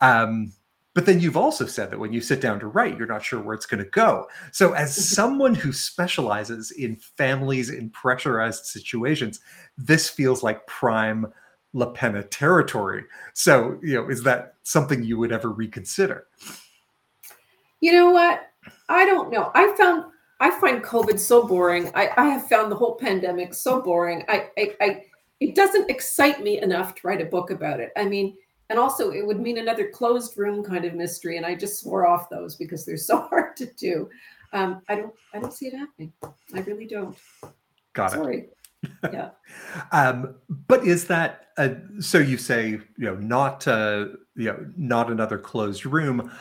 Um, 0.00 0.52
but 0.94 1.06
then 1.06 1.20
you've 1.20 1.36
also 1.36 1.66
said 1.66 1.90
that 1.90 1.98
when 1.98 2.12
you 2.12 2.20
sit 2.20 2.40
down 2.40 2.58
to 2.60 2.66
write, 2.66 2.98
you're 2.98 3.06
not 3.06 3.24
sure 3.24 3.40
where 3.40 3.54
it's 3.54 3.66
going 3.66 3.82
to 3.82 3.90
go. 3.90 4.26
So, 4.52 4.72
as 4.72 4.90
mm-hmm. 4.90 5.02
someone 5.02 5.54
who 5.54 5.72
specializes 5.72 6.72
in 6.72 6.96
families 6.96 7.70
in 7.70 7.90
pressurized 7.90 8.66
situations, 8.66 9.40
this 9.78 10.08
feels 10.08 10.42
like 10.42 10.66
prime 10.66 11.32
Lapena 11.74 12.26
territory. 12.30 13.04
So, 13.34 13.78
you 13.82 13.94
know, 13.94 14.08
is 14.08 14.24
that 14.24 14.54
something 14.64 15.04
you 15.04 15.18
would 15.18 15.32
ever 15.32 15.50
reconsider? 15.50 16.26
You 17.80 17.92
know 17.92 18.10
what? 18.10 18.48
I 18.88 19.06
don't 19.06 19.30
know. 19.30 19.50
I 19.54 19.72
found 19.76 20.04
I 20.40 20.50
find 20.58 20.82
COVID 20.82 21.18
so 21.18 21.46
boring. 21.46 21.90
I, 21.94 22.10
I 22.16 22.24
have 22.30 22.48
found 22.48 22.72
the 22.72 22.76
whole 22.76 22.96
pandemic 22.96 23.54
so 23.54 23.80
boring. 23.80 24.24
I, 24.28 24.48
I, 24.58 24.74
I 24.80 25.02
it 25.38 25.54
doesn't 25.54 25.88
excite 25.88 26.42
me 26.42 26.60
enough 26.60 26.94
to 26.96 27.06
write 27.06 27.20
a 27.20 27.26
book 27.26 27.50
about 27.50 27.80
it. 27.80 27.90
I 27.96 28.06
mean, 28.06 28.36
and 28.70 28.78
also 28.78 29.10
it 29.10 29.26
would 29.26 29.40
mean 29.40 29.58
another 29.58 29.88
closed 29.90 30.38
room 30.38 30.64
kind 30.64 30.84
of 30.84 30.94
mystery, 30.94 31.36
and 31.36 31.44
I 31.44 31.54
just 31.54 31.80
swore 31.80 32.06
off 32.06 32.30
those 32.30 32.56
because 32.56 32.86
they're 32.86 32.96
so 33.12 33.20
hard 33.20 33.56
to 33.56 33.66
do. 33.66 34.08
Um, 34.52 34.80
I 34.88 34.94
don't 34.94 35.12
I 35.34 35.40
don't 35.40 35.52
see 35.52 35.66
it 35.66 35.76
happening. 35.76 36.12
I 36.54 36.60
really 36.60 36.86
don't. 36.86 37.16
Got 37.92 38.12
it. 38.12 38.16
Sorry. 38.16 38.48
yeah. 39.12 39.30
um, 39.92 40.36
but 40.48 40.86
is 40.86 41.06
that 41.08 41.48
a, 41.58 41.76
so? 41.98 42.18
You 42.18 42.38
say 42.38 42.70
you 42.70 42.84
know 42.96 43.16
not 43.16 43.68
uh, 43.68 44.06
you 44.34 44.46
know 44.46 44.66
not 44.76 45.10
another 45.10 45.36
closed 45.36 45.84
room. 45.84 46.32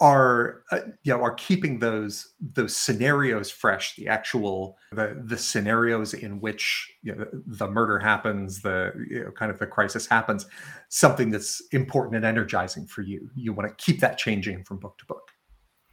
Are 0.00 0.62
uh, 0.72 0.80
you 1.02 1.12
know 1.12 1.22
are 1.22 1.34
keeping 1.34 1.78
those 1.78 2.32
those 2.40 2.74
scenarios 2.74 3.50
fresh? 3.50 3.96
The 3.96 4.08
actual 4.08 4.78
the 4.92 5.20
the 5.24 5.36
scenarios 5.36 6.14
in 6.14 6.40
which 6.40 6.90
you 7.02 7.14
know, 7.14 7.26
the 7.46 7.70
murder 7.70 7.98
happens, 7.98 8.62
the 8.62 8.92
you 9.10 9.24
know, 9.24 9.30
kind 9.30 9.50
of 9.50 9.58
the 9.58 9.66
crisis 9.66 10.06
happens, 10.06 10.46
something 10.88 11.30
that's 11.30 11.60
important 11.72 12.16
and 12.16 12.24
energizing 12.24 12.86
for 12.86 13.02
you. 13.02 13.28
You 13.34 13.52
want 13.52 13.68
to 13.68 13.84
keep 13.84 14.00
that 14.00 14.16
changing 14.16 14.64
from 14.64 14.78
book 14.78 14.96
to 14.98 15.06
book. 15.06 15.30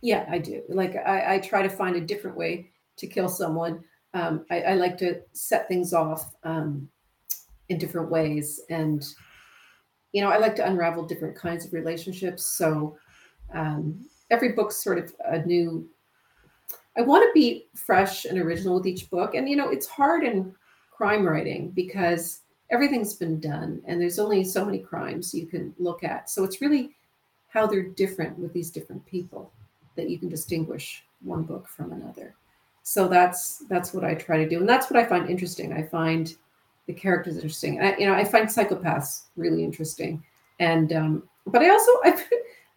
Yeah, 0.01 0.25
I 0.29 0.37
do. 0.37 0.61
Like 0.69 0.95
I, 0.95 1.35
I 1.35 1.39
try 1.39 1.61
to 1.61 1.69
find 1.69 1.95
a 1.95 2.01
different 2.01 2.37
way 2.37 2.71
to 2.97 3.07
kill 3.07 3.27
someone 3.27 3.83
um, 4.13 4.45
I, 4.49 4.61
I, 4.61 4.73
like 4.73 4.97
to 4.99 5.21
set 5.33 5.67
things 5.67 5.93
off 5.93 6.33
um, 6.43 6.89
in 7.69 7.77
different 7.77 8.09
ways. 8.09 8.61
And, 8.69 9.05
you 10.11 10.21
know, 10.21 10.29
I 10.29 10.37
like 10.37 10.55
to 10.55 10.67
unravel 10.67 11.05
different 11.05 11.35
kinds 11.35 11.65
of 11.65 11.73
relationships. 11.73 12.45
So 12.45 12.97
um, 13.53 14.05
every 14.29 14.53
book's 14.53 14.83
sort 14.83 14.97
of 14.97 15.13
a 15.25 15.39
new, 15.45 15.87
I 16.97 17.01
want 17.01 17.23
to 17.23 17.31
be 17.33 17.67
fresh 17.75 18.25
and 18.25 18.37
original 18.37 18.75
with 18.75 18.87
each 18.87 19.09
book. 19.09 19.35
And, 19.35 19.47
you 19.47 19.55
know, 19.55 19.69
it's 19.69 19.87
hard 19.87 20.23
in 20.23 20.53
crime 20.91 21.25
writing 21.25 21.69
because 21.69 22.41
everything's 22.69 23.13
been 23.13 23.39
done 23.39 23.81
and 23.85 24.01
there's 24.01 24.19
only 24.19 24.43
so 24.43 24.65
many 24.65 24.79
crimes 24.79 25.33
you 25.33 25.45
can 25.45 25.73
look 25.77 26.03
at. 26.03 26.29
So 26.29 26.43
it's 26.43 26.61
really 26.61 26.95
how 27.47 27.65
they're 27.65 27.83
different 27.83 28.37
with 28.37 28.53
these 28.53 28.71
different 28.71 29.05
people 29.05 29.51
that 29.95 30.09
you 30.09 30.19
can 30.19 30.29
distinguish 30.29 31.03
one 31.21 31.43
book 31.43 31.67
from 31.67 31.91
another 31.91 32.35
so 32.87 33.09
that's 33.09 33.65
that's 33.67 33.93
what 33.93 34.05
I 34.05 34.15
try 34.15 34.37
to 34.37 34.47
do, 34.47 34.59
and 34.59 34.69
that's 34.69 34.89
what 34.89 34.97
I 34.97 35.03
find 35.05 35.29
interesting. 35.29 35.73
I 35.73 35.83
find 35.83 36.33
the 36.85 36.93
characters 36.93 37.35
interesting. 37.35 37.81
I, 37.81 37.97
you 37.97 38.05
know, 38.05 38.13
I 38.13 38.23
find 38.23 38.47
psychopaths 38.47 39.23
really 39.35 39.61
interesting, 39.61 40.23
and 40.61 40.93
um, 40.93 41.23
but 41.47 41.61
I 41.61 41.69
also 41.69 41.91
I've 42.05 42.25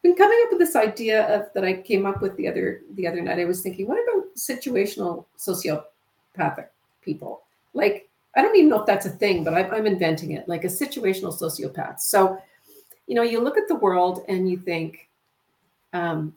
been 0.03 0.15
coming 0.15 0.39
up 0.45 0.51
with 0.51 0.61
this 0.61 0.77
idea 0.77 1.27
of 1.35 1.53
that 1.55 1.65
I 1.65 1.75
came 1.75 2.07
up 2.07 2.23
with 2.23 2.37
the 2.37 2.49
other 2.49 2.83
the 2.95 3.07
other 3.07 3.21
night. 3.21 3.39
I 3.39 3.45
was 3.45 3.63
thinking, 3.63 3.87
what 3.87 3.99
about 4.03 4.35
situational 4.37 5.27
sociopathic 5.39 6.69
people? 7.03 7.43
Like 7.75 8.09
I 8.37 8.43
don't 8.43 8.57
even 8.57 8.71
know 8.71 8.81
if 8.81 8.87
that's 8.87 9.07
a 9.07 9.11
thing, 9.11 9.45
but 9.45 9.55
I'm, 9.55 9.73
I'm 9.73 9.87
inventing 9.87 10.33
it, 10.33 10.49
like 10.49 10.65
a 10.65 10.69
situational 10.69 11.39
sociopath. 11.39 12.01
So, 12.01 12.41
you 13.07 13.15
know, 13.15 13.23
you 13.23 13.41
look 13.41 13.59
at 13.59 13.69
the 13.69 13.75
world 13.75 14.25
and 14.29 14.49
you 14.49 14.57
think, 14.57 15.09
um, 15.93 16.33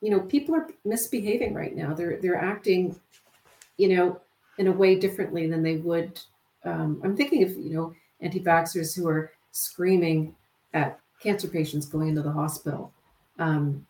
you 0.00 0.10
know, 0.10 0.20
people 0.20 0.54
are 0.54 0.68
misbehaving 0.84 1.54
right 1.54 1.76
now. 1.76 1.94
They're 1.94 2.18
they're 2.20 2.40
acting 2.40 2.98
you 3.76 3.96
know, 3.96 4.20
in 4.58 4.68
a 4.68 4.72
way 4.72 4.94
differently 4.96 5.48
than 5.48 5.62
they 5.62 5.76
would. 5.76 6.20
Um, 6.64 7.00
I'm 7.04 7.16
thinking 7.16 7.42
of, 7.42 7.50
you 7.50 7.74
know, 7.74 7.94
anti 8.20 8.40
vaxxers 8.40 8.96
who 8.96 9.08
are 9.08 9.32
screaming 9.52 10.34
at 10.72 10.98
cancer 11.20 11.48
patients 11.48 11.86
going 11.86 12.08
into 12.08 12.22
the 12.22 12.32
hospital. 12.32 12.92
Um, 13.38 13.86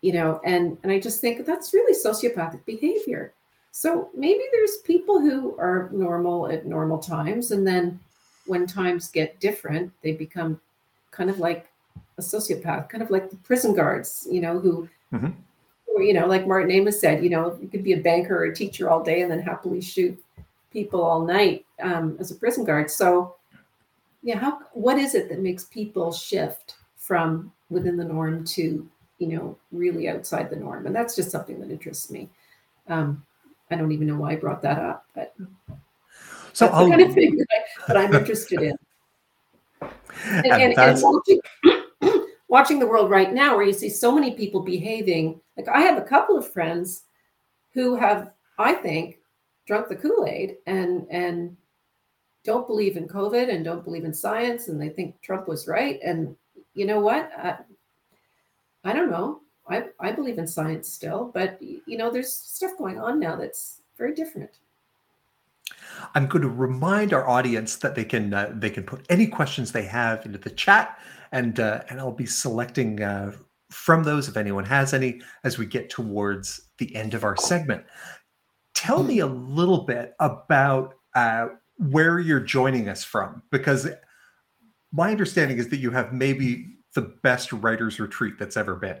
you 0.00 0.12
know, 0.12 0.40
and 0.44 0.78
and 0.82 0.92
I 0.92 1.00
just 1.00 1.20
think 1.20 1.44
that's 1.44 1.74
really 1.74 1.94
sociopathic 1.94 2.64
behavior. 2.64 3.34
So 3.72 4.10
maybe 4.14 4.42
there's 4.52 4.78
people 4.78 5.20
who 5.20 5.56
are 5.58 5.90
normal 5.92 6.48
at 6.48 6.66
normal 6.66 6.98
times, 6.98 7.50
and 7.50 7.66
then 7.66 7.98
when 8.46 8.66
times 8.66 9.10
get 9.10 9.40
different, 9.40 9.92
they 10.02 10.12
become 10.12 10.60
kind 11.10 11.30
of 11.30 11.38
like 11.38 11.68
a 12.16 12.22
sociopath, 12.22 12.88
kind 12.88 13.02
of 13.02 13.10
like 13.10 13.30
the 13.30 13.36
prison 13.36 13.74
guards, 13.74 14.26
you 14.30 14.40
know, 14.40 14.58
who 14.58 14.88
mm-hmm 15.12 15.30
you 16.00 16.12
know, 16.12 16.26
like 16.26 16.46
Martin 16.46 16.70
Amis 16.70 17.00
said, 17.00 17.22
you 17.22 17.30
know, 17.30 17.58
you 17.60 17.68
could 17.68 17.84
be 17.84 17.92
a 17.92 17.98
banker 18.00 18.36
or 18.36 18.44
a 18.44 18.54
teacher 18.54 18.90
all 18.90 19.02
day 19.02 19.22
and 19.22 19.30
then 19.30 19.40
happily 19.40 19.80
shoot 19.80 20.18
people 20.72 21.02
all 21.02 21.24
night 21.24 21.64
um, 21.82 22.16
as 22.20 22.30
a 22.30 22.34
prison 22.34 22.64
guard. 22.64 22.90
So, 22.90 23.36
yeah, 24.22 24.38
how 24.38 24.60
what 24.72 24.98
is 24.98 25.14
it 25.14 25.28
that 25.28 25.40
makes 25.40 25.64
people 25.64 26.12
shift 26.12 26.74
from 26.96 27.52
within 27.70 27.96
the 27.96 28.04
norm 28.04 28.44
to 28.44 28.88
you 29.18 29.26
know 29.26 29.58
really 29.72 30.08
outside 30.08 30.50
the 30.50 30.56
norm? 30.56 30.86
And 30.86 30.94
that's 30.94 31.16
just 31.16 31.30
something 31.30 31.60
that 31.60 31.70
interests 31.70 32.10
me. 32.10 32.28
Um, 32.88 33.24
I 33.70 33.76
don't 33.76 33.92
even 33.92 34.06
know 34.06 34.16
why 34.16 34.32
I 34.32 34.36
brought 34.36 34.62
that 34.62 34.78
up, 34.78 35.04
but 35.14 35.34
so 36.52 36.66
that's 36.66 36.78
the 36.78 36.90
kind 36.90 37.02
of 37.02 37.14
thing 37.14 37.36
that, 37.36 37.46
I, 37.52 37.86
that 37.86 37.96
I'm 37.96 38.14
interested 38.14 38.62
in. 38.62 38.76
And, 40.24 40.46
and, 40.46 40.72
and, 40.72 40.78
and 40.78 41.02
watching, 41.02 41.40
watching 42.48 42.78
the 42.78 42.86
world 42.86 43.08
right 43.08 43.32
now 43.32 43.56
where 43.56 43.64
you 43.64 43.72
see 43.72 43.88
so 43.88 44.10
many 44.10 44.32
people 44.32 44.60
behaving 44.60 45.40
like 45.56 45.68
i 45.68 45.80
have 45.80 45.96
a 45.96 46.02
couple 46.02 46.36
of 46.36 46.52
friends 46.52 47.04
who 47.72 47.94
have 47.94 48.32
i 48.58 48.72
think 48.72 49.18
drunk 49.66 49.88
the 49.88 49.94
kool-aid 49.94 50.56
and 50.66 51.06
and 51.10 51.56
don't 52.42 52.66
believe 52.66 52.96
in 52.96 53.06
covid 53.06 53.54
and 53.54 53.64
don't 53.64 53.84
believe 53.84 54.04
in 54.04 54.12
science 54.12 54.68
and 54.68 54.80
they 54.80 54.88
think 54.88 55.20
trump 55.22 55.46
was 55.46 55.68
right 55.68 56.00
and 56.02 56.34
you 56.78 56.86
know 56.86 57.00
what? 57.00 57.30
I, 58.84 58.92
don't 58.92 59.10
know. 59.10 59.40
I, 59.68 59.86
I 60.00 60.12
believe 60.12 60.38
in 60.38 60.46
science 60.46 60.88
still 60.88 61.30
but 61.34 61.60
you 61.60 61.98
know 61.98 62.10
there's 62.10 62.32
stuff 62.32 62.72
going 62.78 62.98
on 62.98 63.20
now 63.20 63.36
that's 63.36 63.82
very 63.98 64.14
different. 64.14 64.50
I'm 66.14 66.26
going 66.26 66.42
to 66.42 66.48
remind 66.48 67.12
our 67.12 67.28
audience 67.28 67.76
that 67.76 67.94
they 67.94 68.04
can 68.04 68.32
uh, 68.32 68.52
they 68.54 68.70
can 68.70 68.84
put 68.84 69.04
any 69.10 69.26
questions 69.26 69.72
they 69.72 69.84
have 69.84 70.24
into 70.24 70.38
the 70.38 70.50
chat 70.50 70.98
and 71.32 71.60
uh, 71.60 71.82
and 71.90 72.00
I'll 72.00 72.12
be 72.12 72.26
selecting 72.26 73.02
uh, 73.02 73.32
from 73.68 74.04
those 74.04 74.28
if 74.28 74.36
anyone 74.36 74.64
has 74.64 74.94
any 74.94 75.20
as 75.44 75.58
we 75.58 75.66
get 75.66 75.90
towards 75.90 76.62
the 76.78 76.94
end 76.94 77.12
of 77.12 77.24
our 77.24 77.36
segment. 77.36 77.84
Tell 78.74 79.02
me 79.02 79.18
a 79.18 79.26
little 79.26 79.82
bit 79.82 80.14
about 80.20 80.94
uh, 81.14 81.48
where 81.76 82.20
you're 82.20 82.40
joining 82.40 82.88
us 82.88 83.04
from, 83.04 83.42
because 83.50 83.88
my 84.92 85.10
understanding 85.10 85.58
is 85.58 85.68
that 85.68 85.78
you 85.78 85.90
have 85.90 86.12
maybe 86.12 86.78
the 86.94 87.02
best 87.22 87.52
writers 87.52 88.00
retreat 88.00 88.34
that's 88.38 88.56
ever 88.56 88.74
been. 88.74 88.98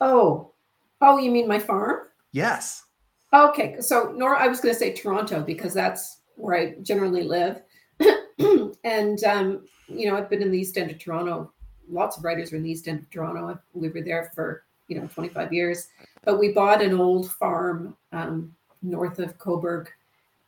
Oh, 0.00 0.52
oh, 1.00 1.18
you 1.18 1.30
mean 1.30 1.48
my 1.48 1.58
farm? 1.58 2.06
Yes. 2.32 2.84
Okay, 3.32 3.80
so 3.80 4.12
Nora, 4.16 4.38
I 4.38 4.48
was 4.48 4.60
going 4.60 4.74
to 4.74 4.78
say 4.78 4.92
Toronto 4.92 5.42
because 5.42 5.74
that's 5.74 6.18
where 6.36 6.56
I 6.56 6.74
generally 6.82 7.24
live. 7.24 7.62
and 8.84 9.24
um, 9.24 9.66
you 9.88 10.08
know, 10.08 10.16
I've 10.16 10.30
been 10.30 10.42
in 10.42 10.50
the 10.50 10.58
East 10.58 10.78
End 10.78 10.90
of 10.90 10.98
Toronto. 10.98 11.52
Lots 11.90 12.16
of 12.16 12.24
writers 12.24 12.52
are 12.52 12.56
in 12.56 12.62
the 12.62 12.70
East 12.70 12.88
End 12.88 13.00
of 13.00 13.10
Toronto. 13.10 13.58
We 13.72 13.88
were 13.88 14.02
there 14.02 14.30
for 14.34 14.64
you 14.88 15.00
know 15.00 15.06
25 15.08 15.52
years, 15.52 15.88
but 16.24 16.38
we 16.38 16.52
bought 16.52 16.82
an 16.82 16.98
old 16.98 17.30
farm 17.32 17.96
um, 18.12 18.54
north 18.82 19.18
of 19.18 19.36
Cobourg, 19.38 19.88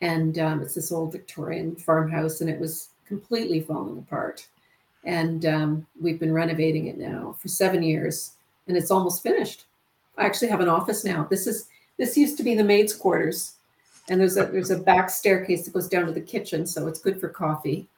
and 0.01 0.39
um, 0.39 0.63
it's 0.63 0.75
this 0.75 0.93
old 0.93 1.13
Victorian 1.13 1.77
farmhouse, 1.77 2.41
and 2.41 2.49
it 2.49 2.59
was 2.59 2.91
completely 3.07 3.61
falling 3.61 3.99
apart. 3.99 4.47
And 5.05 5.47
um, 5.47 5.87
we've 6.01 6.21
been 6.21 6.33
renovating 6.33 6.87
it 6.87 6.99
now 6.99 7.37
for 7.39 7.49
seven 7.49 7.83
years, 7.83 8.33
and 8.69 8.77
it's 8.77 8.91
almost 8.91 9.23
finished. 9.23 9.65
I 10.17 10.27
actually 10.27 10.49
have 10.49 10.61
an 10.61 10.69
office 10.69 11.05
now. 11.05 11.27
This 11.31 11.47
is 11.47 11.69
this 11.99 12.17
used 12.17 12.37
to 12.39 12.43
be 12.43 12.55
the 12.55 12.65
maids' 12.65 12.95
quarters, 12.95 13.55
and 14.09 14.21
there's 14.21 14.37
a 14.37 14.47
there's 14.47 14.71
a 14.71 14.79
back 14.79 15.11
staircase 15.11 15.65
that 15.65 15.75
goes 15.75 15.89
down 15.89 16.07
to 16.07 16.13
the 16.13 16.21
kitchen, 16.21 16.67
so 16.67 16.87
it's 16.87 17.01
good 17.01 17.21
for 17.21 17.29
coffee. 17.29 17.89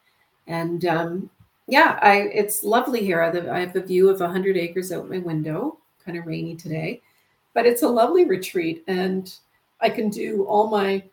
And 0.46 0.84
um, 0.86 1.30
yeah, 1.66 1.98
I 2.02 2.22
it's 2.32 2.64
lovely 2.64 3.04
here. 3.04 3.22
I 3.22 3.34
have, 3.34 3.48
I 3.48 3.60
have 3.60 3.76
a 3.76 3.82
view 3.82 4.08
of 4.08 4.20
100 4.20 4.56
acres 4.56 4.92
out 4.92 5.10
my 5.10 5.18
window. 5.18 5.78
Kind 6.04 6.18
of 6.18 6.26
rainy 6.26 6.56
today, 6.56 7.00
but 7.54 7.66
it's 7.66 7.82
a 7.82 7.88
lovely 7.88 8.24
retreat, 8.24 8.82
and 8.88 9.32
I 9.80 9.88
can 9.88 10.10
do 10.10 10.44
all 10.44 10.68
my 10.68 11.04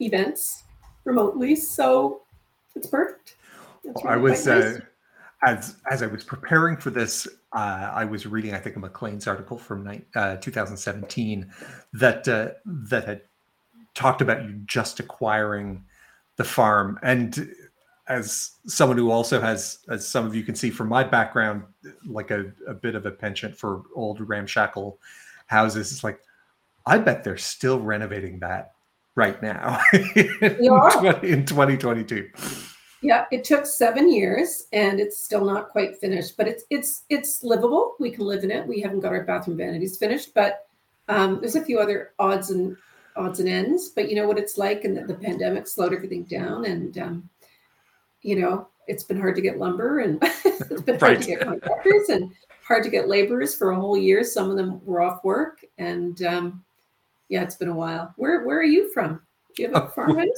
events 0.00 0.64
remotely. 1.04 1.56
So 1.56 2.22
it's 2.74 2.86
perfect. 2.86 3.36
It's 3.84 4.04
really 4.04 4.14
I 4.14 4.16
was 4.18 4.46
nice. 4.46 4.64
uh, 4.64 4.80
as 5.44 5.76
as 5.90 6.02
I 6.02 6.06
was 6.06 6.24
preparing 6.24 6.76
for 6.76 6.90
this, 6.90 7.26
uh, 7.52 7.90
I 7.94 8.04
was 8.04 8.26
reading 8.26 8.54
I 8.54 8.58
think 8.58 8.76
a 8.76 8.80
Maclean's 8.80 9.26
article 9.26 9.58
from 9.58 9.86
uh, 10.14 10.36
2017 10.36 11.50
that 11.94 12.28
uh, 12.28 12.50
that 12.64 13.04
had 13.04 13.22
talked 13.94 14.20
about 14.20 14.44
you 14.44 14.52
just 14.66 15.00
acquiring 15.00 15.82
the 16.36 16.44
farm 16.44 16.98
and 17.02 17.50
as 18.08 18.52
someone 18.66 18.98
who 18.98 19.10
also 19.10 19.40
has 19.40 19.78
as 19.88 20.06
some 20.06 20.26
of 20.26 20.34
you 20.34 20.42
can 20.42 20.54
see 20.54 20.70
from 20.70 20.88
my 20.88 21.02
background 21.02 21.62
like 22.04 22.30
a, 22.30 22.52
a 22.68 22.74
bit 22.74 22.94
of 22.94 23.06
a 23.06 23.10
penchant 23.10 23.56
for 23.56 23.82
old 23.94 24.20
ramshackle 24.20 24.98
houses 25.46 25.90
it's 25.90 26.04
like 26.04 26.20
i 26.84 26.98
bet 26.98 27.24
they're 27.24 27.38
still 27.38 27.80
renovating 27.80 28.38
that 28.38 28.74
right 29.16 29.42
now 29.42 29.80
in, 29.92 30.38
20, 30.38 31.28
in 31.28 31.44
2022 31.44 32.30
yeah 33.02 33.24
it 33.32 33.44
took 33.44 33.66
seven 33.66 34.10
years 34.12 34.66
and 34.72 35.00
it's 35.00 35.18
still 35.18 35.44
not 35.44 35.70
quite 35.70 35.98
finished 35.98 36.36
but 36.36 36.46
it's 36.46 36.64
it's 36.70 37.04
it's 37.08 37.42
livable. 37.42 37.96
We 37.98 38.10
can 38.10 38.24
live 38.24 38.44
in 38.44 38.50
it. 38.50 38.66
We 38.66 38.80
haven't 38.80 39.00
got 39.00 39.12
our 39.12 39.24
bathroom 39.24 39.56
vanities 39.56 39.96
finished 39.96 40.34
but 40.34 40.66
um, 41.08 41.40
there's 41.40 41.56
a 41.56 41.64
few 41.64 41.78
other 41.78 42.12
odds 42.18 42.50
and 42.50 42.76
odds 43.16 43.40
and 43.40 43.48
ends 43.48 43.88
but 43.88 44.08
you 44.08 44.16
know 44.16 44.28
what 44.28 44.38
it's 44.38 44.58
like 44.58 44.84
and 44.84 44.96
the, 44.96 45.02
the 45.02 45.14
pandemic 45.14 45.66
slowed 45.66 45.94
everything 45.94 46.24
down 46.24 46.66
and 46.66 46.98
um, 46.98 47.28
you 48.22 48.36
know 48.36 48.68
it's 48.86 49.04
been 49.04 49.18
hard 49.18 49.34
to 49.34 49.42
get 49.42 49.58
lumber 49.58 50.00
and 50.00 50.18
it's 50.22 50.82
been 50.82 50.98
hard 50.98 51.20
to 51.20 51.26
get 51.26 51.40
contractors 51.40 52.08
and 52.08 52.32
hard 52.66 52.82
to 52.82 52.90
get 52.90 53.08
laborers 53.08 53.54
for 53.54 53.70
a 53.70 53.80
whole 53.80 53.96
year. 53.96 54.24
Some 54.24 54.50
of 54.50 54.56
them 54.56 54.84
were 54.84 55.00
off 55.00 55.22
work 55.24 55.64
and 55.78 56.20
um, 56.22 56.64
yeah 57.28 57.42
it's 57.42 57.56
been 57.56 57.68
a 57.68 57.74
while 57.74 58.12
where 58.16 58.44
where 58.44 58.58
are 58.58 58.64
you 58.64 58.92
from 58.92 59.20
do 59.54 59.62
you 59.62 59.72
have 59.72 59.84
a 59.84 59.88
farmhouse 59.88 60.28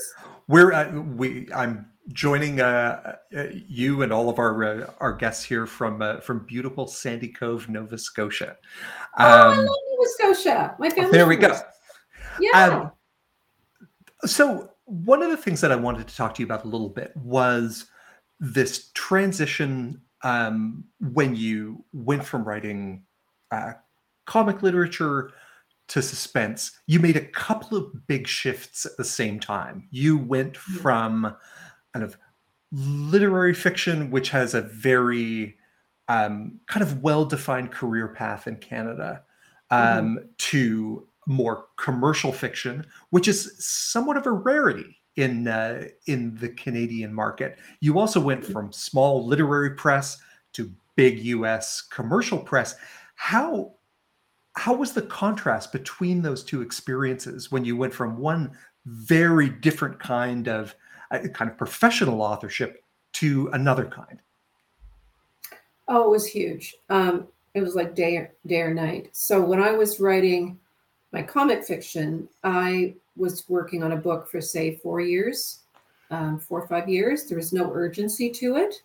we're 0.49 0.73
uh, 0.73 0.91
we 1.17 1.49
i'm 1.55 1.87
joining 2.13 2.61
uh, 2.61 3.17
uh, 3.37 3.45
you 3.53 4.03
and 4.03 4.13
all 4.13 4.29
of 4.29 4.39
our 4.39 4.65
uh, 4.65 4.91
our 5.01 5.13
guests 5.13 5.45
here 5.45 5.67
from 5.67 6.03
uh, 6.03 6.21
from 6.21 6.45
beautiful 6.47 6.87
Sandy 6.87 7.29
Cove, 7.29 7.69
Nova 7.69 7.99
Scotia. 7.99 8.57
Um, 9.17 9.27
oh, 9.27 9.27
I 9.27 9.53
um, 9.53 9.57
love 9.59 9.77
Nova 9.91 10.09
Scotia. 10.09 10.77
My 10.79 10.91
family. 10.91 11.11
There 11.11 11.27
we 11.27 11.37
go. 11.37 11.59
Yeah. 12.41 12.65
Um, 12.65 12.93
so 14.29 14.71
one 14.85 15.23
of 15.23 15.31
the 15.31 15.37
things 15.37 15.61
that 15.61 15.73
I 15.73 15.77
wanted 15.77 16.09
to 16.09 16.17
talk 16.17 16.35
to 16.35 16.43
you 16.43 16.47
about 16.47 16.65
a 16.65 16.69
little 16.69 16.89
bit 16.89 17.17
was 17.17 17.87
this 18.41 18.91
transition 18.95 20.01
um, 20.23 20.85
when 21.01 21.37
you 21.37 21.85
went 21.93 22.25
from 22.25 22.45
writing 22.45 23.05
uh, 23.51 23.73
comic 24.27 24.63
literature 24.63 25.33
to 25.89 26.03
suspense. 26.03 26.73
You 26.87 27.01
made 27.01 27.17
a 27.17 27.25
couple 27.25 27.77
of 27.77 28.07
big 28.07 28.27
shifts 28.27 28.87
at 28.87 28.97
the 28.97 29.05
same 29.05 29.41
time. 29.41 29.89
You 29.91 30.19
went 30.19 30.57
from 30.57 31.35
kind 31.93 32.05
of 32.05 32.17
literary 32.71 33.55
fiction, 33.55 34.11
which 34.11 34.31
has 34.31 34.55
a 34.55 34.63
very 34.63 35.57
um, 36.09 36.61
kind 36.67 36.83
of 36.83 37.03
well-defined 37.03 37.71
career 37.71 38.09
path 38.09 38.47
in 38.47 38.57
Canada, 38.57 39.23
um, 39.71 39.81
mm-hmm. 39.81 40.27
to 40.39 41.07
more 41.27 41.67
commercial 41.77 42.33
fiction, 42.33 42.87
which 43.11 43.29
is 43.29 43.55
somewhat 43.59 44.17
of 44.17 44.27
a 44.27 44.33
rarity 44.33 44.97
in 45.17 45.49
uh, 45.49 45.85
in 46.07 46.35
the 46.37 46.49
Canadian 46.51 47.13
market. 47.13 47.59
You 47.81 47.99
also 47.99 48.21
went 48.21 48.45
from 48.45 48.73
small 48.73 49.27
literary 49.27 49.71
press 49.71 50.19
to 50.55 50.71
big 50.97 51.19
U.S. 51.21 51.83
commercial 51.83 52.39
press. 52.39 52.75
How 53.17 53.73
how 54.59 54.75
was 54.75 54.93
the 54.93 55.03
contrast 55.03 55.71
between 55.71 56.21
those 56.21 56.43
two 56.43 56.63
experiences 56.63 57.53
when 57.53 57.65
you 57.65 57.77
went 57.77 57.95
from 57.95 58.19
one 58.19 58.51
very 58.87 59.49
different 59.49 60.01
kind 60.01 60.49
of 60.49 60.75
a 61.13 61.29
kind 61.29 61.49
of 61.49 61.57
professional 61.57 62.21
authorship 62.21 62.83
to 63.13 63.49
another 63.53 63.87
kind? 63.87 64.21
Oh, 65.87 66.05
it 66.05 66.11
was 66.11 66.27
huge. 66.27 66.75
Um, 66.91 67.29
it 67.55 67.63
was 67.63 67.77
like 67.77 67.95
day, 67.95 68.17
or, 68.17 68.35
day 68.47 68.61
or 68.61 68.75
night. 68.75 69.11
So 69.13 69.41
when 69.41 69.63
I 69.63 69.71
was 69.73 70.01
writing 70.01 70.59
my 71.13 71.23
comic 71.23 71.63
fiction, 71.65 72.29
I 72.43 72.97
was 73.17 73.49
working 73.49 73.85
on 73.85 73.93
a 73.93 73.97
book 73.97 74.29
for 74.29 74.41
say 74.41 74.75
four 74.77 75.01
years, 75.01 75.61
um, 76.11 76.41
four 76.41 76.63
or 76.63 76.67
five 76.67 76.89
years. 76.89 77.27
There 77.27 77.39
was 77.39 77.53
no 77.53 77.73
urgency 77.73 78.29
to 78.31 78.57
it. 78.57 78.83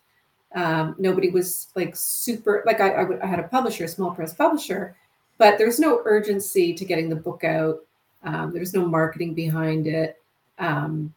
Um, 0.55 0.95
nobody 0.99 1.31
was 1.31 1.69
like 1.75 1.95
super 1.95 2.61
like 2.67 2.79
I, 2.79 2.93
I, 2.93 3.01
w- 3.01 3.19
I 3.23 3.25
had 3.25 3.39
a 3.39 3.47
publisher, 3.47 3.85
a 3.85 3.87
small 3.87 4.11
press 4.11 4.35
publisher, 4.35 4.95
but 5.37 5.57
there's 5.57 5.79
no 5.79 6.01
urgency 6.05 6.73
to 6.73 6.85
getting 6.85 7.09
the 7.09 7.15
book 7.15 7.43
out. 7.43 7.79
Um, 8.23 8.53
there's 8.53 8.73
no 8.73 8.85
marketing 8.85 9.33
behind 9.33 9.87
it. 9.87 10.21
Um, 10.59 11.13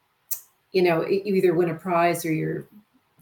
you 0.77 0.83
know 0.83 1.07
you 1.07 1.35
either 1.35 1.55
win 1.55 1.71
a 1.71 1.75
prize 1.75 2.23
or 2.27 2.33
you're 2.33 2.67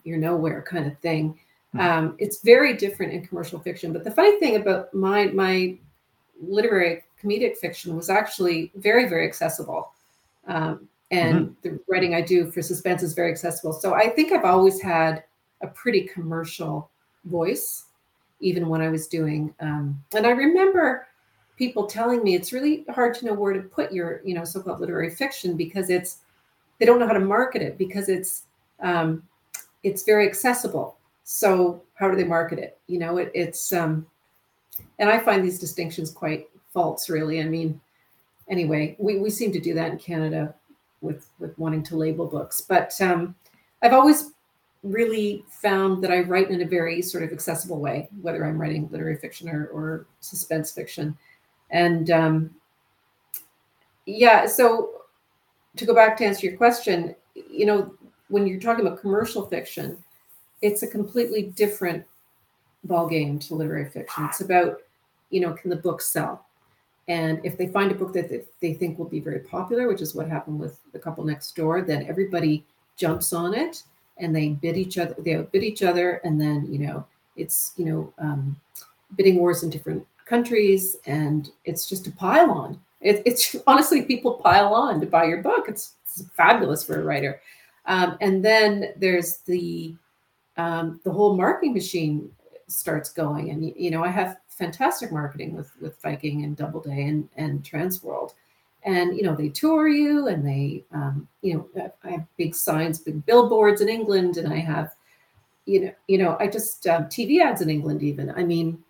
you're 0.02 0.18
nowhere 0.18 0.60
kind 0.62 0.86
of 0.86 0.98
thing 0.98 1.38
mm-hmm. 1.74 1.80
um, 1.80 2.16
it's 2.18 2.42
very 2.42 2.76
different 2.76 3.12
in 3.12 3.24
commercial 3.24 3.60
fiction 3.60 3.92
but 3.92 4.02
the 4.02 4.10
funny 4.10 4.38
thing 4.40 4.56
about 4.56 4.92
my 4.92 5.26
my 5.26 5.76
literary 6.42 7.04
comedic 7.22 7.56
fiction 7.56 7.94
was 7.94 8.10
actually 8.10 8.72
very 8.74 9.08
very 9.08 9.24
accessible 9.24 9.92
um, 10.48 10.88
and 11.12 11.38
mm-hmm. 11.38 11.52
the 11.62 11.80
writing 11.88 12.16
i 12.16 12.20
do 12.20 12.50
for 12.50 12.60
suspense 12.60 13.04
is 13.04 13.14
very 13.14 13.30
accessible 13.30 13.72
so 13.72 13.94
i 13.94 14.08
think 14.08 14.32
i've 14.32 14.44
always 14.44 14.80
had 14.80 15.22
a 15.62 15.68
pretty 15.68 16.02
commercial 16.02 16.90
voice 17.26 17.84
even 18.44 18.68
when 18.68 18.80
i 18.80 18.88
was 18.88 19.06
doing 19.08 19.52
um, 19.60 20.00
and 20.14 20.26
i 20.26 20.30
remember 20.30 21.06
people 21.56 21.86
telling 21.86 22.22
me 22.22 22.34
it's 22.34 22.52
really 22.52 22.84
hard 22.90 23.14
to 23.14 23.24
know 23.26 23.34
where 23.34 23.52
to 23.52 23.60
put 23.60 23.92
your 23.92 24.20
you 24.24 24.34
know 24.34 24.44
so-called 24.44 24.80
literary 24.80 25.10
fiction 25.10 25.56
because 25.56 25.90
it's 25.90 26.18
they 26.78 26.86
don't 26.86 26.98
know 26.98 27.06
how 27.06 27.12
to 27.12 27.20
market 27.20 27.62
it 27.62 27.78
because 27.78 28.08
it's 28.08 28.44
um, 28.80 29.22
it's 29.82 30.02
very 30.02 30.26
accessible. 30.26 30.96
So 31.24 31.82
how 31.94 32.10
do 32.10 32.16
they 32.16 32.24
market 32.24 32.58
it? 32.58 32.78
You 32.86 32.98
know, 32.98 33.18
it, 33.18 33.30
it's 33.34 33.72
um, 33.72 34.06
and 34.98 35.08
I 35.08 35.18
find 35.18 35.44
these 35.44 35.58
distinctions 35.58 36.10
quite 36.10 36.48
false. 36.72 37.08
Really, 37.08 37.40
I 37.40 37.44
mean, 37.44 37.80
anyway, 38.48 38.96
we 38.98 39.18
we 39.18 39.30
seem 39.30 39.52
to 39.52 39.60
do 39.60 39.74
that 39.74 39.92
in 39.92 39.98
Canada 39.98 40.54
with 41.00 41.28
with 41.38 41.56
wanting 41.58 41.82
to 41.84 41.96
label 41.96 42.26
books, 42.26 42.60
but 42.60 42.92
um, 43.00 43.34
I've 43.82 43.92
always 43.92 44.32
really 44.84 45.44
found 45.48 46.04
that 46.04 46.12
I 46.12 46.20
write 46.20 46.50
in 46.50 46.60
a 46.60 46.66
very 46.66 47.00
sort 47.02 47.24
of 47.24 47.32
accessible 47.32 47.80
way, 47.80 48.08
whether 48.20 48.44
I'm 48.44 48.60
writing 48.60 48.88
literary 48.92 49.16
fiction 49.16 49.48
or, 49.48 49.66
or 49.68 50.06
suspense 50.20 50.70
fiction. 50.70 51.16
And 51.70 52.10
um, 52.10 52.50
yeah, 54.06 54.46
so 54.46 55.02
to 55.76 55.86
go 55.86 55.94
back 55.94 56.16
to 56.18 56.26
answer 56.26 56.46
your 56.46 56.56
question, 56.56 57.16
you 57.34 57.64
know, 57.66 57.94
when 58.28 58.46
you're 58.46 58.60
talking 58.60 58.86
about 58.86 59.00
commercial 59.00 59.46
fiction, 59.46 59.96
it's 60.60 60.82
a 60.82 60.86
completely 60.86 61.44
different 61.56 62.04
ball 62.84 63.08
game 63.08 63.38
to 63.38 63.54
literary 63.54 63.88
fiction. 63.88 64.24
It's 64.26 64.42
about, 64.42 64.82
you 65.30 65.40
know, 65.40 65.54
can 65.54 65.70
the 65.70 65.76
book 65.76 66.02
sell? 66.02 66.46
And 67.08 67.40
if 67.44 67.56
they 67.56 67.68
find 67.68 67.90
a 67.90 67.94
book 67.94 68.12
that 68.14 68.46
they 68.60 68.74
think 68.74 68.98
will 68.98 69.08
be 69.08 69.20
very 69.20 69.40
popular, 69.40 69.88
which 69.88 70.00
is 70.02 70.14
what 70.14 70.28
happened 70.28 70.60
with 70.60 70.78
the 70.92 70.98
couple 70.98 71.24
next 71.24 71.56
door, 71.56 71.82
then 71.82 72.06
everybody 72.06 72.64
jumps 72.96 73.32
on 73.32 73.54
it 73.54 73.82
and 74.18 74.34
they 74.34 74.50
bid 74.50 74.76
each 74.76 74.98
other, 74.98 75.14
they 75.18 75.36
bid 75.36 75.64
each 75.64 75.82
other, 75.82 76.20
and 76.24 76.40
then 76.40 76.66
you 76.70 76.78
know 76.86 77.06
it's 77.36 77.72
you 77.76 77.84
know 77.84 78.12
um, 78.18 78.60
bidding 79.16 79.36
wars 79.36 79.62
in 79.62 79.70
different 79.70 80.06
countries, 80.24 80.96
and 81.06 81.50
it's 81.64 81.88
just 81.88 82.06
a 82.06 82.12
pile 82.12 82.50
on. 82.50 82.80
It, 83.00 83.22
it's 83.26 83.56
honestly 83.66 84.02
people 84.02 84.34
pile 84.34 84.74
on 84.74 85.00
to 85.00 85.06
buy 85.06 85.24
your 85.24 85.42
book. 85.42 85.66
It's, 85.68 85.94
it's 86.04 86.28
fabulous 86.36 86.84
for 86.84 87.00
a 87.00 87.04
writer. 87.04 87.40
Um, 87.86 88.16
and 88.20 88.44
then 88.44 88.92
there's 88.96 89.38
the 89.38 89.94
um, 90.56 91.00
the 91.04 91.10
whole 91.10 91.36
marketing 91.36 91.74
machine 91.74 92.30
starts 92.68 93.12
going, 93.12 93.50
and 93.50 93.74
you 93.76 93.90
know 93.90 94.04
I 94.04 94.08
have 94.08 94.38
fantastic 94.48 95.12
marketing 95.12 95.54
with 95.54 95.70
with 95.80 96.00
Viking 96.00 96.44
and 96.44 96.56
Doubleday 96.56 97.08
and 97.08 97.28
and 97.36 97.62
Transworld, 97.62 98.32
and 98.84 99.16
you 99.16 99.22
know 99.22 99.34
they 99.34 99.48
tour 99.48 99.88
you 99.88 100.28
and 100.28 100.46
they 100.46 100.84
um, 100.92 101.26
you 101.42 101.54
know 101.54 101.90
i 102.04 102.10
have 102.10 102.24
big 102.36 102.54
signs 102.54 102.98
big 102.98 103.24
billboards 103.26 103.80
in 103.80 103.88
england 103.88 104.36
and 104.36 104.52
i 104.52 104.56
have 104.56 104.94
you 105.66 105.80
know 105.80 105.92
you 106.06 106.18
know 106.18 106.36
i 106.38 106.46
just 106.46 106.86
uh, 106.86 107.02
tv 107.02 107.40
ads 107.40 107.60
in 107.62 107.70
england 107.70 108.02
even. 108.02 108.30
I 108.30 108.44
mean 108.44 108.82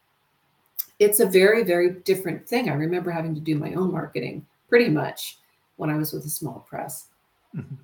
it's 0.98 1.20
a 1.20 1.26
very 1.26 1.64
very 1.64 1.90
different 1.90 2.48
thing. 2.48 2.68
I 2.68 2.74
remember 2.74 3.10
having 3.10 3.34
to 3.34 3.40
do 3.40 3.56
my 3.56 3.74
own 3.74 3.92
marketing 3.92 4.46
pretty 4.68 4.88
much 4.88 5.38
when 5.76 5.90
i 5.90 5.96
was 5.96 6.12
with 6.12 6.24
a 6.24 6.30
small 6.30 6.66
press. 6.68 7.06
Mm-hmm. 7.54 7.76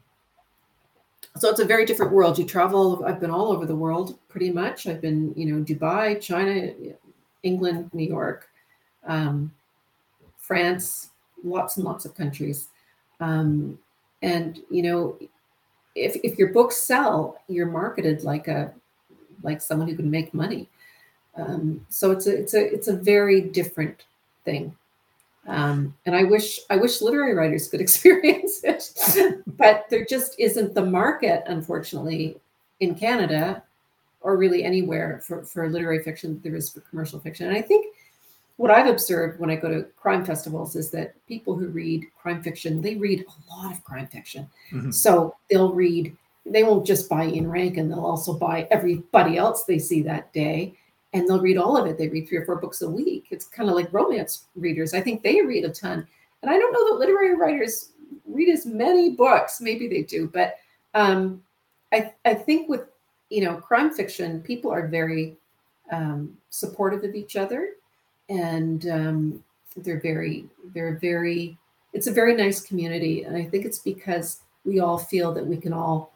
so 1.36 1.48
it's 1.48 1.60
a 1.60 1.64
very 1.64 1.84
different 1.84 2.12
world. 2.12 2.38
You 2.38 2.44
travel 2.44 3.04
i've 3.06 3.20
been 3.20 3.30
all 3.30 3.52
over 3.52 3.66
the 3.66 3.76
world 3.76 4.18
pretty 4.28 4.50
much. 4.50 4.86
I've 4.86 5.00
been 5.00 5.32
you 5.36 5.46
know 5.46 5.62
dubai 5.62 6.20
china 6.20 6.72
england 7.42 7.90
new 7.94 8.06
york 8.06 8.48
um, 9.06 9.52
france 10.36 11.10
lots 11.44 11.76
and 11.76 11.84
lots 11.84 12.04
of 12.04 12.14
countries. 12.14 12.68
Um, 13.20 13.78
and 14.22 14.60
you 14.70 14.82
know, 14.82 15.18
if 15.94 16.16
if 16.22 16.38
your 16.38 16.52
books 16.52 16.76
sell, 16.76 17.40
you're 17.48 17.66
marketed 17.66 18.22
like 18.24 18.48
a 18.48 18.72
like 19.42 19.60
someone 19.62 19.88
who 19.88 19.96
can 19.96 20.10
make 20.10 20.34
money. 20.34 20.68
Um, 21.36 21.86
so 21.88 22.10
it's 22.10 22.26
a 22.26 22.38
it's 22.38 22.54
a 22.54 22.72
it's 22.72 22.88
a 22.88 22.96
very 22.96 23.40
different 23.40 24.04
thing. 24.44 24.76
Um, 25.46 25.96
and 26.06 26.14
I 26.14 26.24
wish 26.24 26.60
I 26.68 26.76
wish 26.76 27.00
literary 27.00 27.34
writers 27.34 27.68
could 27.68 27.80
experience 27.86 28.62
it, 28.64 29.42
but 29.56 29.86
there 29.90 30.04
just 30.04 30.38
isn't 30.38 30.74
the 30.74 30.84
market, 30.84 31.44
unfortunately, 31.46 32.36
in 32.80 32.94
Canada 32.94 33.62
or 34.22 34.36
really 34.36 34.64
anywhere 34.64 35.22
for, 35.26 35.42
for 35.44 35.68
literary 35.70 36.02
fiction 36.02 36.40
there 36.42 36.54
is 36.54 36.70
for 36.70 36.80
commercial 36.80 37.18
fiction. 37.18 37.46
And 37.46 37.56
I 37.56 37.62
think 37.62 37.94
what 38.60 38.70
I've 38.70 38.88
observed 38.88 39.40
when 39.40 39.48
I 39.48 39.56
go 39.56 39.70
to 39.70 39.86
crime 39.96 40.22
festivals 40.22 40.76
is 40.76 40.90
that 40.90 41.14
people 41.26 41.56
who 41.56 41.68
read 41.68 42.04
crime 42.20 42.42
fiction, 42.42 42.82
they 42.82 42.94
read 42.94 43.24
a 43.24 43.54
lot 43.54 43.72
of 43.72 43.82
crime 43.82 44.06
fiction. 44.06 44.50
Mm-hmm. 44.70 44.90
So 44.90 45.34
they'll 45.48 45.72
read, 45.72 46.14
they 46.44 46.62
won't 46.62 46.86
just 46.86 47.08
buy 47.08 47.26
Ian 47.26 47.50
Rankin, 47.50 47.88
they'll 47.88 48.04
also 48.04 48.34
buy 48.34 48.68
everybody 48.70 49.38
else 49.38 49.64
they 49.64 49.78
see 49.78 50.02
that 50.02 50.30
day. 50.34 50.74
And 51.14 51.26
they'll 51.26 51.40
read 51.40 51.56
all 51.56 51.74
of 51.74 51.86
it. 51.86 51.96
They 51.96 52.10
read 52.10 52.28
three 52.28 52.36
or 52.36 52.44
four 52.44 52.56
books 52.56 52.82
a 52.82 52.90
week. 52.90 53.28
It's 53.30 53.46
kind 53.46 53.70
of 53.70 53.76
like 53.76 53.94
romance 53.94 54.44
readers. 54.54 54.92
I 54.92 55.00
think 55.00 55.22
they 55.22 55.40
read 55.40 55.64
a 55.64 55.70
ton. 55.70 56.06
And 56.42 56.50
I 56.50 56.58
don't 56.58 56.72
know 56.74 56.90
that 56.90 57.00
literary 57.00 57.36
writers 57.36 57.92
read 58.26 58.50
as 58.50 58.66
many 58.66 59.12
books. 59.12 59.62
Maybe 59.62 59.88
they 59.88 60.02
do, 60.02 60.28
but 60.28 60.56
um, 60.92 61.42
I, 61.94 62.12
I 62.26 62.34
think 62.34 62.68
with 62.68 62.82
you 63.30 63.42
know 63.42 63.56
crime 63.56 63.90
fiction, 63.90 64.42
people 64.42 64.70
are 64.70 64.86
very 64.86 65.38
um, 65.90 66.36
supportive 66.50 67.04
of 67.04 67.14
each 67.14 67.36
other 67.36 67.70
and 68.30 68.88
um, 68.88 69.44
they're 69.76 70.00
very 70.00 70.46
they're 70.72 70.96
very 70.96 71.58
it's 71.92 72.06
a 72.06 72.12
very 72.12 72.34
nice 72.34 72.60
community. 72.60 73.24
And 73.24 73.36
i 73.36 73.44
think 73.44 73.66
it's 73.66 73.80
because 73.80 74.40
we 74.64 74.80
all 74.80 74.98
feel 74.98 75.34
that 75.34 75.46
we 75.46 75.56
can 75.56 75.72
all 75.72 76.12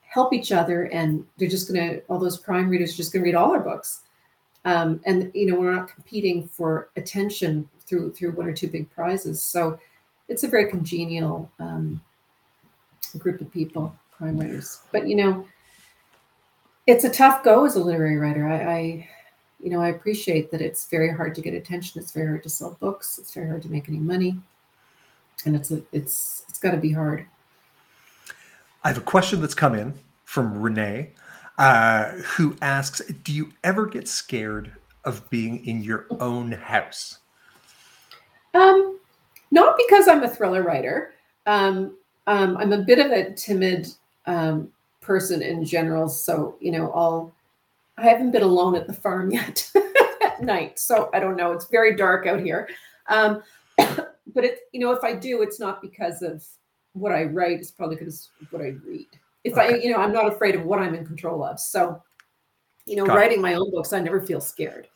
help 0.00 0.32
each 0.32 0.50
other 0.50 0.84
and 0.84 1.24
they're 1.36 1.48
just 1.48 1.72
going 1.72 1.88
to 1.88 2.00
all 2.08 2.18
those 2.18 2.38
prime 2.38 2.68
readers 2.68 2.94
are 2.94 2.96
just 2.96 3.12
going 3.12 3.22
to 3.22 3.26
read 3.26 3.36
all 3.36 3.52
our 3.52 3.60
books. 3.60 4.00
Um, 4.64 5.00
and 5.06 5.30
you 5.34 5.46
know 5.46 5.58
we're 5.58 5.74
not 5.74 5.88
competing 5.94 6.48
for 6.48 6.90
attention 6.96 7.68
through 7.86 8.12
through 8.12 8.32
one 8.32 8.46
or 8.46 8.52
two 8.52 8.68
big 8.68 8.90
prizes. 8.90 9.42
So 9.42 9.78
it's 10.28 10.44
a 10.44 10.48
very 10.48 10.68
congenial 10.70 11.50
um, 11.58 12.00
group 13.18 13.40
of 13.40 13.50
people 13.50 13.94
prime 14.16 14.38
writers. 14.38 14.80
But 14.92 15.08
you 15.08 15.16
know 15.16 15.46
it's 16.86 17.04
a 17.04 17.10
tough 17.10 17.44
go 17.44 17.64
as 17.64 17.76
a 17.76 17.80
literary 17.80 18.16
writer. 18.16 18.48
I, 18.48 18.74
I 18.74 19.08
you 19.62 19.70
know, 19.70 19.80
I 19.80 19.88
appreciate 19.88 20.50
that 20.50 20.60
it's 20.60 20.86
very 20.86 21.12
hard 21.12 21.34
to 21.34 21.40
get 21.40 21.54
attention. 21.54 22.00
It's 22.00 22.12
very 22.12 22.28
hard 22.28 22.42
to 22.44 22.48
sell 22.48 22.76
books. 22.80 23.18
It's 23.18 23.32
very 23.32 23.48
hard 23.48 23.62
to 23.62 23.70
make 23.70 23.88
any 23.88 23.98
money, 23.98 24.36
and 25.44 25.54
it's 25.54 25.70
a, 25.70 25.82
it's 25.92 26.44
it's 26.48 26.58
got 26.58 26.72
to 26.72 26.76
be 26.76 26.92
hard. 26.92 27.26
I 28.82 28.88
have 28.88 28.98
a 28.98 29.02
question 29.02 29.40
that's 29.40 29.54
come 29.54 29.74
in 29.74 29.94
from 30.24 30.60
Renee, 30.60 31.10
uh, 31.58 32.10
who 32.36 32.56
asks, 32.62 33.02
"Do 33.22 33.32
you 33.32 33.52
ever 33.62 33.86
get 33.86 34.08
scared 34.08 34.72
of 35.04 35.28
being 35.30 35.64
in 35.66 35.82
your 35.82 36.06
own 36.20 36.52
house?" 36.52 37.18
Um, 38.54 38.98
not 39.50 39.76
because 39.76 40.08
I'm 40.08 40.22
a 40.22 40.28
thriller 40.28 40.62
writer. 40.62 41.12
Um, 41.46 41.96
um, 42.26 42.56
I'm 42.56 42.72
a 42.72 42.78
bit 42.78 42.98
of 42.98 43.10
a 43.10 43.32
timid 43.34 43.88
um, 44.26 44.70
person 45.00 45.42
in 45.42 45.64
general, 45.64 46.08
so 46.08 46.56
you 46.60 46.72
know, 46.72 46.90
I'll 46.92 47.32
I 48.00 48.04
haven't 48.04 48.30
been 48.30 48.42
alone 48.42 48.74
at 48.74 48.86
the 48.86 48.92
farm 48.92 49.30
yet 49.32 49.70
at 50.22 50.42
night, 50.42 50.78
so 50.78 51.10
I 51.12 51.20
don't 51.20 51.36
know. 51.36 51.52
It's 51.52 51.66
very 51.66 51.94
dark 51.94 52.26
out 52.26 52.40
here. 52.40 52.68
Um, 53.08 53.42
but 53.78 54.44
it, 54.44 54.60
you 54.72 54.80
know, 54.80 54.92
if 54.92 55.04
I 55.04 55.12
do, 55.12 55.42
it's 55.42 55.60
not 55.60 55.82
because 55.82 56.22
of 56.22 56.44
what 56.94 57.12
I 57.12 57.24
write. 57.24 57.60
It's 57.60 57.70
probably 57.70 57.96
because 57.96 58.30
of 58.40 58.52
what 58.52 58.62
I 58.62 58.74
read. 58.86 59.06
If 59.44 59.54
okay. 59.54 59.74
I, 59.74 59.76
you 59.76 59.92
know, 59.92 59.98
I'm 59.98 60.12
not 60.12 60.26
afraid 60.26 60.54
of 60.54 60.64
what 60.64 60.78
I'm 60.78 60.94
in 60.94 61.06
control 61.06 61.44
of. 61.44 61.60
So, 61.60 62.02
you 62.86 62.96
know, 62.96 63.06
Got 63.06 63.16
writing 63.16 63.38
it. 63.38 63.42
my 63.42 63.54
own 63.54 63.70
books, 63.70 63.92
I 63.92 64.00
never 64.00 64.20
feel 64.20 64.40
scared. 64.40 64.88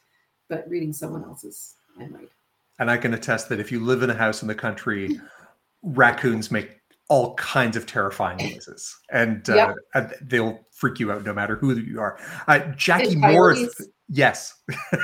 But 0.49 0.69
reading 0.69 0.93
someone 0.93 1.25
else's, 1.25 1.77
I 1.99 2.07
might. 2.07 2.31
And 2.79 2.91
I 2.91 2.97
can 2.97 3.15
attest 3.15 3.49
that 3.49 3.61
if 3.61 3.73
you 3.73 3.81
live 3.81 4.03
in 4.03 4.11
a 4.11 4.15
house 4.15 4.43
in 4.43 4.49
the 4.49 4.55
country, 4.55 5.21
raccoons 5.83 6.51
make 6.51 6.81
all 7.09 7.35
kinds 7.35 7.77
of 7.77 7.87
terrifying 7.87 8.39
noises, 8.39 8.97
and, 9.11 9.49
uh, 9.51 9.75
they'll 10.23 10.61
freak 10.71 10.99
you 10.99 11.13
out 11.13 11.25
no 11.25 11.35
matter 11.35 11.57
who 11.57 11.75
you 11.77 12.01
are. 12.01 12.19
Uh, 12.49 12.61
Jackie 12.77 13.17
Morris, 13.17 13.81
yes, 14.09 14.55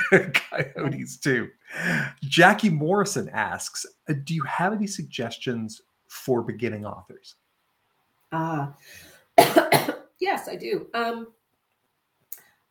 coyotes 0.33 1.17
too. 1.17 1.47
Jackie 2.23 2.69
Morrison 2.69 3.29
asks, 3.29 3.85
uh, 4.09 4.13
"Do 4.23 4.33
you 4.33 4.43
have 4.43 4.73
any 4.73 4.87
suggestions 4.87 5.81
for 6.07 6.41
beginning 6.41 6.85
authors?" 6.85 7.35
Ah, 8.31 8.73
uh, 9.37 9.91
yes, 10.19 10.47
I 10.49 10.55
do. 10.55 10.87
Um, 10.93 11.27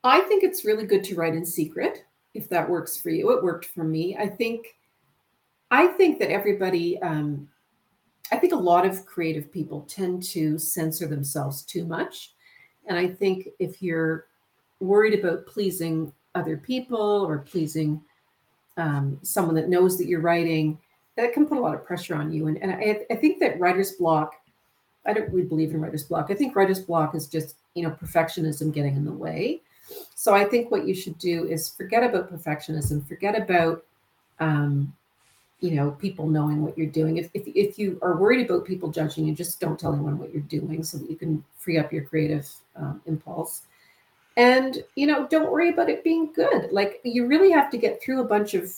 I 0.03 0.20
think 0.22 0.43
it's 0.43 0.64
really 0.64 0.87
good 0.87 1.05
to 1.05 1.14
write 1.14 1.35
in 1.35 1.47
secret 1.47 2.05
if 2.35 2.49
that 2.49 2.68
works 2.68 2.97
for 2.97 3.11
you. 3.11 3.31
It 3.31 3.43
worked 3.43 3.66
for 3.66 3.85
me. 3.85 4.16
I 4.16 4.26
think. 4.26 4.76
I 5.72 5.87
think 5.87 6.18
that 6.18 6.33
everybody 6.33 7.01
um, 7.01 7.49
I 8.33 8.37
think 8.37 8.53
a 8.53 8.57
lot 8.57 8.87
of 8.87 9.07
creative 9.07 9.53
people 9.53 9.83
tend 9.89 10.22
to 10.24 10.59
censor 10.59 11.07
themselves 11.07 11.62
too 11.62 11.85
much. 11.85 12.33
And 12.87 12.99
I 12.99 13.09
think 13.09 13.49
if 13.59 13.83
you're 13.83 14.26
worried 14.81 15.18
about 15.18 15.47
pleasing 15.47 16.12
other 16.35 16.57
people 16.57 17.01
or 17.01 17.39
pleasing 17.39 18.01
um, 18.76 19.18
someone 19.22 19.55
that 19.57 19.68
knows 19.68 19.99
that 19.99 20.07
you're 20.07 20.20
writing, 20.20 20.78
that 21.16 21.35
can 21.35 21.47
put 21.47 21.59
a 21.59 21.61
lot 21.61 21.74
of 21.74 21.85
pressure 21.85 22.14
on 22.14 22.33
you. 22.33 22.47
And, 22.47 22.62
and 22.62 22.72
I, 22.72 23.01
I 23.11 23.16
think 23.16 23.41
that 23.41 23.59
writer's 23.59 23.93
block, 23.93 24.35
I 25.07 25.12
don't 25.12 25.31
really 25.33 25.47
believe 25.47 25.72
in 25.72 25.81
writer's 25.81 26.05
block. 26.05 26.28
I 26.31 26.35
think 26.35 26.55
writer's 26.55 26.81
block 26.81 27.14
is 27.14 27.26
just, 27.26 27.57
you 27.74 27.83
know, 27.83 27.91
perfectionism 27.91 28.72
getting 28.72 28.97
in 28.97 29.05
the 29.05 29.12
way. 29.12 29.61
So 30.14 30.35
I 30.35 30.45
think 30.45 30.70
what 30.70 30.87
you 30.87 30.95
should 30.95 31.18
do 31.18 31.47
is 31.47 31.68
forget 31.68 32.05
about 32.05 32.33
perfectionism, 32.33 33.07
forget 33.07 33.37
about 33.37 33.85
um, 34.39 34.95
you 35.61 35.72
know 35.72 35.92
people 35.92 36.26
knowing 36.28 36.62
what 36.62 36.76
you're 36.76 36.86
doing. 36.86 37.18
If, 37.18 37.30
if, 37.34 37.46
if 37.46 37.78
you 37.78 37.98
are 38.02 38.16
worried 38.16 38.46
about 38.46 38.64
people 38.64 38.90
judging 38.90 39.26
you 39.26 39.34
just 39.34 39.61
don't 39.61 39.78
tell 39.78 39.92
anyone 39.92 40.18
what 40.18 40.32
you're 40.32 40.42
doing 40.42 40.82
so 40.82 40.98
that 40.98 41.11
you 41.11 41.16
can 41.16 41.44
free 41.58 41.78
up 41.78 41.92
your 41.92 42.04
creative 42.04 42.50
um, 42.76 43.00
impulse. 43.06 43.62
And 44.36 44.82
you 44.96 45.06
know 45.06 45.26
don't 45.28 45.50
worry 45.50 45.70
about 45.70 45.90
it 45.90 46.04
being 46.04 46.32
good. 46.32 46.70
Like 46.72 47.00
you 47.04 47.26
really 47.26 47.50
have 47.50 47.70
to 47.70 47.78
get 47.78 48.02
through 48.02 48.20
a 48.20 48.24
bunch 48.24 48.54
of 48.54 48.72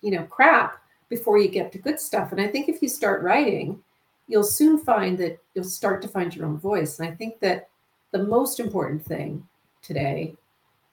you 0.00 0.12
know 0.12 0.24
crap 0.24 0.80
before 1.08 1.38
you 1.38 1.48
get 1.48 1.72
to 1.72 1.78
good 1.78 1.98
stuff. 1.98 2.32
And 2.32 2.40
i 2.40 2.46
think 2.46 2.68
if 2.68 2.82
you 2.82 2.88
start 2.88 3.22
writing 3.22 3.82
you'll 4.30 4.44
soon 4.44 4.76
find 4.76 5.16
that 5.16 5.38
you'll 5.54 5.64
start 5.64 6.02
to 6.02 6.08
find 6.08 6.36
your 6.36 6.46
own 6.46 6.58
voice. 6.58 6.98
And 6.98 7.08
i 7.08 7.14
think 7.14 7.40
that 7.40 7.68
the 8.12 8.22
most 8.22 8.60
important 8.60 9.04
thing 9.04 9.46
today 9.82 10.34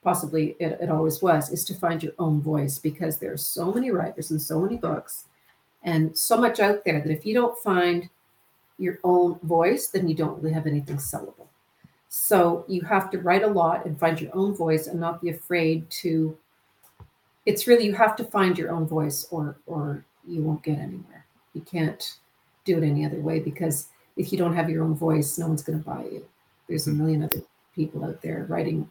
possibly 0.05 0.55
it, 0.59 0.77
it 0.79 0.89
always 0.89 1.21
was 1.21 1.51
is 1.51 1.65
to 1.65 1.73
find 1.73 2.03
your 2.03 2.13
own 2.19 2.39
voice 2.39 2.77
because 2.77 3.17
there 3.17 3.33
are 3.33 3.37
so 3.37 3.73
many 3.73 3.91
writers 3.91 4.31
and 4.31 4.41
so 4.41 4.61
many 4.61 4.77
books 4.77 5.25
and 5.85 6.17
so 6.17 6.35
much 6.37 6.59
out 6.59 6.83
there 6.83 6.99
that 6.99 7.11
if 7.11 7.25
you 7.25 7.33
don't 7.33 7.57
find 7.59 8.09
your 8.77 8.99
own 9.03 9.39
voice, 9.43 9.87
then 9.87 10.07
you 10.07 10.15
don't 10.15 10.41
really 10.41 10.53
have 10.53 10.67
anything 10.67 10.97
sellable. 10.97 11.47
So 12.09 12.65
you 12.67 12.81
have 12.81 13.09
to 13.11 13.19
write 13.19 13.43
a 13.43 13.47
lot 13.47 13.85
and 13.85 13.99
find 13.99 14.19
your 14.19 14.35
own 14.35 14.53
voice 14.55 14.87
and 14.87 14.99
not 14.99 15.21
be 15.21 15.29
afraid 15.29 15.89
to. 16.01 16.37
It's 17.45 17.67
really 17.67 17.85
you 17.85 17.93
have 17.93 18.15
to 18.17 18.23
find 18.23 18.57
your 18.57 18.71
own 18.71 18.87
voice, 18.87 19.27
or 19.31 19.57
or 19.67 20.03
you 20.27 20.41
won't 20.41 20.63
get 20.63 20.79
anywhere. 20.79 21.25
You 21.53 21.61
can't 21.61 22.17
do 22.63 22.77
it 22.77 22.83
any 22.83 23.05
other 23.05 23.19
way 23.19 23.39
because 23.39 23.87
if 24.17 24.31
you 24.31 24.37
don't 24.37 24.55
have 24.55 24.69
your 24.69 24.83
own 24.83 24.95
voice, 24.95 25.37
no 25.37 25.47
one's 25.47 25.61
going 25.61 25.77
to 25.77 25.85
buy 25.85 26.03
you. 26.05 26.25
There's 26.67 26.87
a 26.87 26.91
hmm. 26.91 26.97
million 26.97 27.23
other 27.23 27.41
people 27.75 28.03
out 28.03 28.21
there 28.21 28.45
writing 28.49 28.89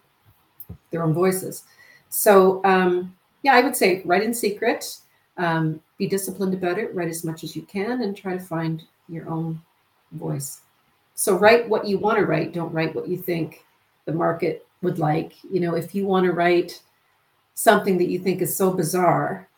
their 0.90 1.03
own 1.03 1.12
voices. 1.12 1.64
So 2.09 2.62
um, 2.64 3.16
yeah, 3.42 3.55
I 3.55 3.62
would 3.62 3.74
say 3.74 4.03
write 4.05 4.22
in 4.22 4.32
secret. 4.32 4.99
Um, 5.36 5.80
be 5.99 6.07
disciplined 6.07 6.55
about 6.55 6.78
it, 6.78 6.95
write 6.95 7.09
as 7.09 7.24
much 7.24 7.45
as 7.45 7.55
you 7.55 7.62
can, 7.62 8.03
and 8.03 8.16
try 8.16 8.36
to 8.36 8.42
find 8.42 8.82
your 9.09 9.28
own 9.28 9.61
voice. 10.12 10.61
So 11.14 11.36
write 11.36 11.68
what 11.68 11.86
you 11.86 11.99
want 11.99 12.18
to 12.18 12.26
write. 12.26 12.53
Don't 12.53 12.72
write 12.72 12.95
what 12.95 13.09
you 13.09 13.16
think 13.16 13.64
the 14.05 14.12
market 14.12 14.66
would 14.82 14.99
like. 14.99 15.32
You 15.49 15.61
know, 15.61 15.74
if 15.74 15.95
you 15.95 16.07
want 16.07 16.26
to 16.26 16.32
write 16.32 16.80
something 17.55 17.97
that 17.99 18.09
you 18.09 18.18
think 18.18 18.42
is 18.42 18.57
so 18.57 18.72
bizarre 18.72 19.49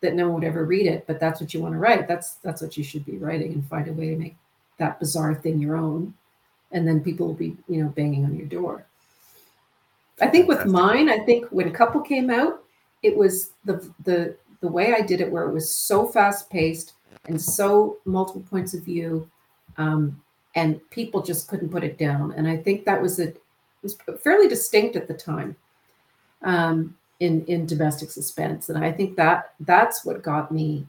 that 0.00 0.14
no 0.14 0.26
one 0.26 0.34
would 0.34 0.44
ever 0.44 0.64
read 0.64 0.86
it, 0.86 1.06
but 1.06 1.18
that's 1.18 1.40
what 1.40 1.52
you 1.52 1.60
want 1.60 1.74
to 1.74 1.78
write. 1.78 2.06
That's 2.06 2.34
that's 2.34 2.62
what 2.62 2.76
you 2.76 2.84
should 2.84 3.04
be 3.04 3.18
writing 3.18 3.52
and 3.52 3.66
find 3.66 3.88
a 3.88 3.92
way 3.92 4.10
to 4.10 4.16
make 4.16 4.36
that 4.78 5.00
bizarre 5.00 5.34
thing 5.34 5.58
your 5.58 5.76
own. 5.76 6.14
And 6.72 6.86
then 6.86 7.00
people 7.00 7.26
will 7.26 7.34
be, 7.34 7.56
you 7.68 7.82
know, 7.82 7.88
banging 7.88 8.24
on 8.24 8.36
your 8.36 8.46
door. 8.46 8.86
I 10.20 10.28
think 10.28 10.48
with 10.48 10.66
mine, 10.66 11.08
I 11.08 11.18
think 11.20 11.46
when 11.50 11.68
a 11.68 11.72
Couple 11.72 12.00
came 12.00 12.30
out, 12.30 12.64
it 13.02 13.16
was 13.16 13.50
the 13.64 13.88
the 14.04 14.36
the 14.64 14.72
way 14.72 14.94
I 14.94 15.02
did 15.02 15.20
it 15.20 15.30
where 15.30 15.44
it 15.44 15.52
was 15.52 15.72
so 15.72 16.06
fast 16.06 16.48
paced 16.48 16.94
and 17.26 17.40
so 17.40 17.98
multiple 18.04 18.44
points 18.48 18.72
of 18.74 18.82
view. 18.82 19.30
Um, 19.76 20.22
and 20.56 20.80
people 20.90 21.22
just 21.22 21.48
couldn't 21.48 21.68
put 21.68 21.84
it 21.84 21.98
down. 21.98 22.32
And 22.32 22.48
I 22.48 22.56
think 22.56 22.84
that 22.84 23.00
was 23.00 23.20
a 23.20 23.34
was 23.84 23.96
fairly 24.22 24.48
distinct 24.48 24.96
at 24.96 25.06
the 25.06 25.14
time 25.14 25.54
um, 26.42 26.96
in 27.20 27.44
in 27.44 27.66
domestic 27.66 28.10
suspense, 28.10 28.68
and 28.68 28.82
I 28.82 28.90
think 28.90 29.16
that 29.16 29.54
that's 29.60 30.04
what 30.04 30.22
got 30.22 30.50
me 30.50 30.86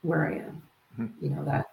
where 0.00 0.26
I 0.26 0.36
am. 0.36 0.62
Mm-hmm. 0.98 1.24
You 1.24 1.30
know 1.30 1.44
that, 1.44 1.70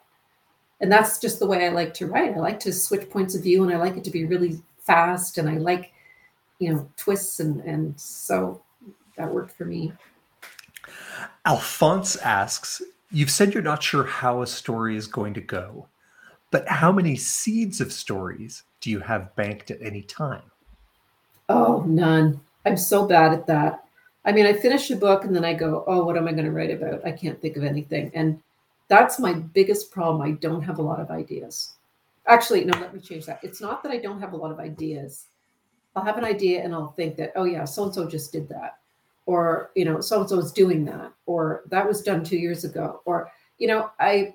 and 0.81 0.91
that's 0.91 1.19
just 1.19 1.39
the 1.39 1.47
way 1.47 1.65
I 1.65 1.69
like 1.69 1.93
to 1.95 2.07
write. 2.07 2.33
I 2.33 2.39
like 2.39 2.59
to 2.61 2.73
switch 2.73 3.09
points 3.09 3.35
of 3.35 3.43
view, 3.43 3.63
and 3.63 3.73
I 3.73 3.77
like 3.77 3.97
it 3.97 4.03
to 4.03 4.11
be 4.11 4.25
really 4.25 4.61
fast, 4.79 5.37
and 5.37 5.49
I 5.49 5.57
like 5.57 5.93
you 6.59 6.73
know 6.73 6.89
twists, 6.97 7.39
and 7.39 7.61
and 7.61 7.99
so 7.99 8.61
that 9.17 9.33
worked 9.33 9.55
for 9.57 9.65
me. 9.65 9.93
Alphonse 11.45 12.15
asks, 12.17 12.81
"You've 13.11 13.31
said 13.31 13.53
you're 13.53 13.63
not 13.63 13.83
sure 13.83 14.03
how 14.03 14.41
a 14.41 14.47
story 14.47 14.95
is 14.95 15.07
going 15.07 15.33
to 15.35 15.41
go." 15.41 15.87
But 16.51 16.67
how 16.67 16.91
many 16.91 17.15
seeds 17.15 17.79
of 17.79 17.93
stories 17.93 18.63
do 18.81 18.89
you 18.89 18.99
have 18.99 19.35
banked 19.35 19.69
at 19.71 19.81
any 19.81 20.01
time? 20.01 20.41
Oh, 21.47 21.83
none. 21.85 22.39
I'm 22.65 22.77
so 22.77 23.05
bad 23.05 23.33
at 23.33 23.47
that. 23.47 23.85
I 24.25 24.31
mean, 24.31 24.45
I 24.45 24.53
finish 24.53 24.89
a 24.91 24.95
book 24.95 25.23
and 25.23 25.35
then 25.35 25.45
I 25.45 25.53
go, 25.53 25.83
oh, 25.87 26.03
what 26.03 26.17
am 26.17 26.27
I 26.27 26.31
going 26.31 26.45
to 26.45 26.51
write 26.51 26.71
about? 26.71 27.05
I 27.05 27.11
can't 27.11 27.41
think 27.41 27.55
of 27.55 27.63
anything. 27.63 28.11
And 28.13 28.41
that's 28.87 29.19
my 29.19 29.33
biggest 29.33 29.91
problem. 29.91 30.21
I 30.21 30.31
don't 30.31 30.61
have 30.61 30.79
a 30.79 30.83
lot 30.83 30.99
of 30.99 31.11
ideas. 31.11 31.73
Actually, 32.27 32.65
no, 32.65 32.77
let 32.79 32.93
me 32.93 32.99
change 32.99 33.25
that. 33.25 33.39
It's 33.43 33.61
not 33.61 33.81
that 33.83 33.91
I 33.91 33.97
don't 33.97 34.19
have 34.19 34.33
a 34.33 34.37
lot 34.37 34.51
of 34.51 34.59
ideas. 34.59 35.25
I'll 35.95 36.03
have 36.03 36.17
an 36.17 36.25
idea 36.25 36.63
and 36.63 36.73
I'll 36.73 36.91
think 36.91 37.15
that, 37.17 37.31
oh, 37.35 37.45
yeah, 37.45 37.65
so 37.65 37.85
and 37.85 37.93
so 37.93 38.07
just 38.07 38.31
did 38.31 38.49
that. 38.49 38.77
Or, 39.29 39.69
you 39.75 39.85
know, 39.85 40.01
so 40.01 40.21
and 40.21 40.27
so 40.27 40.39
is 40.39 40.51
doing 40.51 40.83
that. 40.85 41.13
Or 41.27 41.61
that 41.67 41.87
was 41.87 42.01
done 42.01 42.23
two 42.23 42.37
years 42.37 42.63
ago. 42.63 43.01
Or, 43.05 43.31
you 43.59 43.67
know, 43.67 43.91
I 43.99 44.33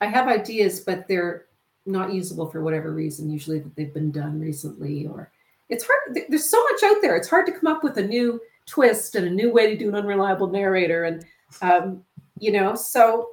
I 0.00 0.06
have 0.06 0.28
ideas, 0.28 0.78
but 0.78 1.08
they're 1.08 1.46
not 1.86 2.12
usable 2.12 2.48
for 2.48 2.62
whatever 2.62 2.92
reason. 2.92 3.28
Usually 3.28 3.58
that 3.58 3.74
they've 3.74 3.92
been 3.92 4.12
done 4.12 4.38
recently, 4.38 5.08
or 5.08 5.32
it's 5.68 5.84
hard. 5.84 6.24
There's 6.28 6.48
so 6.48 6.62
much 6.70 6.84
out 6.84 7.02
there. 7.02 7.16
It's 7.16 7.28
hard 7.28 7.46
to 7.46 7.52
come 7.52 7.66
up 7.66 7.82
with 7.82 7.98
a 7.98 8.06
new 8.06 8.40
twist 8.64 9.16
and 9.16 9.26
a 9.26 9.30
new 9.30 9.52
way 9.52 9.66
to 9.66 9.76
do 9.76 9.88
an 9.88 9.96
unreliable 9.96 10.46
narrator, 10.46 11.02
and 11.02 11.24
um, 11.60 12.04
you 12.38 12.52
know, 12.52 12.76
so 12.76 13.30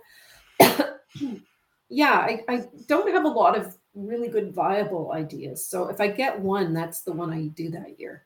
yeah, 1.90 2.18
I, 2.18 2.44
I 2.50 2.66
don't 2.88 3.14
have 3.14 3.26
a 3.26 3.28
lot 3.28 3.56
of 3.56 3.78
really 3.94 4.30
good 4.30 4.56
viable 4.56 5.12
ideas. 5.12 5.68
So 5.68 5.88
if 5.88 6.02
I 6.02 6.08
get 6.08 6.40
one, 6.40 6.74
that's 6.74 7.02
the 7.02 7.14
one 7.14 7.32
I 7.32 7.50
do 7.50 7.70
that 7.70 8.00
year. 8.00 8.26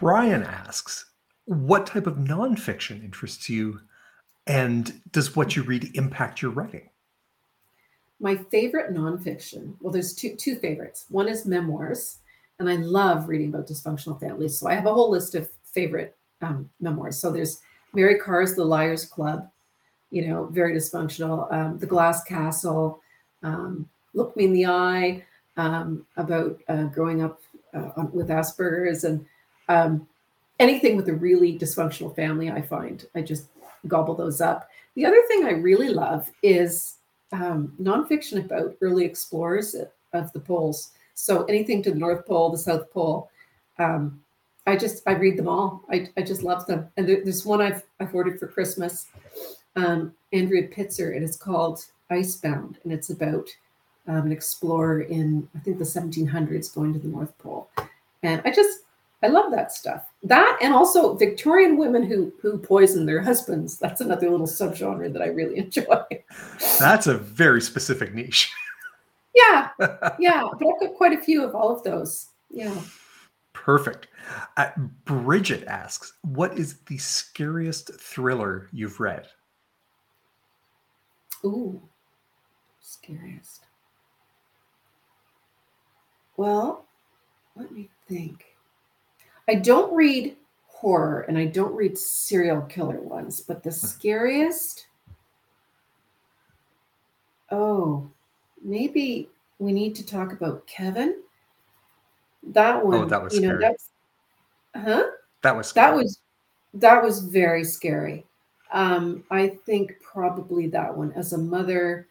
Brian 0.00 0.42
asks, 0.42 1.06
what 1.46 1.86
type 1.86 2.06
of 2.06 2.16
nonfiction 2.16 3.02
interests 3.04 3.48
you 3.48 3.80
and 4.46 5.00
does 5.12 5.36
what 5.36 5.56
you 5.56 5.62
read 5.62 5.90
impact 5.94 6.42
your 6.42 6.50
writing? 6.50 6.88
My 8.20 8.36
favorite 8.36 8.94
nonfiction, 8.94 9.74
well, 9.80 9.92
there's 9.92 10.14
two 10.14 10.36
two 10.36 10.56
favorites. 10.56 11.06
One 11.08 11.28
is 11.28 11.46
memoirs, 11.46 12.18
and 12.58 12.68
I 12.68 12.76
love 12.76 13.28
reading 13.28 13.48
about 13.48 13.68
dysfunctional 13.68 14.18
families. 14.20 14.58
So 14.58 14.68
I 14.68 14.74
have 14.74 14.86
a 14.86 14.94
whole 14.94 15.10
list 15.10 15.34
of 15.34 15.50
favorite 15.64 16.16
um, 16.40 16.70
memoirs. 16.80 17.18
So 17.18 17.30
there's 17.30 17.60
Mary 17.92 18.18
Karr's 18.18 18.54
The 18.54 18.64
Liars 18.64 19.04
Club, 19.04 19.50
you 20.10 20.26
know, 20.28 20.46
very 20.46 20.74
dysfunctional. 20.74 21.52
Um, 21.52 21.78
the 21.78 21.86
Glass 21.86 22.22
Castle, 22.24 23.00
um, 23.42 23.88
Look 24.14 24.36
Me 24.36 24.44
in 24.44 24.52
the 24.52 24.66
Eye, 24.66 25.24
um, 25.56 26.06
about 26.16 26.60
uh, 26.68 26.84
growing 26.84 27.22
up 27.22 27.40
uh, 27.74 28.04
with 28.12 28.28
Asperger's, 28.28 29.04
and 29.04 29.26
um, 29.68 30.06
anything 30.58 30.96
with 30.96 31.08
a 31.08 31.14
really 31.14 31.58
dysfunctional 31.58 32.14
family. 32.14 32.50
I 32.50 32.62
find 32.62 33.06
I 33.14 33.22
just 33.22 33.46
gobble 33.86 34.14
those 34.14 34.40
up. 34.40 34.68
The 34.94 35.06
other 35.06 35.20
thing 35.28 35.44
I 35.44 35.50
really 35.50 35.88
love 35.88 36.30
is 36.42 36.96
um, 37.32 37.72
nonfiction 37.80 38.44
about 38.44 38.76
early 38.80 39.04
explorers 39.04 39.74
of 40.12 40.32
the 40.32 40.40
poles. 40.40 40.92
So 41.14 41.44
anything 41.44 41.82
to 41.82 41.90
the 41.90 41.98
North 41.98 42.26
Pole, 42.26 42.50
the 42.50 42.58
South 42.58 42.90
Pole. 42.90 43.30
Um, 43.78 44.20
I 44.66 44.76
just 44.76 45.02
I 45.06 45.12
read 45.12 45.36
them 45.36 45.48
all. 45.48 45.82
I, 45.90 46.08
I 46.16 46.22
just 46.22 46.42
love 46.42 46.66
them. 46.66 46.88
And 46.96 47.08
there, 47.08 47.22
there's 47.22 47.44
one 47.44 47.60
I've 47.60 47.82
I've 48.00 48.14
ordered 48.14 48.38
for 48.38 48.46
Christmas. 48.46 49.06
Um, 49.76 50.14
Andrea 50.32 50.68
Pitzer. 50.68 51.14
It 51.14 51.22
is 51.22 51.36
called 51.36 51.84
Icebound, 52.10 52.78
and 52.84 52.92
it's 52.92 53.10
about 53.10 53.48
um, 54.06 54.26
an 54.26 54.32
explorer 54.32 55.02
in 55.02 55.48
I 55.54 55.58
think 55.60 55.78
the 55.78 55.84
1700s 55.84 56.74
going 56.74 56.92
to 56.92 56.98
the 56.98 57.08
North 57.08 57.36
Pole. 57.38 57.68
And 58.22 58.40
I 58.44 58.50
just 58.50 58.80
I 59.24 59.28
love 59.28 59.50
that 59.52 59.72
stuff. 59.72 60.04
That 60.22 60.58
and 60.60 60.74
also 60.74 61.16
Victorian 61.16 61.78
women 61.78 62.02
who 62.02 62.30
who 62.42 62.58
poison 62.58 63.06
their 63.06 63.22
husbands. 63.22 63.78
That's 63.78 64.02
another 64.02 64.28
little 64.28 64.46
subgenre 64.46 65.10
that 65.10 65.22
I 65.22 65.28
really 65.28 65.56
enjoy. 65.64 66.02
That's 66.78 67.06
a 67.06 67.16
very 67.16 67.62
specific 67.62 68.12
niche. 68.12 68.52
yeah, 69.34 69.70
yeah, 70.18 70.46
but 70.58 70.68
I've 70.68 70.80
got 70.80 70.94
quite 70.96 71.18
a 71.18 71.22
few 71.22 71.42
of 71.42 71.54
all 71.54 71.74
of 71.74 71.82
those. 71.84 72.28
Yeah. 72.50 72.78
Perfect. 73.54 74.08
Uh, 74.58 74.70
Bridget 75.06 75.64
asks, 75.66 76.12
"What 76.20 76.58
is 76.58 76.80
the 76.86 76.98
scariest 76.98 77.98
thriller 77.98 78.68
you've 78.72 79.00
read?" 79.00 79.26
Ooh, 81.46 81.80
scariest. 82.82 83.62
Well, 86.36 86.84
let 87.56 87.72
me 87.72 87.88
think. 88.06 88.53
I 89.48 89.56
don't 89.56 89.94
read 89.94 90.36
horror 90.66 91.22
and 91.22 91.38
I 91.38 91.46
don't 91.46 91.74
read 91.74 91.96
serial 91.98 92.62
killer 92.62 93.00
ones, 93.00 93.40
but 93.40 93.62
the 93.62 93.70
hmm. 93.70 93.86
scariest. 93.86 94.86
Oh, 97.50 98.10
maybe 98.62 99.28
we 99.58 99.72
need 99.72 99.94
to 99.96 100.06
talk 100.06 100.32
about 100.32 100.66
Kevin. 100.66 101.22
That 102.42 102.82
oh, 102.82 102.86
one, 102.86 102.94
oh, 102.94 103.04
that 103.06 103.22
was 103.22 103.34
you 103.34 103.42
know, 103.42 103.48
scary. 103.48 103.60
that's 103.60 103.90
huh? 104.76 105.04
That 105.42 105.56
was 105.56 105.68
scary. 105.68 105.86
that 105.86 105.96
was 105.96 106.18
that 106.74 107.02
was 107.02 107.20
very 107.20 107.64
scary. 107.64 108.26
Um, 108.72 109.24
I 109.30 109.48
think 109.64 109.94
probably 110.02 110.66
that 110.68 110.94
one 110.94 111.12
as 111.12 111.32
a 111.32 111.38
mother, 111.38 112.08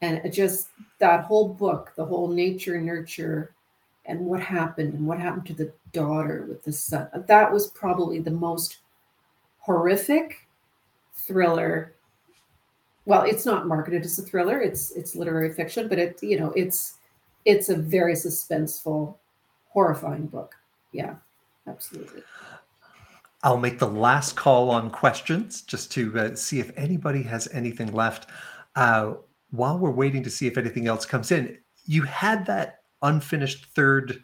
and 0.00 0.32
just 0.32 0.68
that 1.00 1.24
whole 1.24 1.48
book, 1.48 1.92
the 1.96 2.04
whole 2.04 2.28
nature 2.28 2.80
nurture 2.80 3.54
and 4.08 4.18
what 4.20 4.40
happened 4.40 4.94
and 4.94 5.06
what 5.06 5.20
happened 5.20 5.46
to 5.46 5.54
the 5.54 5.72
daughter 5.92 6.46
with 6.48 6.64
the 6.64 6.72
son. 6.72 7.08
That 7.26 7.52
was 7.52 7.70
probably 7.70 8.18
the 8.18 8.30
most 8.30 8.78
horrific 9.60 10.48
thriller. 11.14 11.94
Well, 13.04 13.22
it's 13.22 13.46
not 13.46 13.68
marketed 13.68 14.04
as 14.04 14.18
a 14.18 14.22
thriller; 14.22 14.60
it's 14.60 14.90
it's 14.92 15.14
literary 15.14 15.52
fiction, 15.52 15.88
but 15.88 15.98
it 15.98 16.22
you 16.22 16.40
know 16.40 16.52
it's 16.56 16.94
it's 17.44 17.68
a 17.68 17.76
very 17.76 18.14
suspenseful, 18.14 19.14
horrifying 19.68 20.26
book. 20.26 20.54
Yeah, 20.92 21.16
absolutely. 21.66 22.22
I'll 23.44 23.58
make 23.58 23.78
the 23.78 23.88
last 23.88 24.34
call 24.34 24.70
on 24.70 24.90
questions 24.90 25.62
just 25.62 25.92
to 25.92 26.18
uh, 26.18 26.34
see 26.34 26.58
if 26.58 26.76
anybody 26.76 27.22
has 27.22 27.46
anything 27.52 27.92
left. 27.92 28.28
Uh, 28.74 29.14
while 29.50 29.78
we're 29.78 29.90
waiting 29.90 30.22
to 30.24 30.30
see 30.30 30.46
if 30.46 30.58
anything 30.58 30.88
else 30.88 31.06
comes 31.06 31.30
in, 31.30 31.56
you 31.86 32.02
had 32.02 32.44
that 32.46 32.77
unfinished 33.02 33.66
third 33.74 34.22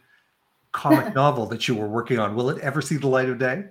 comic 0.72 1.14
novel 1.16 1.47
that 1.47 1.68
you 1.68 1.75
were 1.75 1.89
working 1.89 2.18
on. 2.18 2.35
Will 2.35 2.51
it 2.51 2.61
ever 2.62 2.83
see 2.83 2.97
the 2.97 3.09
light 3.09 3.29
of 3.29 3.39
day? 3.39 3.64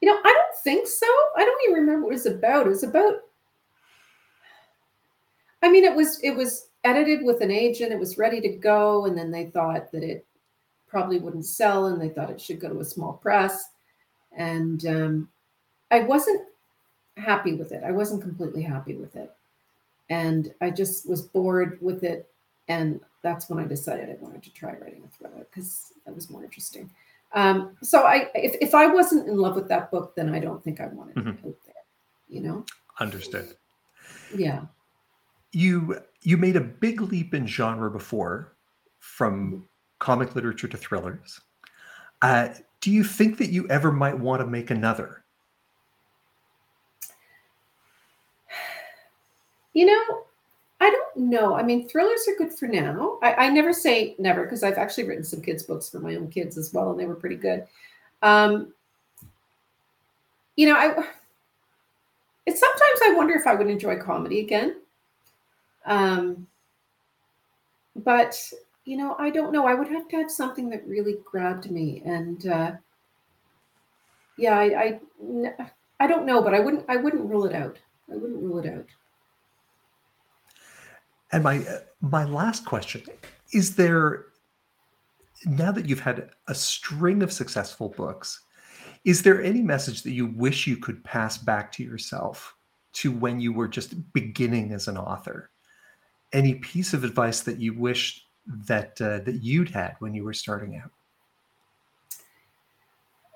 You 0.00 0.08
know, 0.08 0.18
I 0.24 0.32
don't 0.32 0.62
think 0.62 0.86
so. 0.86 1.06
I 1.36 1.44
don't 1.44 1.62
even 1.64 1.80
remember 1.80 2.06
what 2.06 2.12
it 2.12 2.14
was 2.14 2.26
about. 2.26 2.66
It 2.66 2.70
was 2.70 2.84
about 2.84 3.14
I 5.62 5.70
mean, 5.70 5.84
it 5.84 5.94
was 5.94 6.20
it 6.20 6.30
was 6.30 6.68
edited 6.84 7.24
with 7.24 7.40
an 7.40 7.50
agent. 7.50 7.92
It 7.92 7.98
was 7.98 8.18
ready 8.18 8.40
to 8.40 8.48
go, 8.48 9.06
and 9.06 9.16
then 9.16 9.30
they 9.30 9.46
thought 9.46 9.90
that 9.92 10.02
it 10.02 10.24
probably 10.86 11.18
wouldn't 11.18 11.46
sell, 11.46 11.86
and 11.86 12.00
they 12.00 12.08
thought 12.08 12.30
it 12.30 12.40
should 12.40 12.60
go 12.60 12.68
to 12.68 12.80
a 12.80 12.84
small 12.84 13.14
press. 13.14 13.70
And 14.36 14.86
um, 14.86 15.28
I 15.90 16.00
wasn't 16.00 16.46
happy 17.16 17.54
with 17.54 17.72
it. 17.72 17.82
I 17.84 17.90
wasn't 17.90 18.22
completely 18.22 18.62
happy 18.62 18.94
with 18.94 19.16
it, 19.16 19.32
and 20.10 20.54
I 20.60 20.70
just 20.70 21.08
was 21.08 21.22
bored 21.22 21.78
with 21.80 22.04
it. 22.04 22.28
And 22.68 23.00
that's 23.22 23.48
when 23.48 23.58
I 23.58 23.66
decided 23.66 24.10
I 24.10 24.16
wanted 24.20 24.42
to 24.42 24.52
try 24.52 24.74
writing 24.74 25.02
a 25.04 25.08
thriller 25.08 25.46
because 25.50 25.92
that 26.04 26.14
was 26.14 26.30
more 26.30 26.44
interesting. 26.44 26.90
Um, 27.32 27.76
so 27.82 28.02
I, 28.02 28.28
if, 28.34 28.56
if 28.60 28.74
I 28.74 28.86
wasn't 28.86 29.28
in 29.28 29.36
love 29.36 29.54
with 29.54 29.68
that 29.68 29.90
book, 29.90 30.14
then 30.14 30.34
I 30.34 30.38
don't 30.38 30.62
think 30.62 30.80
I 30.80 30.86
wanted 30.86 31.16
mm-hmm. 31.16 31.28
it 31.28 31.46
out 31.46 31.56
there, 31.66 31.74
you 32.28 32.40
know? 32.40 32.64
Understood. 33.00 33.56
Yeah. 34.34 34.62
You, 35.52 36.00
you 36.22 36.36
made 36.36 36.56
a 36.56 36.60
big 36.60 37.00
leap 37.00 37.34
in 37.34 37.46
genre 37.46 37.90
before 37.90 38.54
from 39.00 39.52
mm-hmm. 39.52 39.60
comic 39.98 40.34
literature 40.34 40.68
to 40.68 40.76
thrillers. 40.76 41.40
Uh, 42.22 42.48
do 42.80 42.90
you 42.90 43.04
think 43.04 43.38
that 43.38 43.50
you 43.50 43.68
ever 43.68 43.92
might 43.92 44.18
want 44.18 44.40
to 44.40 44.46
make 44.46 44.70
another? 44.70 45.24
You 49.74 49.86
know, 49.86 50.22
I 50.80 50.90
don't 50.90 51.28
know. 51.28 51.54
I 51.54 51.62
mean, 51.62 51.88
thrillers 51.88 52.26
are 52.28 52.36
good 52.36 52.52
for 52.52 52.68
now. 52.68 53.18
I, 53.22 53.46
I 53.46 53.48
never 53.48 53.72
say 53.72 54.14
never 54.18 54.44
because 54.44 54.62
I've 54.62 54.78
actually 54.78 55.04
written 55.04 55.24
some 55.24 55.42
kids' 55.42 55.64
books 55.64 55.88
for 55.90 55.98
my 55.98 56.14
own 56.14 56.28
kids 56.28 56.56
as 56.56 56.72
well, 56.72 56.90
and 56.90 57.00
they 57.00 57.06
were 57.06 57.16
pretty 57.16 57.36
good. 57.36 57.66
Um, 58.22 58.72
you 60.56 60.68
know, 60.68 60.76
I 60.76 61.04
it's 62.46 62.60
sometimes 62.60 63.00
I 63.04 63.14
wonder 63.14 63.34
if 63.34 63.46
I 63.46 63.54
would 63.54 63.68
enjoy 63.68 63.98
comedy 63.98 64.40
again. 64.40 64.76
Um, 65.84 66.46
but 67.96 68.40
you 68.84 68.96
know, 68.96 69.16
I 69.18 69.30
don't 69.30 69.52
know. 69.52 69.66
I 69.66 69.74
would 69.74 69.88
have 69.88 70.08
to 70.08 70.16
have 70.16 70.30
something 70.30 70.70
that 70.70 70.86
really 70.86 71.16
grabbed 71.24 71.70
me, 71.70 72.02
and 72.04 72.46
uh, 72.46 72.72
yeah, 74.36 74.58
I, 74.58 74.64
I 74.64 75.70
I 76.00 76.06
don't 76.06 76.24
know, 76.24 76.40
but 76.40 76.54
I 76.54 76.60
wouldn't 76.60 76.84
I 76.88 76.96
wouldn't 76.96 77.28
rule 77.28 77.44
it 77.46 77.54
out. 77.54 77.78
I 78.10 78.16
wouldn't 78.16 78.42
rule 78.42 78.58
it 78.60 78.66
out. 78.66 78.86
And 81.32 81.44
my 81.44 81.64
my 82.00 82.24
last 82.24 82.64
question 82.64 83.02
is 83.52 83.76
there 83.76 84.26
now 85.44 85.72
that 85.72 85.88
you've 85.88 86.00
had 86.00 86.30
a 86.48 86.54
string 86.54 87.22
of 87.22 87.32
successful 87.32 87.90
books, 87.96 88.40
is 89.04 89.22
there 89.22 89.42
any 89.42 89.62
message 89.62 90.02
that 90.02 90.12
you 90.12 90.26
wish 90.26 90.66
you 90.66 90.76
could 90.76 91.04
pass 91.04 91.38
back 91.38 91.70
to 91.72 91.84
yourself 91.84 92.54
to 92.94 93.12
when 93.12 93.40
you 93.40 93.52
were 93.52 93.68
just 93.68 94.12
beginning 94.12 94.72
as 94.72 94.88
an 94.88 94.96
author? 94.96 95.50
Any 96.32 96.54
piece 96.56 96.92
of 96.94 97.04
advice 97.04 97.40
that 97.42 97.58
you 97.58 97.74
wish 97.74 98.26
that 98.46 99.00
uh, 99.00 99.20
that 99.20 99.42
you'd 99.42 99.70
had 99.70 99.96
when 100.00 100.14
you 100.14 100.24
were 100.24 100.32
starting 100.32 100.76
out? 100.76 100.90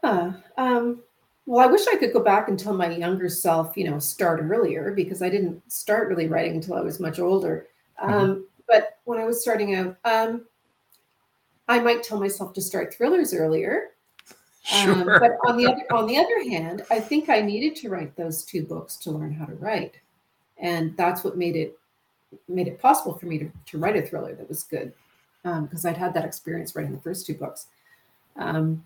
Uh, 0.03 0.33
um, 0.57 1.03
well, 1.47 1.67
I 1.67 1.71
wish 1.71 1.87
I 1.87 1.97
could 1.97 2.13
go 2.13 2.23
back 2.23 2.49
and 2.49 2.59
tell 2.59 2.75
my 2.75 2.91
younger 2.91 3.29
self, 3.29 3.77
you 3.77 3.89
know, 3.89 3.99
start 3.99 4.41
earlier 4.43 4.93
because 4.93 5.23
I 5.23 5.29
didn't 5.29 5.71
start 5.71 6.09
really 6.09 6.29
writing 6.29 6.57
until 6.57 6.75
I 6.75 6.81
was 6.81 7.01
much 7.01 7.19
older. 7.19 7.69
Mm-hmm. 8.03 8.13
Um, 8.13 8.47
but 8.69 8.99
when 9.05 9.19
I 9.19 9.25
was 9.25 9.41
starting 9.41 9.75
out, 9.75 9.97
um, 10.05 10.45
I 11.69 11.79
might 11.79 12.03
tell 12.03 12.19
myself 12.19 12.53
to 12.55 12.63
start 12.63 12.95
thrillers 12.95 13.33
earlier. 13.35 13.91
Um, 14.73 14.85
sure. 14.85 15.15
Um, 15.15 15.21
but 15.21 15.33
on 15.47 15.57
the 15.57 15.67
other 15.67 15.85
on 15.93 16.07
the 16.07 16.17
other 16.17 16.49
hand, 16.49 16.83
I 16.91 17.01
think 17.01 17.29
I 17.29 17.41
needed 17.41 17.75
to 17.77 17.89
write 17.89 18.17
those 18.17 18.45
two 18.45 18.65
books 18.65 18.97
to 18.99 19.11
learn 19.11 19.33
how 19.33 19.45
to 19.45 19.55
write, 19.55 19.95
and 20.59 20.97
that's 20.97 21.25
what 21.25 21.37
made 21.37 21.57
it 21.57 21.79
made 22.49 22.69
it 22.69 22.81
possible 22.81 23.15
for 23.15 23.27
me 23.27 23.39
to, 23.39 23.53
to 23.67 23.79
write 23.79 23.97
a 23.97 24.03
thriller 24.03 24.35
that 24.35 24.49
was 24.49 24.63
good 24.63 24.93
because 25.43 25.85
um, 25.85 25.91
I'd 25.91 25.97
had 25.97 26.15
that 26.15 26.25
experience 26.25 26.75
writing 26.75 26.93
the 26.93 27.01
first 27.01 27.27
two 27.27 27.35
books. 27.35 27.67
Um, 28.37 28.85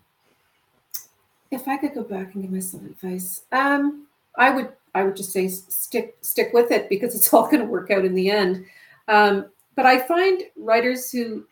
if 1.51 1.67
I 1.67 1.77
could 1.77 1.93
go 1.93 2.03
back 2.03 2.33
and 2.33 2.43
give 2.43 2.51
myself 2.51 2.83
advice, 2.83 3.43
um, 3.51 4.07
I 4.37 4.49
would 4.49 4.69
I 4.93 5.03
would 5.03 5.15
just 5.15 5.31
say 5.31 5.47
stick 5.47 6.17
stick 6.21 6.51
with 6.53 6.71
it 6.71 6.89
because 6.89 7.15
it's 7.15 7.33
all 7.33 7.45
going 7.45 7.59
to 7.59 7.65
work 7.65 7.91
out 7.91 8.05
in 8.05 8.15
the 8.15 8.29
end. 8.31 8.65
Um, 9.07 9.47
but 9.75 9.85
I 9.85 9.99
find 10.07 10.43
writers 10.55 11.11
who 11.11 11.45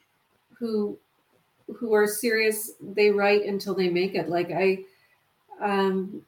who 0.57 0.97
who 1.73 1.93
are 1.93 2.07
serious, 2.07 2.73
they 2.81 3.09
write 3.09 3.43
until 3.45 3.73
they 3.73 3.89
make 3.89 4.15
it. 4.15 4.29
Like 4.29 4.51
I, 4.51 4.79
um, 5.61 6.21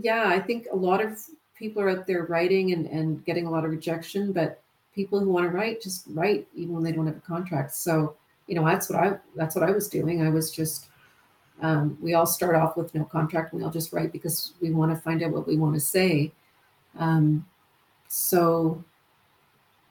yeah, 0.00 0.24
I 0.26 0.40
think 0.40 0.66
a 0.72 0.76
lot 0.76 1.04
of 1.04 1.18
people 1.54 1.82
are 1.82 1.90
out 1.90 2.06
there 2.06 2.24
writing 2.24 2.72
and, 2.72 2.86
and 2.86 3.24
getting 3.24 3.46
a 3.46 3.50
lot 3.50 3.64
of 3.64 3.70
rejection, 3.70 4.32
but 4.32 4.62
people 4.94 5.20
who 5.20 5.30
want 5.30 5.46
to 5.46 5.56
write 5.56 5.80
just 5.80 6.04
write 6.08 6.48
even 6.54 6.74
when 6.74 6.82
they 6.82 6.92
don't 6.92 7.06
have 7.06 7.16
a 7.16 7.20
contract. 7.20 7.74
So, 7.74 8.16
you 8.46 8.54
know, 8.54 8.64
that's 8.64 8.90
what 8.90 8.98
I 8.98 9.18
that's 9.36 9.54
what 9.54 9.64
I 9.64 9.70
was 9.70 9.88
doing. 9.88 10.22
I 10.22 10.30
was 10.30 10.50
just 10.50 10.88
um, 11.62 11.98
we 12.00 12.14
all 12.14 12.26
start 12.26 12.56
off 12.56 12.76
with 12.76 12.94
no 12.94 13.04
contract 13.04 13.52
and 13.52 13.60
we 13.60 13.64
all 13.64 13.72
just 13.72 13.92
write 13.92 14.12
because 14.12 14.54
we 14.60 14.72
want 14.72 14.94
to 14.94 15.00
find 15.00 15.22
out 15.22 15.32
what 15.32 15.46
we 15.46 15.56
want 15.56 15.74
to 15.74 15.80
say. 15.80 16.32
Um, 16.98 17.46
so 18.08 18.82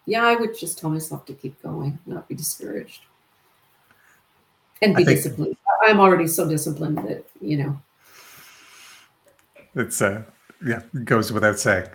yeah, 0.09 0.25
I 0.25 0.35
would 0.35 0.57
just 0.57 0.79
tell 0.79 0.89
myself 0.89 1.25
to 1.25 1.33
keep 1.33 1.61
going, 1.61 1.99
not 2.05 2.27
be 2.27 2.35
discouraged 2.35 3.01
and 4.81 4.95
be 4.95 5.05
think, 5.05 5.17
disciplined. 5.17 5.55
I'm 5.83 5.99
already 5.99 6.27
so 6.27 6.49
disciplined 6.49 6.97
that 6.97 7.23
you 7.39 7.57
know. 7.57 7.81
It's 9.75 10.01
uh, 10.01 10.23
yeah, 10.65 10.81
goes 11.03 11.31
without 11.31 11.59
saying. 11.59 11.87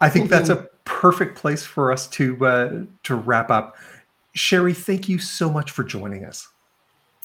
I 0.00 0.10
think 0.10 0.28
that's 0.28 0.50
a 0.50 0.68
perfect 0.84 1.36
place 1.36 1.64
for 1.64 1.90
us 1.90 2.06
to 2.08 2.44
uh, 2.44 2.82
to 3.04 3.14
wrap 3.14 3.50
up. 3.50 3.76
Shari, 4.34 4.74
thank 4.74 5.08
you 5.08 5.18
so 5.18 5.50
much 5.50 5.70
for 5.70 5.82
joining 5.82 6.24
us. 6.24 6.48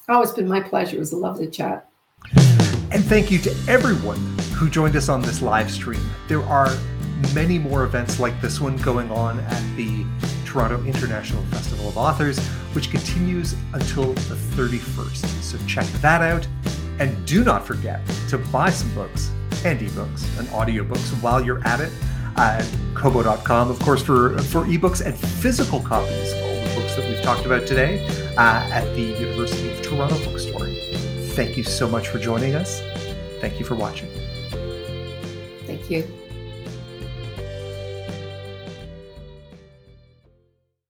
Oh, 0.09 0.21
it's 0.21 0.31
been 0.31 0.47
my 0.47 0.61
pleasure. 0.61 0.95
It 0.95 0.99
was 0.99 1.11
a 1.11 1.17
lovely 1.17 1.47
chat. 1.47 1.89
And 2.91 3.03
thank 3.03 3.29
you 3.29 3.39
to 3.39 3.51
everyone 3.67 4.17
who 4.53 4.69
joined 4.69 4.95
us 4.95 5.09
on 5.09 5.21
this 5.21 5.41
live 5.41 5.69
stream. 5.69 6.01
There 6.29 6.41
are 6.43 6.69
many 7.33 7.59
more 7.59 7.83
events 7.83 8.19
like 8.19 8.39
this 8.41 8.61
one 8.61 8.77
going 8.77 9.11
on 9.11 9.39
at 9.39 9.75
the 9.75 10.05
Toronto 10.47 10.83
International 10.85 11.43
Festival 11.43 11.89
of 11.89 11.97
Authors, 11.97 12.39
which 12.73 12.89
continues 12.89 13.53
until 13.73 14.13
the 14.13 14.35
31st. 14.35 15.25
So 15.43 15.57
check 15.67 15.85
that 16.01 16.21
out. 16.21 16.47
And 16.99 17.25
do 17.27 17.43
not 17.43 17.67
forget 17.67 18.01
to 18.29 18.37
buy 18.37 18.71
some 18.71 18.91
books 18.95 19.29
and 19.65 19.79
ebooks 19.79 20.39
and 20.39 20.47
audiobooks 20.49 21.21
while 21.21 21.43
you're 21.43 21.65
at 21.67 21.79
it 21.79 21.91
at 22.37 22.65
kobo.com, 22.95 23.69
of 23.69 23.79
course, 23.79 24.01
for, 24.01 24.37
for 24.39 24.63
ebooks 24.65 25.05
and 25.05 25.15
physical 25.15 25.81
copies 25.81 26.31
of 26.33 26.43
all 26.43 26.55
the 26.55 26.75
books 26.75 26.95
that 26.95 27.07
we've 27.07 27.21
talked 27.21 27.45
about 27.45 27.67
today 27.67 28.07
uh, 28.37 28.69
at 28.71 28.85
the 28.95 29.01
University 29.01 29.71
of 29.71 29.81
Toronto 29.81 30.15
Bookstore. 30.23 30.67
Thank 31.35 31.57
you 31.57 31.63
so 31.63 31.87
much 31.87 32.07
for 32.07 32.19
joining 32.19 32.55
us. 32.55 32.81
Thank 33.41 33.59
you 33.59 33.65
for 33.65 33.75
watching. 33.75 34.09
Thank 35.65 35.89
you. 35.89 36.26